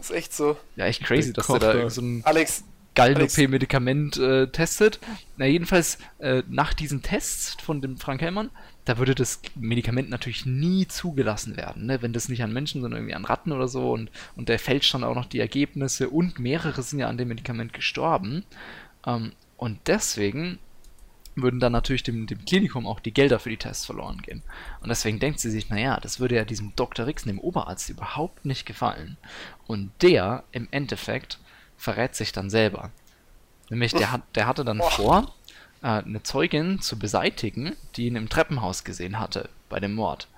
Ist 0.00 0.10
echt 0.10 0.32
so. 0.34 0.56
Ja, 0.76 0.86
echt 0.86 1.02
crazy, 1.02 1.32
Der 1.32 1.42
dass 1.42 1.46
der 1.46 1.58
da 1.58 1.66
Koch 1.66 1.72
da. 1.72 1.78
irgend 1.78 1.92
so 1.92 2.02
ein 2.02 2.22
Alex, 2.24 2.64
Gallen-OP-Medikament 2.94 4.16
äh, 4.18 4.48
testet. 4.48 5.00
Na, 5.36 5.46
jedenfalls, 5.46 5.98
äh, 6.18 6.42
nach 6.48 6.74
diesen 6.74 7.02
Tests 7.02 7.56
von 7.62 7.80
dem 7.80 7.96
Frank 7.96 8.20
Hellmann, 8.20 8.50
da 8.84 8.98
würde 8.98 9.14
das 9.14 9.40
Medikament 9.54 10.10
natürlich 10.10 10.44
nie 10.44 10.86
zugelassen 10.88 11.56
werden, 11.56 11.86
ne? 11.86 12.02
wenn 12.02 12.12
das 12.12 12.28
nicht 12.28 12.42
an 12.42 12.52
Menschen, 12.52 12.80
sondern 12.80 12.98
irgendwie 13.00 13.14
an 13.14 13.24
Ratten 13.24 13.52
oder 13.52 13.68
so 13.68 13.92
und, 13.92 14.10
und 14.36 14.48
der 14.48 14.58
fälscht 14.58 14.92
dann 14.92 15.04
auch 15.04 15.14
noch 15.14 15.26
die 15.26 15.38
Ergebnisse 15.38 16.10
und 16.10 16.38
mehrere 16.38 16.82
sind 16.82 16.98
ja 16.98 17.08
an 17.08 17.16
dem 17.16 17.28
Medikament 17.28 17.72
gestorben. 17.72 18.44
Ähm, 19.06 19.32
und 19.56 19.78
deswegen 19.86 20.58
würden 21.34 21.60
dann 21.60 21.72
natürlich 21.72 22.02
dem, 22.02 22.26
dem 22.26 22.44
Klinikum 22.44 22.86
auch 22.86 23.00
die 23.00 23.14
Gelder 23.14 23.38
für 23.38 23.50
die 23.50 23.56
Tests 23.56 23.86
verloren 23.86 24.20
gehen. 24.22 24.42
Und 24.80 24.88
deswegen 24.88 25.18
denkt 25.18 25.40
sie 25.40 25.50
sich, 25.50 25.70
naja, 25.70 25.98
das 26.00 26.20
würde 26.20 26.36
ja 26.36 26.44
diesem 26.44 26.74
Dr. 26.76 27.06
Rixen, 27.06 27.28
dem 27.28 27.38
Oberarzt, 27.38 27.88
überhaupt 27.88 28.44
nicht 28.44 28.66
gefallen. 28.66 29.16
Und 29.66 29.90
der 30.02 30.44
im 30.52 30.68
Endeffekt 30.70 31.38
verrät 31.76 32.14
sich 32.14 32.32
dann 32.32 32.50
selber. 32.50 32.90
Nämlich, 33.70 33.92
der, 33.92 34.12
hat, 34.12 34.22
der 34.34 34.46
hatte 34.46 34.64
dann 34.64 34.78
Boah. 34.78 34.90
vor, 34.90 35.34
äh, 35.82 35.86
eine 35.86 36.22
Zeugin 36.22 36.80
zu 36.80 36.98
beseitigen, 36.98 37.74
die 37.96 38.06
ihn 38.06 38.16
im 38.16 38.28
Treppenhaus 38.28 38.84
gesehen 38.84 39.18
hatte 39.18 39.48
bei 39.68 39.80
dem 39.80 39.94
Mord. 39.94 40.28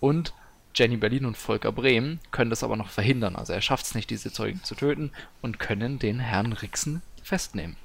Und 0.00 0.34
Jenny 0.74 0.96
Berlin 0.96 1.24
und 1.24 1.36
Volker 1.36 1.72
Brehm 1.72 2.18
können 2.30 2.50
das 2.50 2.64
aber 2.64 2.76
noch 2.76 2.90
verhindern. 2.90 3.36
Also 3.36 3.52
er 3.52 3.62
schafft 3.62 3.86
es 3.86 3.94
nicht, 3.94 4.10
diese 4.10 4.32
Zeugin 4.32 4.62
zu 4.64 4.74
töten 4.74 5.12
und 5.40 5.58
können 5.58 5.98
den 5.98 6.18
Herrn 6.18 6.52
Rixen 6.52 7.00
festnehmen. 7.22 7.76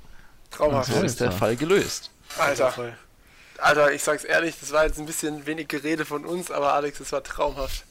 traumhaft. 0.50 0.92
So 0.92 1.02
ist 1.02 1.22
der. 1.22 1.32
Fall 1.32 1.56
gelöst. 1.56 2.12
Alter, 2.38 2.72
Voll. 2.72 2.94
Alter, 3.58 3.92
ich 3.92 4.04
sag's 4.04 4.24
ehrlich, 4.24 4.56
das 4.60 4.72
war 4.72 4.86
jetzt 4.86 5.00
ein 5.00 5.06
bisschen 5.06 5.46
wenig 5.46 5.68
Gerede 5.68 6.06
von 6.06 6.26
uns, 6.26 6.50
aber 6.52 6.74
Alex, 6.74 7.00
es 7.00 7.12
war 7.12 7.24
traumhaft. 7.24 7.84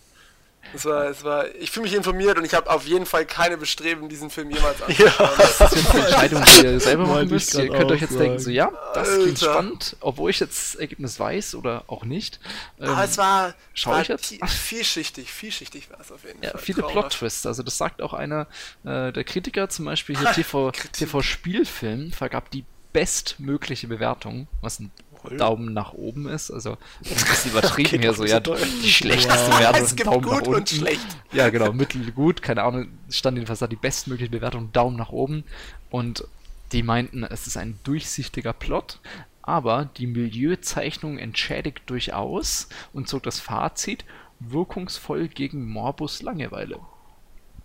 Es 0.74 0.84
war, 0.84 1.04
es 1.04 1.22
war, 1.24 1.46
ich 1.54 1.70
fühle 1.70 1.84
mich 1.84 1.94
informiert 1.94 2.36
und 2.36 2.44
ich 2.44 2.52
habe 2.52 2.68
auf 2.68 2.84
jeden 2.84 3.06
Fall 3.06 3.24
keine 3.24 3.56
Bestreben, 3.56 4.08
diesen 4.08 4.28
Film 4.28 4.50
jemals 4.50 4.82
anzuschauen. 4.86 5.30
Das 5.38 5.60
ist 5.60 5.76
jetzt 5.76 5.90
eine 5.94 6.06
Entscheidung, 6.06 6.44
die 6.44 6.66
ihr 6.66 6.80
selber 6.80 7.06
machen 7.06 7.28
müsst. 7.28 7.54
Ihr 7.54 7.68
könnt 7.68 7.90
euch 7.92 8.00
jetzt 8.00 8.18
denken, 8.18 8.38
so 8.38 8.46
sagen. 8.46 8.54
ja, 8.56 8.72
das 8.92 9.08
klingt 9.08 9.28
Alter. 9.42 9.52
spannend, 9.52 9.96
obwohl 10.00 10.30
ich 10.30 10.40
jetzt 10.40 10.74
das 10.74 10.80
Ergebnis 10.80 11.18
weiß 11.20 11.54
oder 11.54 11.84
auch 11.86 12.04
nicht. 12.04 12.40
Ähm, 12.80 12.88
Aber 12.90 13.04
es 13.04 13.16
war, 13.16 13.54
schau 13.72 13.92
war 13.92 14.02
ich 14.02 14.08
jetzt? 14.08 14.32
vi- 14.32 14.46
vielschichtig, 14.46 15.32
vielschichtig 15.32 15.90
war 15.90 16.00
es 16.00 16.10
auf 16.12 16.24
jeden 16.24 16.42
ja, 16.42 16.50
Fall. 16.50 16.60
viele. 16.60 16.82
Plot-Twists. 16.82 17.46
Also 17.46 17.62
das 17.62 17.78
sagt 17.78 18.02
auch 18.02 18.12
einer 18.12 18.46
der 18.84 19.24
Kritiker, 19.24 19.68
zum 19.68 19.84
Beispiel 19.84 20.18
hier 20.18 20.32
TV. 20.32 20.72
TV 20.72 21.22
Spielfilm, 21.22 22.10
vergab 22.12 22.50
die 22.50 22.64
bestmögliche 22.92 23.88
Bewertung, 23.88 24.48
was 24.60 24.80
ein 24.80 24.90
Daumen 25.36 25.72
nach 25.74 25.92
oben 25.92 26.28
ist. 26.28 26.50
Also 26.50 26.76
das 27.00 27.10
ist 27.10 27.22
ein 27.22 27.28
bisschen 27.28 27.50
übertrieben 27.52 27.88
Okay, 27.88 28.00
hier 28.00 28.14
so, 28.14 28.24
ja, 28.24 28.40
die 28.40 28.90
schlechteste 28.90 29.50
Bewertung 29.50 29.82
Es 29.82 29.86
ist 29.88 29.92
ein 29.92 29.96
gibt 29.96 30.08
Daumen 30.08 30.24
nach 30.24 30.38
gut 30.38 30.48
unten. 30.48 30.60
und 30.60 30.68
schlecht. 30.68 31.06
Ja, 31.32 31.50
genau, 31.50 31.72
mittelgut, 31.72 32.42
keine 32.42 32.62
Ahnung, 32.62 32.88
stand 33.10 33.36
jedenfalls 33.36 33.60
da 33.60 33.66
die 33.66 33.76
bestmögliche 33.76 34.30
Bewertung, 34.30 34.72
Daumen 34.72 34.96
nach 34.96 35.10
oben. 35.10 35.44
Und 35.90 36.24
die 36.72 36.82
meinten, 36.82 37.24
es 37.24 37.46
ist 37.46 37.56
ein 37.56 37.78
durchsichtiger 37.84 38.52
Plot, 38.52 39.00
aber 39.42 39.88
die 39.96 40.06
Milieuzeichnung 40.06 41.18
entschädigt 41.18 41.82
durchaus 41.86 42.68
und 42.92 43.08
zog 43.08 43.22
das 43.22 43.40
Fazit 43.40 44.04
wirkungsvoll 44.40 45.28
gegen 45.28 45.66
Morbus 45.68 46.22
Langeweile. 46.22 46.78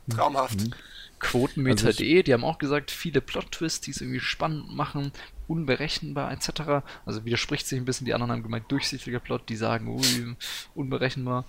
Traumhaft. 0.09 0.59
Mhm. 0.59 0.73
Quotenmeter.de, 1.23 2.23
die 2.23 2.33
haben 2.33 2.43
auch 2.43 2.59
gesagt, 2.59 2.91
viele 2.91 3.21
Plot-Twists, 3.21 3.81
die 3.81 3.91
es 3.91 4.01
irgendwie 4.01 4.19
spannend 4.19 4.75
machen, 4.75 5.11
unberechenbar 5.47 6.31
etc. 6.31 6.85
Also 7.05 7.25
widerspricht 7.25 7.67
sich 7.67 7.79
ein 7.79 7.85
bisschen, 7.85 8.05
die 8.05 8.13
anderen 8.13 8.31
haben 8.31 8.43
gemeint, 8.43 8.71
durchsichtiger 8.71 9.19
Plot, 9.19 9.49
die 9.49 9.55
sagen, 9.55 9.87
ui, 9.87 10.35
unberechenbar. 10.75 11.45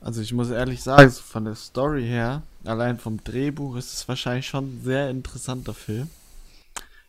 Also 0.00 0.22
ich 0.22 0.32
muss 0.32 0.50
ehrlich 0.50 0.82
sagen, 0.82 1.10
so 1.10 1.22
von 1.22 1.44
der 1.44 1.54
Story 1.54 2.04
her, 2.04 2.42
allein 2.64 2.98
vom 2.98 3.22
Drehbuch 3.22 3.76
ist 3.76 3.92
es 3.92 4.08
wahrscheinlich 4.08 4.46
schon 4.46 4.64
ein 4.64 4.80
sehr 4.82 5.10
interessanter 5.10 5.74
Film. 5.74 6.08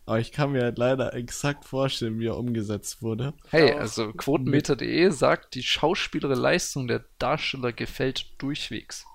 Aber 0.05 0.19
ich 0.19 0.31
kann 0.33 0.51
mir 0.51 0.63
halt 0.63 0.77
leider 0.77 1.13
exakt 1.13 1.63
vorstellen, 1.63 2.19
wie 2.19 2.27
er 2.27 2.35
umgesetzt 2.35 3.01
wurde. 3.01 3.33
Hey, 3.49 3.71
also 3.71 4.11
Quotenmeter.de 4.11 5.09
sagt, 5.11 5.55
die 5.55 5.63
schauspielere 5.63 6.35
Leistung 6.35 6.87
der 6.87 7.05
Darsteller 7.17 7.71
gefällt 7.71 8.25
durchwegs. 8.39 9.05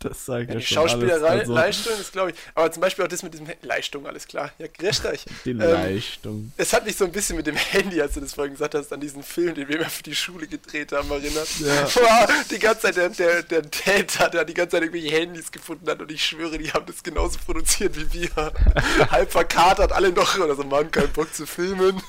Das 0.00 0.24
sage 0.24 0.44
ich 0.44 0.48
Ja, 0.48 0.54
die. 0.56 0.66
Schauspielerei, 0.66 1.28
Also, 1.40 1.52
Leistung 1.52 1.92
ist, 2.00 2.12
glaube 2.12 2.30
ich. 2.30 2.36
Aber 2.54 2.72
zum 2.72 2.80
Beispiel 2.80 3.04
auch 3.04 3.08
das 3.08 3.22
mit 3.22 3.34
diesem 3.34 3.46
Leistung, 3.62 4.06
alles 4.06 4.26
klar. 4.26 4.50
Ja, 4.58 4.66
euch. 4.66 5.24
die 5.44 5.50
Ähm, 5.50 5.58
Leistung. 5.58 6.52
Es 6.56 6.72
hat 6.72 6.86
mich 6.86 6.96
so 6.96 7.04
ein 7.04 7.12
bisschen 7.12 7.36
mit 7.36 7.46
dem 7.46 7.56
Handy, 7.56 8.00
als 8.00 8.14
du 8.14 8.20
das 8.20 8.32
vorhin 8.34 8.54
gesagt 8.54 8.74
hast, 8.74 8.92
an 8.92 9.00
diesen 9.00 9.22
Film, 9.22 9.54
den 9.54 9.68
wir 9.68 9.76
immer 9.80 9.90
für 9.90 10.02
die 10.02 10.14
Schule 10.14 10.46
gedreht 10.46 10.92
haben, 10.92 11.10
erinnert. 11.10 11.48
Ja. 11.60 11.82
Boah, 11.94 12.28
die 12.50 12.58
ganze 12.58 12.80
Zeit 12.80 12.96
der, 12.96 13.10
der, 13.10 13.42
der 13.42 13.70
Täter, 13.70 14.28
der 14.30 14.44
die 14.44 14.54
ganze 14.54 14.76
Zeit 14.76 14.82
irgendwelche 14.82 15.14
Handys 15.14 15.52
gefunden 15.52 15.88
hat 15.88 16.00
und 16.00 16.10
ich 16.10 16.24
schwöre, 16.24 16.56
die 16.58 16.72
haben 16.72 16.86
das 16.86 17.02
genauso 17.02 17.38
produziert 17.44 17.94
wie 17.96 18.22
wir. 18.22 18.52
Halb 19.10 19.30
verkatert, 19.30 19.92
alle 19.92 20.10
noch 20.12 20.38
oder 20.38 20.54
so, 20.56 20.64
Mann, 20.64 20.90
keinen 20.90 21.12
Bock 21.12 21.32
zu 21.34 21.46
filmen. 21.46 22.00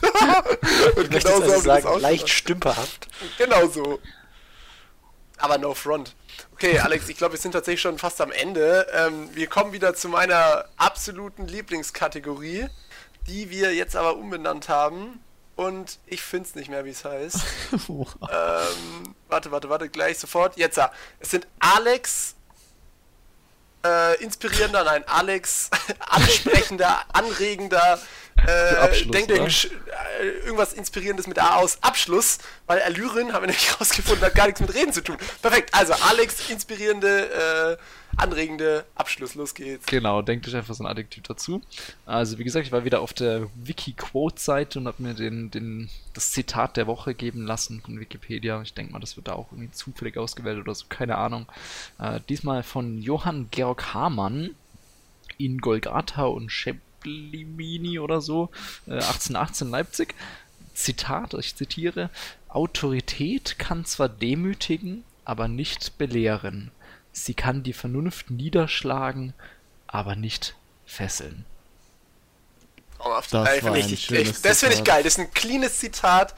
und 0.96 1.04
Ich 1.04 1.10
möchte 1.12 1.30
genau 1.32 1.38
so 1.38 1.44
also 1.44 1.44
haben 1.44 1.48
die 1.48 1.54
das 1.54 1.64
sagen, 1.64 1.88
auch 1.88 2.00
leicht 2.00 2.30
stümperhaft. 2.30 3.08
Genau 3.38 3.68
so. 3.68 4.00
Aber 5.42 5.58
no 5.58 5.74
front. 5.74 6.16
Okay, 6.54 6.80
Alex, 6.80 7.10
ich 7.10 7.18
glaube, 7.18 7.34
wir 7.34 7.40
sind 7.40 7.52
tatsächlich 7.54 7.82
schon 7.82 7.98
fast 7.98 8.22
am 8.22 8.32
Ende. 8.32 8.88
Ähm, 8.94 9.30
wir 9.34 9.48
kommen 9.48 9.74
wieder 9.74 9.96
zu 9.96 10.08
meiner 10.08 10.66
absoluten 10.78 11.48
Lieblingskategorie, 11.48 12.68
die 13.28 13.50
wir 13.50 13.74
jetzt 13.74 13.96
aber 13.96 14.16
umbenannt 14.16 14.70
haben. 14.70 15.20
Und 15.56 16.00
ich 16.06 16.22
finde 16.22 16.48
es 16.48 16.56
nicht 16.56 16.70
mehr, 16.70 16.86
wie 16.86 16.92
es 16.92 17.04
heißt. 17.04 17.38
ähm, 17.90 18.06
warte, 19.28 19.52
warte, 19.52 19.70
warte, 19.70 19.90
gleich 19.90 20.20
sofort. 20.20 20.58
Jetzt, 20.58 20.78
ja. 20.78 20.92
Es 21.20 21.32
sind 21.32 21.48
Alex 21.60 22.36
äh, 23.84 24.24
inspirierender, 24.24 24.84
nein, 24.84 25.04
Alex 25.08 25.70
ansprechender, 26.10 27.02
anregender, 27.14 28.00
äh, 28.48 29.06
denkt 29.08 29.32
sch- 29.32 29.70
äh, 30.22 30.28
irgendwas 30.46 30.74
Inspirierendes 30.74 31.28
mit 31.28 31.40
A 31.40 31.56
aus 31.58 31.78
Abschluss, 31.82 32.40
weil 32.68 32.82
Allyren, 32.82 33.34
haben 33.34 33.44
wir 33.44 33.48
nämlich 33.48 33.80
rausgefunden, 33.80 34.26
hat 34.26 34.36
gar 34.36 34.46
nichts 34.48 34.62
mit 34.62 34.74
Reden 34.74 34.94
zu 34.94 35.04
tun. 35.04 35.18
Perfekt, 35.42 35.74
also 35.74 35.94
Alex, 35.94 36.50
inspirierende, 36.50 37.78
äh, 37.78 37.78
anregende 38.18 38.86
Abschluss, 38.96 39.36
los 39.36 39.54
geht's. 39.54 39.86
Genau, 39.86 40.22
denkt 40.22 40.48
euch 40.48 40.56
einfach 40.56 40.74
so 40.76 40.84
ein 40.84 40.88
Adjektiv 40.88 41.24
dazu. 41.24 41.62
Also 42.06 42.38
wie 42.38 42.44
gesagt, 42.44 42.66
ich 42.66 42.72
war 42.72 42.84
wieder 42.84 43.00
auf 43.02 43.14
der 43.14 43.48
Wiki-Quote-Seite 43.56 44.80
und 44.80 44.88
habe 44.88 45.02
mir 45.02 45.14
den, 45.14 45.50
den, 45.50 45.90
das 46.14 46.32
Zitat 46.32 46.76
der 46.78 46.88
Woche 46.88 47.14
geben 47.14 47.46
lassen 47.46 47.82
von 47.82 48.00
Wikipedia. 48.00 48.62
Ich 48.64 48.74
denke 48.74 48.92
mal, 48.94 49.00
das 49.00 49.16
wird 49.16 49.28
da 49.30 49.34
auch 49.34 49.52
irgendwie 49.52 49.72
zufällig 49.72 50.18
ausgewählt 50.18 50.60
oder 50.60 50.76
so, 50.76 50.86
keine 50.90 51.18
Ahnung. 51.18 51.46
Äh, 52.00 52.20
diesmal 52.28 52.64
von 52.64 53.02
Johann 53.02 53.48
Georg 53.52 53.94
Hamann 53.94 54.56
in 55.38 55.60
Golgatha 55.60 56.24
und 56.26 56.52
Scheplimini 57.02 58.00
oder 58.00 58.22
so, 58.22 58.50
äh, 58.88 58.94
1818 58.94 59.70
Leipzig. 59.70 60.16
Zitat, 60.74 61.34
ich 61.34 61.56
zitiere, 61.56 62.10
Autorität 62.48 63.60
kann 63.60 63.86
zwar 63.86 64.10
demütigen, 64.10 65.04
aber 65.26 65.48
nicht 65.48 65.98
belehren. 65.98 66.72
Sie 67.12 67.34
kann 67.34 67.64
die 67.64 67.74
Vernunft 67.74 68.32
niederschlagen, 68.32 69.34
aber 69.88 70.16
nicht 70.16 70.56
fesseln. 70.86 71.46
Traumhaft. 72.98 73.34
Das 73.34 73.50
find 73.50 73.64
war 73.64 73.74
ein 73.74 73.80
ich, 73.80 74.12
ich, 74.12 74.42
das 74.42 74.60
finde 74.62 74.76
ich 74.76 74.84
geil, 74.84 75.04
das 75.04 75.14
ist 75.14 75.20
ein 75.20 75.34
cleanes 75.34 75.80
Zitat. 75.80 76.36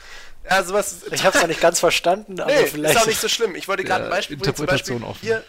Ja, 0.50 0.64
sowas. 0.64 1.04
Ich 1.12 1.24
habe 1.24 1.36
es 1.38 1.42
noch 1.42 1.48
nicht 1.48 1.62
ganz 1.62 1.80
verstanden, 1.80 2.40
aber 2.40 2.52
Nee, 2.52 2.66
vielleicht. 2.66 2.96
ist 2.96 3.02
auch 3.02 3.08
nicht 3.08 3.22
so 3.22 3.30
schlimm. 3.30 3.56
Ich 3.56 3.68
wollte 3.68 3.84
gerade 3.84 4.06
ein 4.06 4.10
Beispiel 4.10 4.36
bringen. 4.36 4.56
Zum 4.56 4.66
Beispiel, 4.66 4.96
Interpretation 4.96 5.04
offen. 5.10 5.26
wir, 5.26 5.44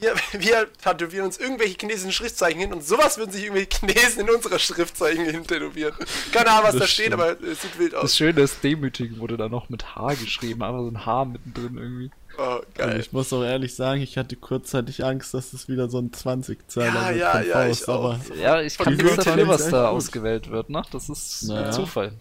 wir, 0.00 0.14
wir 0.32 0.72
tätowieren 0.82 1.26
uns 1.26 1.38
irgendwelche 1.38 1.76
chinesischen 1.80 2.12
Schriftzeichen 2.12 2.60
hin 2.60 2.72
und 2.72 2.84
sowas 2.84 3.18
würden 3.18 3.30
sich 3.32 3.44
irgendwelche 3.44 3.70
Chinesen 3.80 4.20
in 4.22 4.30
unserer 4.34 4.58
Schriftzeichen 4.58 5.24
hin 5.24 5.46
tätowieren. 5.46 5.94
Keine 6.32 6.50
Ahnung, 6.50 6.64
was 6.64 6.72
Das 6.72 6.80
da 6.82 6.86
steht, 6.86 7.06
stimmt. 7.06 7.22
aber 7.22 7.40
es 7.42 7.62
sieht 7.62 7.78
wild 7.78 7.92
Das 7.92 8.02
aus. 8.04 8.16
Schöne 8.16 8.40
ist, 8.42 8.62
demütigen 8.64 9.18
wurde 9.20 9.36
da 9.36 9.48
noch 9.48 9.68
mit 9.68 9.94
H 9.96 10.14
geschrieben, 10.14 10.62
aber 10.62 10.82
so 10.82 10.88
ein 10.88 11.06
H 11.06 11.24
mittendrin 11.26 11.76
irgendwie. 11.78 12.10
Oh, 12.36 12.42
Also 12.42 12.64
geil. 12.74 12.98
ich 13.00 13.12
muss 13.12 13.32
auch 13.32 13.44
ehrlich 13.44 13.74
sagen, 13.76 14.00
ich 14.02 14.18
hatte 14.18 14.34
kurzzeitig 14.34 15.04
Angst, 15.04 15.34
dass 15.34 15.52
es 15.52 15.68
wieder 15.68 15.88
so 15.88 15.98
ein 16.00 16.10
20-Zeiler 16.10 16.86
Ja, 16.92 17.08
wird 17.10 17.18
ja, 17.20 17.40
ja, 17.42 17.52
Faust, 17.68 17.82
ich 17.82 17.88
auch. 17.88 18.04
aber 18.14 18.20
Ja, 18.36 18.60
ich 18.60 18.76
kann 18.76 18.98
dafür, 18.98 19.22
fand 19.22 19.46
was 19.48 19.68
da 19.68 19.88
ausgewählt 19.88 20.50
wird, 20.50 20.68
ne? 20.68 20.82
Das 20.90 21.08
ist 21.08 21.44
Naja. 21.44 21.66
ein 21.66 21.72
Zufall. 21.72 22.12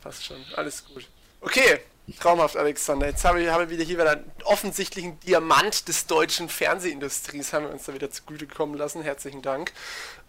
Passt 0.00 0.24
schon. 0.24 0.36
Alles 0.54 0.84
gut. 0.84 1.08
Okay. 1.40 1.80
Traumhaft, 2.14 2.56
Alexander. 2.56 3.06
Jetzt 3.06 3.24
haben 3.24 3.38
wir, 3.38 3.52
haben 3.52 3.62
wir 3.62 3.70
wieder 3.70 3.84
hier 3.84 3.98
wieder 3.98 4.12
einen 4.12 4.30
offensichtlichen 4.44 5.18
Diamant 5.20 5.88
des 5.88 6.06
deutschen 6.06 6.48
Fernsehindustries, 6.48 7.52
haben 7.52 7.64
wir 7.64 7.72
uns 7.72 7.84
da 7.84 7.94
wieder 7.94 8.10
zugute 8.10 8.46
kommen 8.46 8.74
lassen. 8.74 9.02
Herzlichen 9.02 9.42
Dank. 9.42 9.72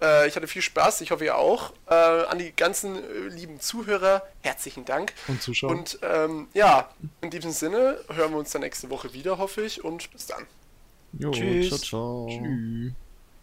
Äh, 0.01 0.27
ich 0.27 0.35
hatte 0.35 0.47
viel 0.47 0.63
Spaß, 0.63 1.01
ich 1.01 1.11
hoffe 1.11 1.25
ihr 1.25 1.37
auch. 1.37 1.73
Äh, 1.87 1.93
an 1.93 2.39
die 2.39 2.51
ganzen 2.55 2.95
äh, 2.95 3.27
lieben 3.29 3.59
Zuhörer, 3.59 4.23
herzlichen 4.41 4.85
Dank. 4.85 5.13
Und 5.27 5.41
Zuschauer. 5.41 5.69
Und 5.69 5.99
ähm, 6.01 6.47
ja, 6.53 6.89
in 7.21 7.29
diesem 7.29 7.51
Sinne 7.51 7.99
hören 8.09 8.31
wir 8.31 8.39
uns 8.39 8.51
dann 8.51 8.61
nächste 8.61 8.89
Woche 8.89 9.13
wieder, 9.13 9.37
hoffe 9.37 9.61
ich. 9.61 9.83
Und 9.83 10.11
bis 10.11 10.25
dann. 10.25 10.47
jo, 11.13 11.31
Tschüss. 11.31 11.69
ciao, 11.69 11.77
ciao. 11.79 12.27
Tschüss. 12.27 13.06